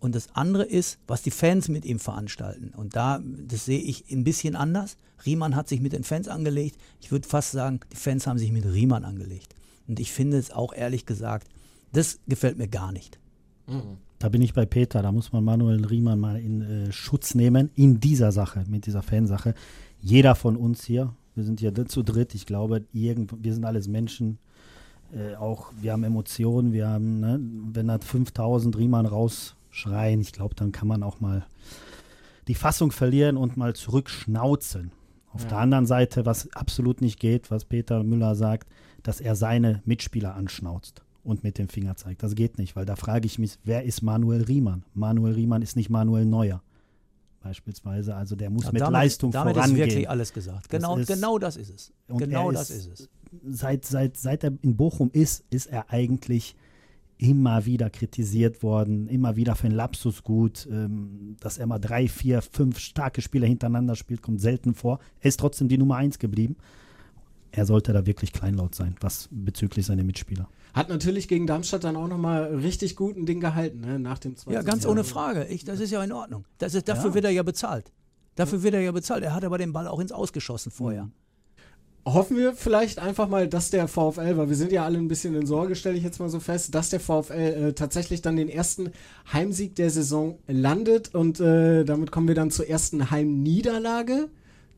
Und 0.00 0.14
das 0.14 0.34
andere 0.34 0.64
ist, 0.64 0.98
was 1.06 1.22
die 1.22 1.30
Fans 1.30 1.68
mit 1.68 1.84
ihm 1.86 1.98
veranstalten. 1.98 2.74
Und 2.76 2.94
da, 2.94 3.22
das 3.22 3.64
sehe 3.64 3.80
ich 3.80 4.10
ein 4.10 4.24
bisschen 4.24 4.54
anders. 4.54 4.98
Riemann 5.24 5.56
hat 5.56 5.68
sich 5.68 5.80
mit 5.80 5.94
den 5.94 6.04
Fans 6.04 6.28
angelegt. 6.28 6.76
Ich 7.00 7.10
würde 7.10 7.26
fast 7.26 7.52
sagen, 7.52 7.80
die 7.90 7.96
Fans 7.96 8.26
haben 8.26 8.38
sich 8.38 8.52
mit 8.52 8.66
Riemann 8.66 9.04
angelegt. 9.04 9.54
Und 9.86 10.00
ich 10.00 10.12
finde 10.12 10.36
es 10.36 10.50
auch 10.50 10.74
ehrlich 10.74 11.06
gesagt, 11.06 11.48
das 11.92 12.18
gefällt 12.26 12.58
mir 12.58 12.68
gar 12.68 12.92
nicht. 12.92 13.18
Da 14.18 14.28
bin 14.28 14.40
ich 14.42 14.54
bei 14.54 14.64
Peter, 14.64 15.02
da 15.02 15.12
muss 15.12 15.32
man 15.32 15.44
Manuel 15.44 15.84
Riemann 15.84 16.18
mal 16.20 16.40
in 16.40 16.62
äh, 16.62 16.92
Schutz 16.92 17.34
nehmen, 17.34 17.70
in 17.74 18.00
dieser 18.00 18.32
Sache, 18.32 18.64
mit 18.68 18.86
dieser 18.86 19.02
Fansache. 19.02 19.54
Jeder 20.00 20.34
von 20.34 20.56
uns 20.56 20.84
hier, 20.84 21.12
wir 21.34 21.44
sind 21.44 21.60
hier 21.60 21.74
zu 21.86 22.02
dritt, 22.02 22.34
ich 22.34 22.46
glaube, 22.46 22.84
irgend, 22.92 23.32
wir 23.42 23.52
sind 23.52 23.64
alles 23.64 23.88
Menschen, 23.88 24.38
äh, 25.12 25.34
auch 25.36 25.72
wir 25.80 25.92
haben 25.92 26.04
Emotionen, 26.04 26.72
wir 26.72 26.88
haben, 26.88 27.20
ne, 27.20 27.40
wenn 27.72 27.88
da 27.88 27.98
5000 27.98 28.76
Riemann 28.78 29.06
rausschreien, 29.06 30.20
ich 30.20 30.32
glaube, 30.32 30.54
dann 30.54 30.72
kann 30.72 30.88
man 30.88 31.02
auch 31.02 31.20
mal 31.20 31.44
die 32.48 32.54
Fassung 32.54 32.92
verlieren 32.92 33.36
und 33.36 33.56
mal 33.56 33.74
zurückschnauzen. 33.74 34.92
Auf 35.32 35.42
Ja. 35.42 35.48
der 35.48 35.58
anderen 35.58 35.86
Seite, 35.86 36.24
was 36.24 36.50
absolut 36.54 37.00
nicht 37.00 37.18
geht, 37.18 37.50
was 37.50 37.64
Peter 37.64 38.04
Müller 38.04 38.36
sagt, 38.36 38.68
dass 39.02 39.20
er 39.20 39.34
seine 39.34 39.82
Mitspieler 39.84 40.34
anschnauzt 40.34 41.02
und 41.24 41.42
mit 41.42 41.58
dem 41.58 41.68
Finger 41.68 41.96
zeigt. 41.96 42.22
Das 42.22 42.34
geht 42.34 42.58
nicht, 42.58 42.76
weil 42.76 42.84
da 42.84 42.96
frage 42.96 43.26
ich 43.26 43.38
mich, 43.38 43.58
wer 43.64 43.84
ist 43.84 44.02
Manuel 44.02 44.42
Riemann? 44.42 44.84
Manuel 44.94 45.34
Riemann 45.34 45.62
ist 45.62 45.74
nicht 45.76 45.90
Manuel 45.90 46.24
Neuer. 46.26 46.62
Beispielsweise, 47.42 48.14
also 48.14 48.36
der 48.36 48.48
muss 48.48 48.64
Ja, 48.64 48.72
mit 48.72 48.80
damit, 48.80 48.92
Leistung 48.92 49.30
damit 49.30 49.54
vorangehen. 49.54 49.76
ist 49.80 49.86
wirklich 49.94 50.08
alles 50.08 50.32
gesagt. 50.32 50.68
Genau 50.70 50.96
Das 50.96 51.08
ist- 51.08 51.14
genau 51.14 51.38
das 51.38 51.56
ist 51.56 51.70
es. 51.70 51.92
Genau 52.08 52.50
das 52.52 52.70
ist 52.70 52.88
es. 52.90 53.08
Seit, 53.46 53.84
seit, 53.84 54.16
seit 54.16 54.44
er 54.44 54.52
in 54.62 54.76
Bochum 54.76 55.10
ist, 55.12 55.44
ist 55.50 55.66
er 55.66 55.90
eigentlich 55.90 56.54
immer 57.18 57.64
wieder 57.66 57.90
kritisiert 57.90 58.62
worden, 58.62 59.08
immer 59.08 59.36
wieder 59.36 59.54
für 59.56 59.66
einen 59.66 59.76
Lapsus 59.76 60.22
gut, 60.22 60.66
ähm, 60.70 61.36
dass 61.40 61.58
er 61.58 61.66
mal 61.66 61.78
drei, 61.78 62.08
vier, 62.08 62.40
fünf 62.42 62.78
starke 62.78 63.20
Spiele 63.22 63.46
hintereinander 63.46 63.94
spielt, 63.94 64.22
kommt 64.22 64.40
selten 64.40 64.74
vor. 64.74 64.98
Er 65.20 65.28
ist 65.28 65.38
trotzdem 65.38 65.68
die 65.68 65.78
Nummer 65.78 65.96
eins 65.96 66.18
geblieben. 66.18 66.56
Er 67.56 67.66
sollte 67.66 67.92
da 67.92 68.04
wirklich 68.04 68.32
kleinlaut 68.32 68.74
sein, 68.74 68.96
was 69.00 69.28
bezüglich 69.30 69.86
seiner 69.86 70.02
Mitspieler. 70.02 70.48
Hat 70.72 70.88
natürlich 70.88 71.28
gegen 71.28 71.46
Darmstadt 71.46 71.84
dann 71.84 71.94
auch 71.96 72.08
nochmal 72.08 72.46
richtig 72.56 72.96
gut 72.96 73.16
ein 73.16 73.26
Ding 73.26 73.38
gehalten, 73.40 73.80
ne? 73.80 73.98
nach 74.00 74.18
dem 74.18 74.36
zweiten 74.36 74.54
Ja, 74.54 74.62
ganz 74.62 74.82
Tor. 74.82 74.92
ohne 74.92 75.04
Frage. 75.04 75.46
Ich, 75.46 75.64
das 75.64 75.78
ist 75.78 75.90
ja 75.92 76.02
in 76.02 76.10
Ordnung. 76.12 76.44
Das 76.58 76.74
ist, 76.74 76.88
dafür 76.88 77.10
Ja. 77.10 77.14
wird 77.14 77.24
er 77.26 77.30
ja 77.30 77.42
bezahlt. 77.44 77.92
Dafür 78.34 78.62
wird 78.64 78.74
er 78.74 78.80
ja 78.80 78.90
bezahlt. 78.90 79.22
Er 79.22 79.34
hat 79.34 79.44
aber 79.44 79.58
den 79.58 79.72
Ball 79.72 79.86
auch 79.86 80.00
ins 80.00 80.10
Ausgeschossen 80.10 80.72
vorher. 80.72 81.08
hoffen 82.06 82.36
wir 82.36 82.52
vielleicht 82.54 82.98
einfach 82.98 83.28
mal, 83.28 83.48
dass 83.48 83.70
der 83.70 83.86
VfL, 83.88 84.36
weil 84.36 84.48
wir 84.50 84.56
sind 84.56 84.72
ja 84.72 84.84
alle 84.84 84.98
ein 84.98 85.08
bisschen 85.08 85.34
in 85.36 85.46
Sorge, 85.46 85.74
stelle 85.76 85.96
ich 85.96 86.02
jetzt 86.04 86.18
mal 86.18 86.28
so 86.28 86.38
fest, 86.40 86.74
dass 86.74 86.90
der 86.90 87.00
VfL 87.00 87.32
äh, 87.32 87.72
tatsächlich 87.72 88.20
dann 88.20 88.36
den 88.36 88.48
ersten 88.50 88.90
Heimsieg 89.32 89.74
der 89.76 89.88
Saison 89.90 90.38
landet 90.46 91.14
und 91.14 91.40
äh, 91.40 91.84
damit 91.84 92.10
kommen 92.10 92.28
wir 92.28 92.34
dann 92.34 92.50
zur 92.50 92.68
ersten 92.68 93.10
Heimniederlage 93.10 94.28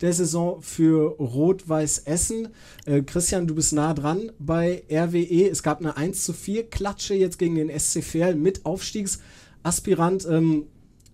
der 0.01 0.13
Saison 0.13 0.61
für 0.61 1.17
Rot-Weiß 1.19 2.01
Essen. 2.01 2.49
Äh, 2.85 3.03
Christian, 3.03 3.47
du 3.47 3.55
bist 3.55 3.73
nah 3.73 3.95
dran 3.95 4.33
bei 4.39 4.85
RWE. 4.91 5.49
Es 5.49 5.63
gab 5.63 5.81
eine 5.81 5.97
1 5.97 6.25
zu 6.25 6.33
4 6.33 6.69
Klatsche 6.69 7.15
jetzt 7.15 7.39
gegen 7.39 7.55
den 7.55 7.71
SC 7.79 8.03
Verl 8.03 8.35
mit 8.35 8.65
Aufstiegsaspirant. 8.65 10.27
Ähm, 10.31 10.67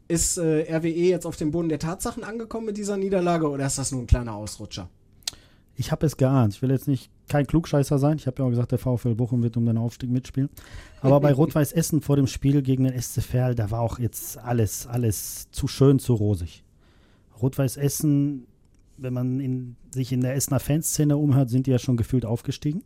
ist 0.08 0.36
äh, 0.36 0.66
RWE 0.76 0.88
jetzt 0.88 1.26
auf 1.26 1.36
dem 1.36 1.52
Boden 1.52 1.68
der 1.68 1.78
Tatsachen 1.78 2.24
angekommen 2.24 2.66
mit 2.66 2.76
dieser 2.76 2.96
Niederlage 2.96 3.48
oder 3.48 3.66
ist 3.66 3.78
das 3.78 3.92
nur 3.92 4.02
ein 4.02 4.06
kleiner 4.06 4.34
Ausrutscher? 4.34 4.90
Ich 5.74 5.90
habe 5.90 6.04
es 6.04 6.18
geahnt. 6.18 6.54
Ich 6.54 6.62
will 6.62 6.70
jetzt 6.70 6.86
nicht 6.86 7.10
kein 7.28 7.46
Klugscheißer 7.46 7.98
sein. 7.98 8.18
Ich 8.18 8.26
habe 8.26 8.42
ja 8.42 8.44
auch 8.44 8.50
gesagt, 8.50 8.72
der 8.72 8.78
VfL 8.78 9.14
Bochum 9.14 9.42
wird 9.42 9.56
um 9.56 9.64
den 9.64 9.78
Aufstieg 9.78 10.10
mitspielen. 10.10 10.50
Aber 11.00 11.18
bei 11.20 11.32
Rot-Weiß 11.34 11.72
Essen 11.72 12.02
vor 12.02 12.16
dem 12.16 12.26
Spiel 12.26 12.60
gegen 12.62 12.84
den 12.84 13.00
SC 13.00 13.22
Verl, 13.22 13.54
da 13.54 13.70
war 13.70 13.80
auch 13.80 13.98
jetzt 13.98 14.36
alles, 14.36 14.86
alles 14.86 15.50
zu 15.50 15.66
schön, 15.66 15.98
zu 15.98 16.12
rosig. 16.14 16.62
Rot-Weiß 17.40 17.78
Essen, 17.78 18.46
wenn 19.02 19.14
man 19.14 19.40
in, 19.40 19.76
sich 19.90 20.12
in 20.12 20.20
der 20.20 20.34
Essener 20.34 20.60
Fanszene 20.60 21.16
umhört, 21.16 21.50
sind 21.50 21.66
die 21.66 21.70
ja 21.70 21.78
schon 21.78 21.96
gefühlt 21.96 22.24
aufgestiegen. 22.24 22.82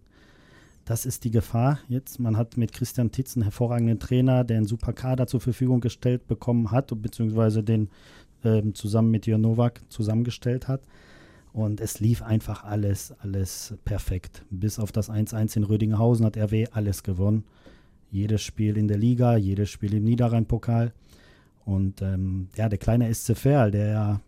Das 0.85 1.05
ist 1.05 1.25
die 1.25 1.31
Gefahr 1.31 1.81
jetzt. 1.89 2.21
Man 2.21 2.37
hat 2.37 2.57
mit 2.57 2.73
Christian 2.73 3.11
Titz 3.11 3.37
einen 3.37 3.43
hervorragenden 3.43 3.99
Trainer, 3.99 4.45
der 4.45 4.59
einen 4.59 4.67
super 4.67 4.93
Kader 4.93 5.27
zur 5.27 5.41
Verfügung 5.41 5.81
gestellt 5.81 6.29
bekommen 6.29 6.71
hat, 6.71 6.91
beziehungsweise 7.03 7.63
den 7.63 7.89
ähm, 8.45 8.75
zusammen 8.75 9.11
mit 9.11 9.27
Jörn 9.27 9.41
Nowak 9.41 9.81
zusammengestellt 9.89 10.69
hat. 10.69 10.83
Und 11.53 11.81
es 11.81 12.01
lief 12.01 12.23
einfach 12.23 12.65
alles, 12.65 13.13
alles 13.19 13.75
perfekt. 13.85 14.45
Bis 14.51 14.79
auf 14.79 14.93
das 14.93 15.11
1-1 15.11 15.57
in 15.57 15.65
Rödinghausen 15.65 16.25
hat 16.25 16.37
RW 16.37 16.67
alles 16.71 17.03
gewonnen. 17.03 17.45
Jedes 18.11 18.43
Spiel 18.43 18.77
in 18.77 18.89
der 18.89 18.99
Liga, 18.99 19.37
jedes 19.37 19.71
Spiel 19.71 19.95
im 19.95 20.05
Niederrhein-Pokal. 20.05 20.93
Und 21.65 22.01
ähm, 22.03 22.49
ja, 22.57 22.69
der 22.69 22.79
kleine 22.79 23.13
SC 23.13 23.37
Verl, 23.37 23.71
der 23.73 23.89
ja 23.89 24.21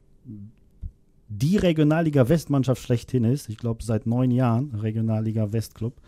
die 1.28 1.56
Regionalliga 1.56 2.28
Westmannschaft 2.28 2.82
schlechthin 2.82 3.24
ist, 3.24 3.48
ich 3.48 3.58
glaube 3.58 3.82
seit 3.82 4.06
neun 4.06 4.30
Jahren 4.30 4.74
Regionalliga 4.74 5.52
Westclub, 5.52 6.00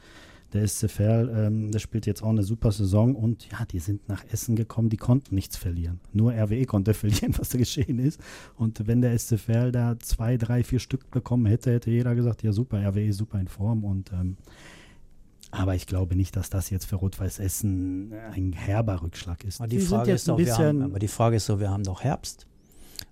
der 0.53 0.67
SC 0.67 0.91
Verl, 0.91 1.31
ähm, 1.35 1.71
der 1.71 1.79
spielt 1.79 2.07
jetzt 2.07 2.23
auch 2.23 2.31
eine 2.31 2.43
super 2.43 2.73
Saison 2.73 3.15
und 3.15 3.49
ja, 3.51 3.65
die 3.67 3.79
sind 3.79 4.09
nach 4.09 4.25
Essen 4.33 4.57
gekommen, 4.57 4.89
die 4.89 4.97
konnten 4.97 5.35
nichts 5.35 5.57
verlieren. 5.57 6.01
Nur 6.13 6.33
RWE 6.33 6.65
konnte 6.65 6.95
verlieren, 6.95 7.35
was 7.39 7.51
da 7.51 7.59
geschehen 7.59 7.99
ist. 7.99 8.21
Und 8.57 8.87
wenn 8.87 9.01
der 9.01 9.17
SC 9.17 9.39
Verl 9.39 9.71
da 9.71 9.99
zwei, 10.01 10.37
drei, 10.37 10.65
vier 10.65 10.81
Stück 10.81 11.11
bekommen 11.11 11.47
hätte, 11.47 11.73
hätte 11.73 11.91
jeder 11.91 12.15
gesagt, 12.15 12.43
ja 12.43 12.53
super, 12.53 12.79
RWE 12.85 13.07
ist 13.07 13.19
super 13.19 13.39
in 13.39 13.49
Form 13.49 13.85
und 13.85 14.13
ähm, 14.13 14.37
aber 15.53 15.75
ich 15.75 15.87
glaube 15.87 16.15
nicht, 16.15 16.37
dass 16.37 16.49
das 16.49 16.71
jetzt 16.71 16.85
für 16.85 16.97
Rot-Weiß 16.97 17.41
Essen 17.41 18.13
ein 18.33 18.53
herber 18.53 19.03
Rückschlag 19.03 19.43
ist. 19.43 19.61
Aber 19.61 19.69
die, 19.69 19.81
Frage 19.81 20.13
ist, 20.13 20.29
doch, 20.29 20.39
haben, 20.39 20.83
aber 20.83 21.01
die 21.01 21.09
Frage 21.09 21.37
ist 21.37 21.47
so, 21.47 21.59
wir 21.59 21.71
haben 21.71 21.83
doch 21.83 22.05
Herbst. 22.05 22.47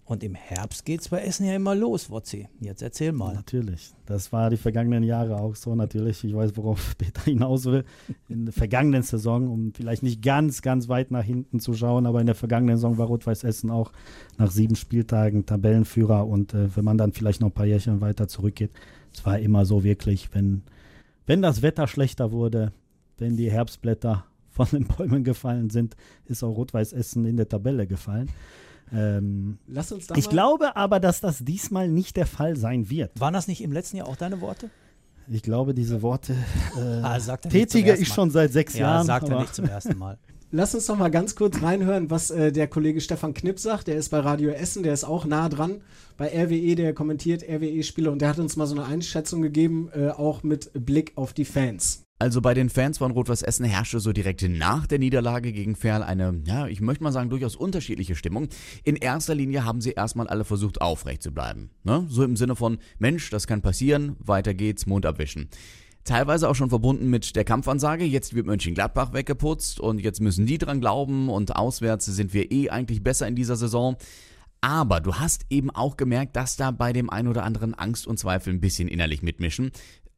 Und 0.05 0.25
im 0.25 0.35
Herbst 0.35 0.85
geht 0.85 1.01
es 1.01 1.09
bei 1.09 1.21
Essen 1.21 1.47
ja 1.47 1.55
immer 1.55 1.75
los, 1.75 2.11
Wotzi. 2.11 2.49
Jetzt 2.61 2.83
erzähl 2.83 3.13
mal. 3.13 3.35
Natürlich. 3.35 3.93
Das 4.07 4.33
war 4.33 4.49
die 4.49 4.57
vergangenen 4.57 5.03
Jahre 5.03 5.37
auch 5.37 5.55
so. 5.55 5.75
Natürlich, 5.75 6.25
ich 6.25 6.35
weiß, 6.35 6.57
worauf 6.57 6.95
Peter 6.99 7.23
hinaus 7.23 7.67
will. 7.67 7.85
In 8.29 8.47
der 8.47 8.55
vergangenen 8.55 9.03
Saison, 9.03 9.49
um 9.49 9.73
vielleicht 9.75 10.03
nicht 10.03 10.23
ganz, 10.23 10.63
ganz 10.63 10.89
weit 10.89 11.11
nach 11.11 11.25
hinten 11.25 11.61
zu 11.61 11.75
schauen, 11.75 12.07
aber 12.07 12.21
in 12.21 12.27
der 12.27 12.35
vergangenen 12.35 12.77
Saison 12.77 12.97
war 12.97 13.07
Rot-Weiß 13.07 13.45
Essen 13.45 13.71
auch 13.71 13.93
nach 14.39 14.51
sieben 14.51 14.77
Spieltagen 14.77 15.45
Tabellenführer. 15.45 16.27
Und 16.27 16.55
äh, 16.55 16.75
wenn 16.75 16.85
man 16.85 16.97
dann 16.97 17.13
vielleicht 17.13 17.41
noch 17.41 17.49
ein 17.49 17.55
paar 17.55 17.67
Jährchen 17.67 18.01
weiter 18.01 18.29
zurückgeht, 18.29 18.71
es 19.13 19.27
war 19.27 19.39
immer 19.39 19.67
so 19.67 19.85
wirklich, 19.85 20.35
wenn, 20.35 20.63
wenn 21.27 21.43
das 21.43 21.61
Wetter 21.63 21.87
schlechter 21.87 22.33
wurde, 22.33 22.73
wenn 23.19 23.37
die 23.37 23.51
Herbstblätter 23.51 24.25
von 24.51 24.67
den 24.73 24.87
Bäumen 24.87 25.23
gefallen 25.23 25.71
sind, 25.71 25.97
ist 26.27 26.43
auch 26.43 26.57
Rot-Weiß 26.57 26.93
Essen 26.93 27.25
in 27.25 27.37
der 27.37 27.49
Tabelle 27.49 27.87
gefallen. 27.87 28.31
Ähm, 28.93 29.59
Lass 29.67 29.93
uns 29.93 30.07
da 30.07 30.15
ich 30.15 30.29
glaube 30.29 30.77
aber, 30.77 31.01
dass 31.01 31.21
das 31.21 31.39
diesmal 31.39 31.89
nicht 31.89 32.17
der 32.17 32.27
Fall 32.27 32.57
sein 32.57 32.91
wird. 32.91 33.19
Waren 33.21 33.35
das 33.35 33.49
nicht 33.49 33.63
im 33.63 33.73
letzten 33.73 33.99
Jahr 33.99 34.09
auch 34.09 34.17
deine 34.17 34.41
Worte? 34.41 34.71
Ich 35.31 35.43
glaube, 35.43 35.75
diese 35.75 36.01
Worte 36.01 36.35
äh, 36.77 37.03
ah, 37.03 37.19
tätige 37.37 37.95
ich 37.97 38.09
schon 38.09 38.31
seit 38.31 38.53
sechs 38.53 38.75
ja, 38.75 38.95
Jahren. 38.95 39.07
sagt 39.07 39.29
er 39.29 39.41
nicht 39.41 39.55
zum 39.55 39.67
ersten 39.67 39.99
Mal. 39.99 40.19
Lass 40.51 40.75
uns 40.75 40.89
noch 40.89 40.97
mal 40.97 41.11
ganz 41.11 41.37
kurz 41.37 41.61
reinhören, 41.61 42.09
was 42.11 42.31
äh, 42.31 42.51
der 42.51 42.69
Kollege 42.69 43.03
Stefan 43.03 43.35
Knipp 43.35 43.59
sagt. 43.59 43.87
Der 43.87 43.97
ist 43.97 44.09
bei 44.09 44.21
Radio 44.21 44.49
Essen, 44.49 44.83
der 44.83 44.95
ist 44.95 45.05
auch 45.05 45.27
nah 45.27 45.51
dran 45.51 45.83
bei 46.17 46.29
RWE, 46.29 46.75
der 46.75 46.95
kommentiert 46.95 47.43
RWE-Spiele 47.43 48.11
und 48.11 48.21
der 48.21 48.31
hat 48.31 48.39
uns 48.39 48.57
mal 48.57 48.67
so 48.67 48.75
eine 48.75 48.85
Einschätzung 48.85 49.41
gegeben, 49.41 49.91
äh, 49.95 50.09
auch 50.09 50.43
mit 50.43 50.71
Blick 50.75 51.13
auf 51.17 51.33
die 51.33 51.45
Fans. 51.45 52.03
Also 52.21 52.41
bei 52.41 52.53
den 52.53 52.69
Fans 52.69 52.99
von 52.99 53.13
Rot-Weiß 53.13 53.43
Essen 53.43 53.65
herrschte 53.65 54.01
so 54.01 54.13
direkt 54.13 54.43
nach 54.43 54.89
der 54.89 54.99
Niederlage 54.99 55.53
gegen 55.53 55.77
Ferl 55.77 56.03
eine, 56.03 56.43
ja, 56.47 56.67
ich 56.67 56.81
möchte 56.81 57.05
mal 57.05 57.13
sagen, 57.13 57.31
durchaus 57.31 57.55
unterschiedliche 57.55 58.17
Stimmung. 58.17 58.49
In 58.83 58.97
erster 58.97 59.37
Linie 59.37 59.65
haben 59.65 59.81
sie 59.81 59.93
erstmal 59.93 60.27
alle 60.27 60.45
versucht, 60.45 60.81
aufrecht 60.81 61.23
zu 61.23 61.31
bleiben. 61.31 61.71
Ne? 61.85 62.07
So 62.09 62.25
im 62.25 62.35
Sinne 62.35 62.57
von, 62.57 62.79
Mensch, 62.99 63.31
das 63.31 63.47
kann 63.47 63.63
passieren, 63.63 64.17
weiter 64.19 64.53
geht's, 64.53 64.87
Mund 64.87 65.07
abwischen. 65.07 65.49
Teilweise 66.03 66.49
auch 66.49 66.57
schon 66.57 66.71
verbunden 66.71 67.09
mit 67.09 67.37
der 67.37 67.45
Kampfansage, 67.45 68.05
jetzt 68.05 68.35
wird 68.35 68.47
Mönchengladbach 68.47 69.13
weggeputzt 69.13 69.79
und 69.79 70.01
jetzt 70.01 70.21
müssen 70.21 70.45
die 70.45 70.59
dran 70.59 70.81
glauben 70.81 71.29
und 71.29 71.55
auswärts 71.55 72.07
sind 72.07 72.35
wir 72.35 72.51
eh 72.51 72.69
eigentlich 72.69 73.05
besser 73.05 73.29
in 73.29 73.37
dieser 73.37 73.55
Saison. 73.55 73.97
Aber 74.61 75.01
du 75.01 75.15
hast 75.15 75.47
eben 75.51 75.71
auch 75.71 75.97
gemerkt, 75.97 76.35
dass 76.35 76.57
da 76.57 76.73
bei 76.73 76.93
dem 76.93 77.11
einen 77.11 77.29
oder 77.29 77.45
anderen 77.45 77.75
Angst 77.75 78.09
und 78.09 78.19
Zweifel 78.19 78.53
ein 78.53 78.61
bisschen 78.61 78.89
innerlich 78.89 79.23
mitmischen. 79.23 79.71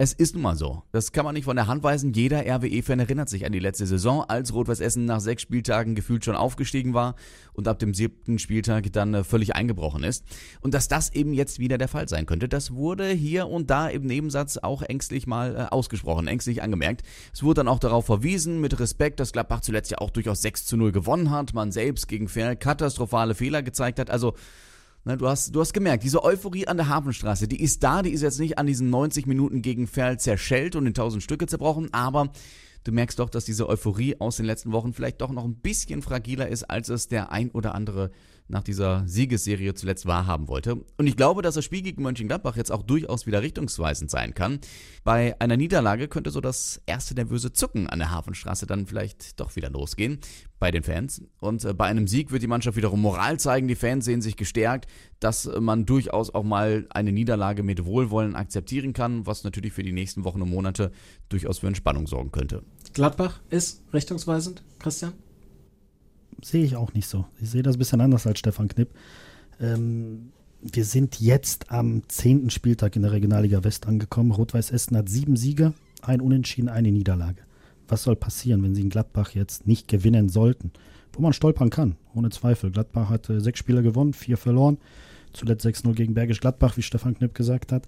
Es 0.02 0.14
ist 0.14 0.32
nun 0.32 0.44
mal 0.44 0.56
so. 0.56 0.82
Das 0.92 1.12
kann 1.12 1.26
man 1.26 1.34
nicht 1.34 1.44
von 1.44 1.56
der 1.56 1.66
Hand 1.66 1.82
weisen. 1.82 2.14
Jeder 2.14 2.46
RWE-Fan 2.46 3.00
erinnert 3.00 3.28
sich 3.28 3.44
an 3.44 3.52
die 3.52 3.58
letzte 3.58 3.86
Saison, 3.86 4.24
als 4.24 4.54
Rot-Weiß 4.54 4.80
Essen 4.80 5.04
nach 5.04 5.20
sechs 5.20 5.42
Spieltagen 5.42 5.94
gefühlt 5.94 6.24
schon 6.24 6.36
aufgestiegen 6.36 6.94
war 6.94 7.16
und 7.52 7.68
ab 7.68 7.78
dem 7.78 7.92
siebten 7.92 8.38
Spieltag 8.38 8.90
dann 8.94 9.12
äh, 9.12 9.24
völlig 9.24 9.54
eingebrochen 9.54 10.02
ist. 10.02 10.24
Und 10.62 10.72
dass 10.72 10.88
das 10.88 11.12
eben 11.12 11.34
jetzt 11.34 11.58
wieder 11.58 11.76
der 11.76 11.88
Fall 11.88 12.08
sein 12.08 12.24
könnte, 12.24 12.48
das 12.48 12.70
wurde 12.70 13.10
hier 13.10 13.48
und 13.48 13.68
da 13.68 13.88
im 13.88 14.06
Nebensatz 14.06 14.56
auch 14.56 14.80
ängstlich 14.80 15.26
mal 15.26 15.54
äh, 15.54 15.62
ausgesprochen, 15.70 16.28
ängstlich 16.28 16.62
angemerkt. 16.62 17.02
Es 17.34 17.42
wurde 17.42 17.56
dann 17.56 17.68
auch 17.68 17.78
darauf 17.78 18.06
verwiesen, 18.06 18.58
mit 18.58 18.80
Respekt, 18.80 19.20
dass 19.20 19.32
Gladbach 19.32 19.60
zuletzt 19.60 19.90
ja 19.90 19.98
auch 19.98 20.08
durchaus 20.08 20.40
6 20.40 20.64
zu 20.64 20.78
0 20.78 20.92
gewonnen 20.92 21.30
hat, 21.30 21.52
man 21.52 21.72
selbst 21.72 22.08
gegen 22.08 22.28
Fair 22.28 22.56
katastrophale 22.56 23.34
Fehler 23.34 23.62
gezeigt 23.62 23.98
hat. 23.98 24.08
Also 24.08 24.32
Ne, 25.04 25.16
du, 25.16 25.26
hast, 25.28 25.54
du 25.54 25.60
hast 25.60 25.72
gemerkt, 25.72 26.04
diese 26.04 26.22
Euphorie 26.22 26.66
an 26.66 26.76
der 26.76 26.88
Hafenstraße, 26.88 27.48
die 27.48 27.62
ist 27.62 27.82
da, 27.82 28.02
die 28.02 28.10
ist 28.10 28.20
jetzt 28.20 28.38
nicht 28.38 28.58
an 28.58 28.66
diesen 28.66 28.90
90 28.90 29.26
Minuten 29.26 29.62
gegen 29.62 29.86
Ferl 29.86 30.18
zerschellt 30.18 30.76
und 30.76 30.86
in 30.86 30.92
tausend 30.92 31.22
Stücke 31.22 31.46
zerbrochen, 31.46 31.88
aber 31.92 32.30
du 32.84 32.92
merkst 32.92 33.18
doch, 33.18 33.30
dass 33.30 33.46
diese 33.46 33.66
Euphorie 33.66 34.20
aus 34.20 34.36
den 34.36 34.44
letzten 34.44 34.72
Wochen 34.72 34.92
vielleicht 34.92 35.22
doch 35.22 35.32
noch 35.32 35.44
ein 35.44 35.54
bisschen 35.54 36.02
fragiler 36.02 36.48
ist, 36.48 36.64
als 36.64 36.90
es 36.90 37.08
der 37.08 37.32
ein 37.32 37.50
oder 37.50 37.74
andere 37.74 38.10
nach 38.50 38.62
dieser 38.62 39.06
Siegesserie 39.06 39.74
zuletzt 39.74 40.06
wahrhaben 40.06 40.48
wollte. 40.48 40.76
Und 40.96 41.06
ich 41.06 41.16
glaube, 41.16 41.42
dass 41.42 41.54
das 41.54 41.64
Spiel 41.64 41.82
gegen 41.82 42.02
Mönchengladbach 42.02 42.56
jetzt 42.56 42.72
auch 42.72 42.82
durchaus 42.82 43.26
wieder 43.26 43.42
richtungsweisend 43.42 44.10
sein 44.10 44.34
kann. 44.34 44.60
Bei 45.04 45.34
einer 45.40 45.56
Niederlage 45.56 46.08
könnte 46.08 46.30
so 46.30 46.40
das 46.40 46.82
erste 46.86 47.14
nervöse 47.14 47.52
Zucken 47.52 47.88
an 47.88 47.98
der 47.98 48.10
Hafenstraße 48.10 48.66
dann 48.66 48.86
vielleicht 48.86 49.40
doch 49.40 49.56
wieder 49.56 49.70
losgehen 49.70 50.18
bei 50.58 50.70
den 50.70 50.82
Fans. 50.82 51.22
Und 51.38 51.64
äh, 51.64 51.72
bei 51.72 51.86
einem 51.86 52.06
Sieg 52.06 52.30
wird 52.30 52.42
die 52.42 52.46
Mannschaft 52.46 52.76
wiederum 52.76 53.00
Moral 53.00 53.40
zeigen. 53.40 53.68
Die 53.68 53.74
Fans 53.74 54.04
sehen 54.04 54.22
sich 54.22 54.36
gestärkt, 54.36 54.86
dass 55.18 55.50
man 55.58 55.86
durchaus 55.86 56.34
auch 56.34 56.44
mal 56.44 56.86
eine 56.90 57.12
Niederlage 57.12 57.62
mit 57.62 57.84
Wohlwollen 57.84 58.36
akzeptieren 58.36 58.92
kann, 58.92 59.26
was 59.26 59.44
natürlich 59.44 59.72
für 59.72 59.82
die 59.82 59.92
nächsten 59.92 60.24
Wochen 60.24 60.42
und 60.42 60.50
Monate 60.50 60.92
durchaus 61.28 61.58
für 61.60 61.66
Entspannung 61.66 62.06
sorgen 62.06 62.32
könnte. 62.32 62.62
Gladbach 62.92 63.40
ist 63.50 63.82
richtungsweisend, 63.92 64.62
Christian? 64.78 65.12
Sehe 66.42 66.64
ich 66.64 66.76
auch 66.76 66.94
nicht 66.94 67.08
so. 67.08 67.26
Ich 67.40 67.50
sehe 67.50 67.62
das 67.62 67.76
ein 67.76 67.78
bisschen 67.78 68.00
anders 68.00 68.26
als 68.26 68.38
Stefan 68.38 68.68
Knipp. 68.68 68.90
Ähm, 69.60 70.30
wir 70.62 70.84
sind 70.84 71.20
jetzt 71.20 71.70
am 71.70 72.02
zehnten 72.08 72.50
Spieltag 72.50 72.96
in 72.96 73.02
der 73.02 73.12
Regionalliga 73.12 73.64
West 73.64 73.86
angekommen. 73.86 74.30
Rot-Weiß 74.30 74.70
Essen 74.70 74.96
hat 74.96 75.08
sieben 75.08 75.36
Siege, 75.36 75.72
ein 76.02 76.20
Unentschieden, 76.20 76.68
eine 76.68 76.92
Niederlage. 76.92 77.42
Was 77.88 78.02
soll 78.02 78.16
passieren, 78.16 78.62
wenn 78.62 78.74
sie 78.74 78.82
in 78.82 78.90
Gladbach 78.90 79.30
jetzt 79.30 79.66
nicht 79.66 79.88
gewinnen 79.88 80.28
sollten? 80.28 80.70
Wo 81.12 81.22
man 81.22 81.32
stolpern 81.32 81.70
kann, 81.70 81.96
ohne 82.14 82.30
Zweifel. 82.30 82.70
Gladbach 82.70 83.08
hat 83.08 83.28
äh, 83.30 83.40
sechs 83.40 83.58
Spiele 83.58 83.82
gewonnen, 83.82 84.12
vier 84.12 84.36
verloren. 84.36 84.78
Zuletzt 85.32 85.64
6-0 85.64 85.94
gegen 85.94 86.14
Bergisch 86.14 86.40
Gladbach, 86.40 86.76
wie 86.76 86.82
Stefan 86.82 87.16
Knipp 87.16 87.34
gesagt 87.34 87.72
hat. 87.72 87.86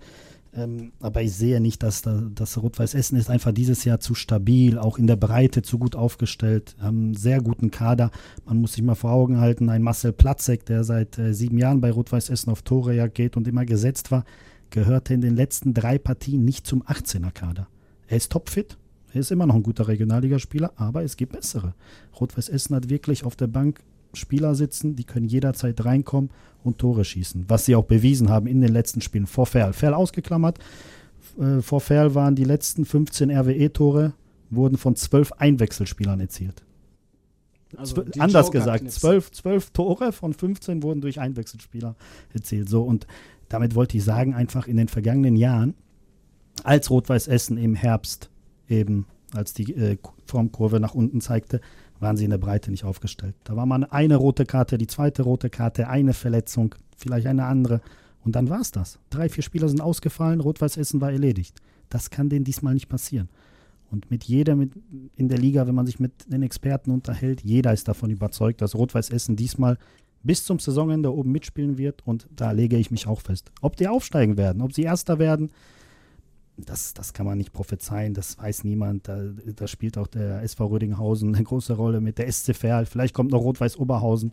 Ähm, 0.54 0.92
aber 1.00 1.22
ich 1.22 1.32
sehe 1.32 1.60
nicht, 1.60 1.82
dass 1.82 2.02
da, 2.02 2.22
das 2.34 2.60
Rot-Weiß 2.60 2.94
Essen 2.94 3.16
ist 3.16 3.30
einfach 3.30 3.52
dieses 3.52 3.84
Jahr 3.84 4.00
zu 4.00 4.14
stabil, 4.14 4.78
auch 4.78 4.98
in 4.98 5.06
der 5.06 5.16
Breite 5.16 5.62
zu 5.62 5.78
gut 5.78 5.96
aufgestellt, 5.96 6.76
haben 6.78 6.98
einen 6.98 7.14
sehr 7.14 7.40
guten 7.40 7.70
Kader. 7.70 8.10
Man 8.44 8.58
muss 8.58 8.74
sich 8.74 8.82
mal 8.82 8.94
vor 8.94 9.12
Augen 9.12 9.40
halten, 9.40 9.70
ein 9.70 9.82
Marcel 9.82 10.12
Platzek, 10.12 10.66
der 10.66 10.84
seit 10.84 11.18
äh, 11.18 11.32
sieben 11.32 11.56
Jahren 11.56 11.80
bei 11.80 11.90
Rot-Weiß 11.90 12.28
Essen 12.28 12.50
auf 12.50 12.62
Tore 12.62 12.94
ja 12.94 13.06
geht 13.06 13.36
und 13.36 13.48
immer 13.48 13.64
gesetzt 13.64 14.10
war, 14.10 14.24
gehörte 14.68 15.14
in 15.14 15.22
den 15.22 15.36
letzten 15.36 15.72
drei 15.72 15.98
Partien 15.98 16.44
nicht 16.44 16.66
zum 16.66 16.82
18er-Kader. 16.82 17.66
Er 18.08 18.16
ist 18.18 18.32
topfit, 18.32 18.76
er 19.14 19.20
ist 19.20 19.30
immer 19.30 19.46
noch 19.46 19.54
ein 19.54 19.62
guter 19.62 19.88
Regionalligaspieler, 19.88 20.72
aber 20.76 21.02
es 21.02 21.16
gibt 21.16 21.32
bessere. 21.32 21.74
Rot-Weiß 22.20 22.50
Essen 22.50 22.76
hat 22.76 22.90
wirklich 22.90 23.24
auf 23.24 23.36
der 23.36 23.46
Bank 23.46 23.80
Spieler 24.14 24.54
sitzen, 24.54 24.96
die 24.96 25.04
können 25.04 25.26
jederzeit 25.26 25.84
reinkommen 25.84 26.30
und 26.64 26.78
Tore 26.78 27.04
schießen. 27.04 27.46
Was 27.48 27.64
sie 27.64 27.74
auch 27.74 27.84
bewiesen 27.84 28.28
haben 28.28 28.46
in 28.46 28.60
den 28.60 28.72
letzten 28.72 29.00
Spielen 29.00 29.26
vor 29.26 29.46
Ferl. 29.46 29.72
Ferl 29.72 29.94
ausgeklammert, 29.94 30.58
äh, 31.38 31.60
vor 31.60 31.80
Ferl 31.80 32.14
waren 32.14 32.34
die 32.36 32.44
letzten 32.44 32.84
15 32.84 33.30
RWE-Tore 33.30 34.14
wurden 34.50 34.76
von 34.76 34.96
zwölf 34.96 35.32
Einwechselspielern 35.32 36.20
erzielt. 36.20 36.62
Also 37.76 38.04
anders 38.18 38.50
gesagt, 38.50 38.90
zwölf, 38.90 39.30
zwölf 39.30 39.70
Tore 39.70 40.12
von 40.12 40.34
15 40.34 40.82
wurden 40.82 41.00
durch 41.00 41.20
Einwechselspieler 41.20 41.96
erzielt. 42.34 42.68
So, 42.68 42.82
und 42.82 43.06
damit 43.48 43.74
wollte 43.74 43.96
ich 43.96 44.04
sagen, 44.04 44.34
einfach 44.34 44.66
in 44.66 44.76
den 44.76 44.88
vergangenen 44.88 45.36
Jahren, 45.36 45.74
als 46.64 46.90
Rot-Weiß 46.90 47.28
Essen 47.28 47.56
im 47.56 47.74
Herbst 47.74 48.30
eben, 48.68 49.06
als 49.32 49.54
die 49.54 49.72
äh, 49.74 49.96
Formkurve 50.26 50.80
nach 50.80 50.94
unten 50.94 51.22
zeigte, 51.22 51.62
waren 52.02 52.16
sie 52.16 52.24
in 52.24 52.30
der 52.30 52.38
Breite 52.38 52.70
nicht 52.70 52.84
aufgestellt. 52.84 53.34
Da 53.44 53.56
war 53.56 53.64
mal 53.64 53.84
eine 53.84 54.16
rote 54.16 54.44
Karte, 54.44 54.76
die 54.76 54.86
zweite 54.86 55.22
rote 55.22 55.48
Karte, 55.48 55.88
eine 55.88 56.12
Verletzung, 56.12 56.74
vielleicht 56.96 57.26
eine 57.26 57.46
andere. 57.46 57.80
Und 58.24 58.36
dann 58.36 58.50
war 58.50 58.60
es 58.60 58.72
das. 58.72 58.98
Drei, 59.08 59.28
vier 59.28 59.42
Spieler 59.42 59.68
sind 59.68 59.80
ausgefallen, 59.80 60.40
Rot-Weiß 60.40 60.76
Essen 60.76 61.00
war 61.00 61.12
erledigt. 61.12 61.56
Das 61.88 62.10
kann 62.10 62.28
denen 62.28 62.44
diesmal 62.44 62.74
nicht 62.74 62.88
passieren. 62.88 63.28
Und 63.90 64.10
mit 64.10 64.24
jeder 64.24 64.56
mit 64.56 64.72
in 65.16 65.28
der 65.28 65.38
Liga, 65.38 65.66
wenn 65.66 65.74
man 65.74 65.86
sich 65.86 66.00
mit 66.00 66.12
den 66.32 66.42
Experten 66.42 66.90
unterhält, 66.90 67.42
jeder 67.42 67.72
ist 67.72 67.88
davon 67.88 68.10
überzeugt, 68.10 68.60
dass 68.60 68.74
Rot-Weiß 68.74 69.10
Essen 69.10 69.36
diesmal 69.36 69.78
bis 70.22 70.44
zum 70.44 70.58
Saisonende 70.58 71.12
oben 71.12 71.32
mitspielen 71.32 71.78
wird. 71.78 72.06
Und 72.06 72.26
da 72.34 72.52
lege 72.52 72.76
ich 72.76 72.90
mich 72.90 73.06
auch 73.06 73.20
fest. 73.20 73.52
Ob 73.60 73.76
die 73.76 73.88
aufsteigen 73.88 74.36
werden, 74.36 74.62
ob 74.62 74.72
sie 74.72 74.82
Erster 74.82 75.18
werden, 75.18 75.50
das, 76.64 76.94
das 76.94 77.12
kann 77.12 77.26
man 77.26 77.38
nicht 77.38 77.52
prophezeien, 77.52 78.14
das 78.14 78.38
weiß 78.38 78.64
niemand. 78.64 79.08
Da, 79.08 79.20
da 79.56 79.66
spielt 79.66 79.98
auch 79.98 80.06
der 80.06 80.42
SV 80.42 80.66
Rödinghausen 80.66 81.34
eine 81.34 81.44
große 81.44 81.74
Rolle 81.74 82.00
mit 82.00 82.18
der 82.18 82.30
SC 82.30 82.54
Verl. 82.54 82.86
Vielleicht 82.86 83.14
kommt 83.14 83.30
noch 83.30 83.40
Rot-Weiß 83.40 83.76
Oberhausen. 83.78 84.32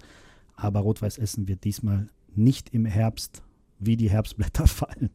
Aber 0.55 0.81
Rot-Weiß 0.81 1.17
Essen 1.17 1.47
wird 1.47 1.63
diesmal 1.63 2.09
nicht 2.35 2.73
im 2.73 2.85
Herbst 2.85 3.41
wie 3.79 3.97
die 3.97 4.09
Herbstblätter 4.09 4.67
fallen. 4.67 5.09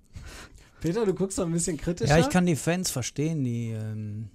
Peter, 0.80 1.06
du 1.06 1.14
guckst 1.14 1.38
doch 1.38 1.46
ein 1.46 1.52
bisschen 1.52 1.76
kritischer. 1.76 2.16
Ja, 2.16 2.18
ich 2.18 2.30
kann 2.30 2.46
die 2.46 2.56
Fans 2.56 2.90
verstehen, 2.90 3.42
die 3.44 3.70
ähm, 3.70 4.28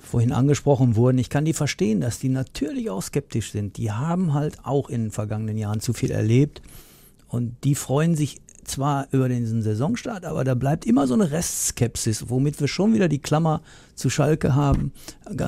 vorhin 0.00 0.32
angesprochen 0.32 0.96
wurden. 0.96 1.18
Ich 1.18 1.30
kann 1.30 1.44
die 1.44 1.52
verstehen, 1.52 2.00
dass 2.00 2.18
die 2.18 2.28
natürlich 2.28 2.90
auch 2.90 3.02
skeptisch 3.02 3.50
sind. 3.50 3.76
Die 3.76 3.90
haben 3.90 4.34
halt 4.34 4.64
auch 4.64 4.88
in 4.88 5.04
den 5.04 5.10
vergangenen 5.10 5.58
Jahren 5.58 5.80
zu 5.80 5.92
viel 5.92 6.10
erlebt 6.10 6.62
und 7.28 7.56
die 7.64 7.74
freuen 7.74 8.14
sich 8.14 8.40
zwar 8.70 9.08
über 9.12 9.28
den 9.28 9.62
Saisonstart, 9.62 10.24
aber 10.24 10.44
da 10.44 10.54
bleibt 10.54 10.84
immer 10.84 11.06
so 11.06 11.14
eine 11.14 11.30
Restskepsis, 11.30 12.28
womit 12.28 12.60
wir 12.60 12.68
schon 12.68 12.94
wieder 12.94 13.08
die 13.08 13.18
Klammer 13.18 13.62
zu 13.94 14.10
Schalke 14.10 14.54
haben, 14.54 14.92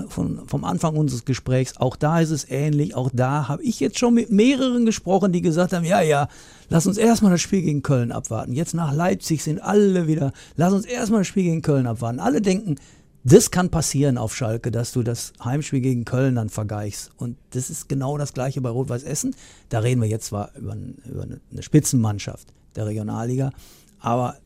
von, 0.09 0.47
vom 0.47 0.64
Anfang 0.64 0.97
unseres 0.97 1.25
Gesprächs. 1.25 1.77
Auch 1.77 1.97
da 1.97 2.21
ist 2.21 2.31
es 2.31 2.49
ähnlich. 2.49 2.95
Auch 2.95 3.11
da 3.12 3.49
habe 3.49 3.62
ich 3.62 3.81
jetzt 3.81 3.99
schon 3.99 4.14
mit 4.14 4.31
mehreren 4.31 4.87
gesprochen, 4.87 5.33
die 5.33 5.43
gesagt 5.43 5.73
haben, 5.73 5.85
ja, 5.85 6.01
ja, 6.01 6.29
lass 6.69 6.87
uns 6.87 6.99
erstmal 6.99 7.33
das 7.33 7.41
Spiel 7.41 7.62
gegen 7.62 7.83
Köln 7.83 8.12
abwarten. 8.12 8.53
Jetzt 8.53 8.75
nach 8.75 8.93
Leipzig 8.93 9.43
sind 9.43 9.61
alle 9.61 10.07
wieder, 10.07 10.33
lass 10.57 10.73
uns 10.73 10.87
erstmal 10.87 11.21
das 11.21 11.29
Spiel 11.29 11.45
gegen 11.45 11.62
Köln 11.62 11.87
abwarten. 11.87 12.21
Alle 12.21 12.41
denken, 12.41 12.77
das 13.25 13.51
kann 13.51 13.69
passieren 13.69 14.16
auf 14.16 14.35
Schalke, 14.35 14.71
dass 14.71 14.93
du 14.93 15.03
das 15.03 15.33
Heimspiel 15.45 15.81
gegen 15.81 16.05
Köln 16.05 16.37
dann 16.37 16.49
vergleichst. 16.49 17.11
Und 17.16 17.37
das 17.51 17.69
ist 17.69 17.89
genau 17.89 18.16
das 18.16 18.33
gleiche 18.33 18.61
bei 18.61 18.71
Rot-Weiß 18.71 19.03
Essen. 19.03 19.35
Da 19.69 19.81
reden 19.81 20.01
wir 20.01 20.09
jetzt 20.09 20.27
zwar 20.27 20.55
über, 20.57 20.77
über 21.05 21.25
eine 21.25 21.62
Spitzenmannschaft 21.62 22.55
der 22.79 22.87
Regionalliga, 22.87 23.53
aber 24.01 24.37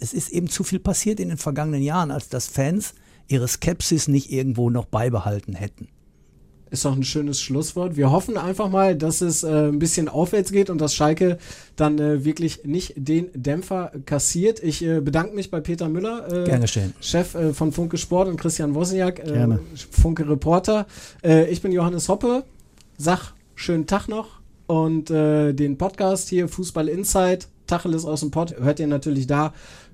es 0.00 0.14
ist 0.14 0.30
eben 0.30 0.48
zu 0.48 0.64
viel 0.64 0.78
passiert 0.78 1.20
in 1.20 1.28
den 1.28 1.38
vergangenen 1.38 1.82
Jahren, 1.82 2.10
als 2.10 2.28
dass 2.28 2.46
Fans 2.46 2.94
ihre 3.28 3.48
Skepsis 3.48 4.08
nicht 4.08 4.30
irgendwo 4.30 4.70
noch 4.70 4.84
beibehalten 4.84 5.54
hätten. 5.54 5.88
Ist 6.70 6.84
doch 6.84 6.96
ein 6.96 7.04
schönes 7.04 7.40
Schlusswort. 7.40 7.96
Wir 7.96 8.10
hoffen 8.10 8.36
einfach 8.36 8.68
mal, 8.68 8.96
dass 8.96 9.20
es 9.20 9.44
äh, 9.44 9.68
ein 9.68 9.78
bisschen 9.78 10.08
aufwärts 10.08 10.50
geht 10.50 10.70
und 10.70 10.80
dass 10.80 10.92
Schalke 10.92 11.38
dann 11.76 12.00
äh, 12.00 12.24
wirklich 12.24 12.64
nicht 12.64 12.94
den 12.96 13.28
Dämpfer 13.32 13.92
kassiert. 14.06 14.60
Ich 14.60 14.84
äh, 14.84 15.00
bedanke 15.00 15.36
mich 15.36 15.52
bei 15.52 15.60
Peter 15.60 15.88
Müller, 15.88 16.26
äh, 16.32 16.44
Gern 16.44 16.62
geschehen. 16.62 16.92
Chef 17.00 17.36
äh, 17.36 17.52
von 17.52 17.70
Funke 17.70 17.96
Sport 17.96 18.28
und 18.28 18.40
Christian 18.40 18.74
Wozniak, 18.74 19.20
äh, 19.20 19.32
Gerne. 19.32 19.60
Funke 19.90 20.28
Reporter. 20.28 20.86
Ich 21.48 21.62
bin 21.62 21.70
Johannes 21.70 22.08
Hoppe. 22.08 22.44
Sag 22.98 23.34
schönen 23.54 23.86
Tag 23.86 24.08
noch 24.08 24.40
und 24.66 25.10
den 25.10 25.78
Podcast 25.78 26.28
hier 26.28 26.48
Fußball 26.48 26.88
Insight, 26.88 27.48
Tacheles 27.66 28.04
aus 28.04 28.20
dem 28.20 28.30
Pod, 28.30 28.56
hört 28.58 28.80
ihr 28.80 28.86
natürlich 28.86 29.26
da 29.26 29.52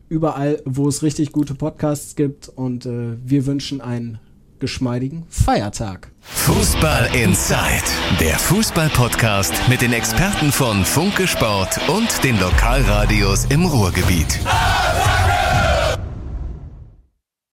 überall, 0.09 0.61
wo 0.65 0.89
es 0.89 1.03
richtig 1.03 1.33
gute 1.33 1.55
Podcasts 1.55 2.17
gibt 2.17 2.49
und 2.49 2.85
äh, 2.85 3.17
wir 3.25 3.47
wünschen 3.47 3.81
einen 3.81 4.19
geschmeidigen 4.59 5.25
Feiertag. 5.29 6.11
Fußball 6.21 7.09
Inside, 7.15 7.85
der 8.21 8.39
Fußball-Podcast 8.39 9.55
mit 9.69 9.81
den 9.81 9.93
Experten 9.93 10.53
von 10.53 10.85
Funke 10.85 11.27
Sport 11.27 11.81
und 11.89 12.23
den 12.23 12.39
Lokalradios 12.39 13.47
im 13.47 13.65
Ruhrgebiet. 13.65 14.39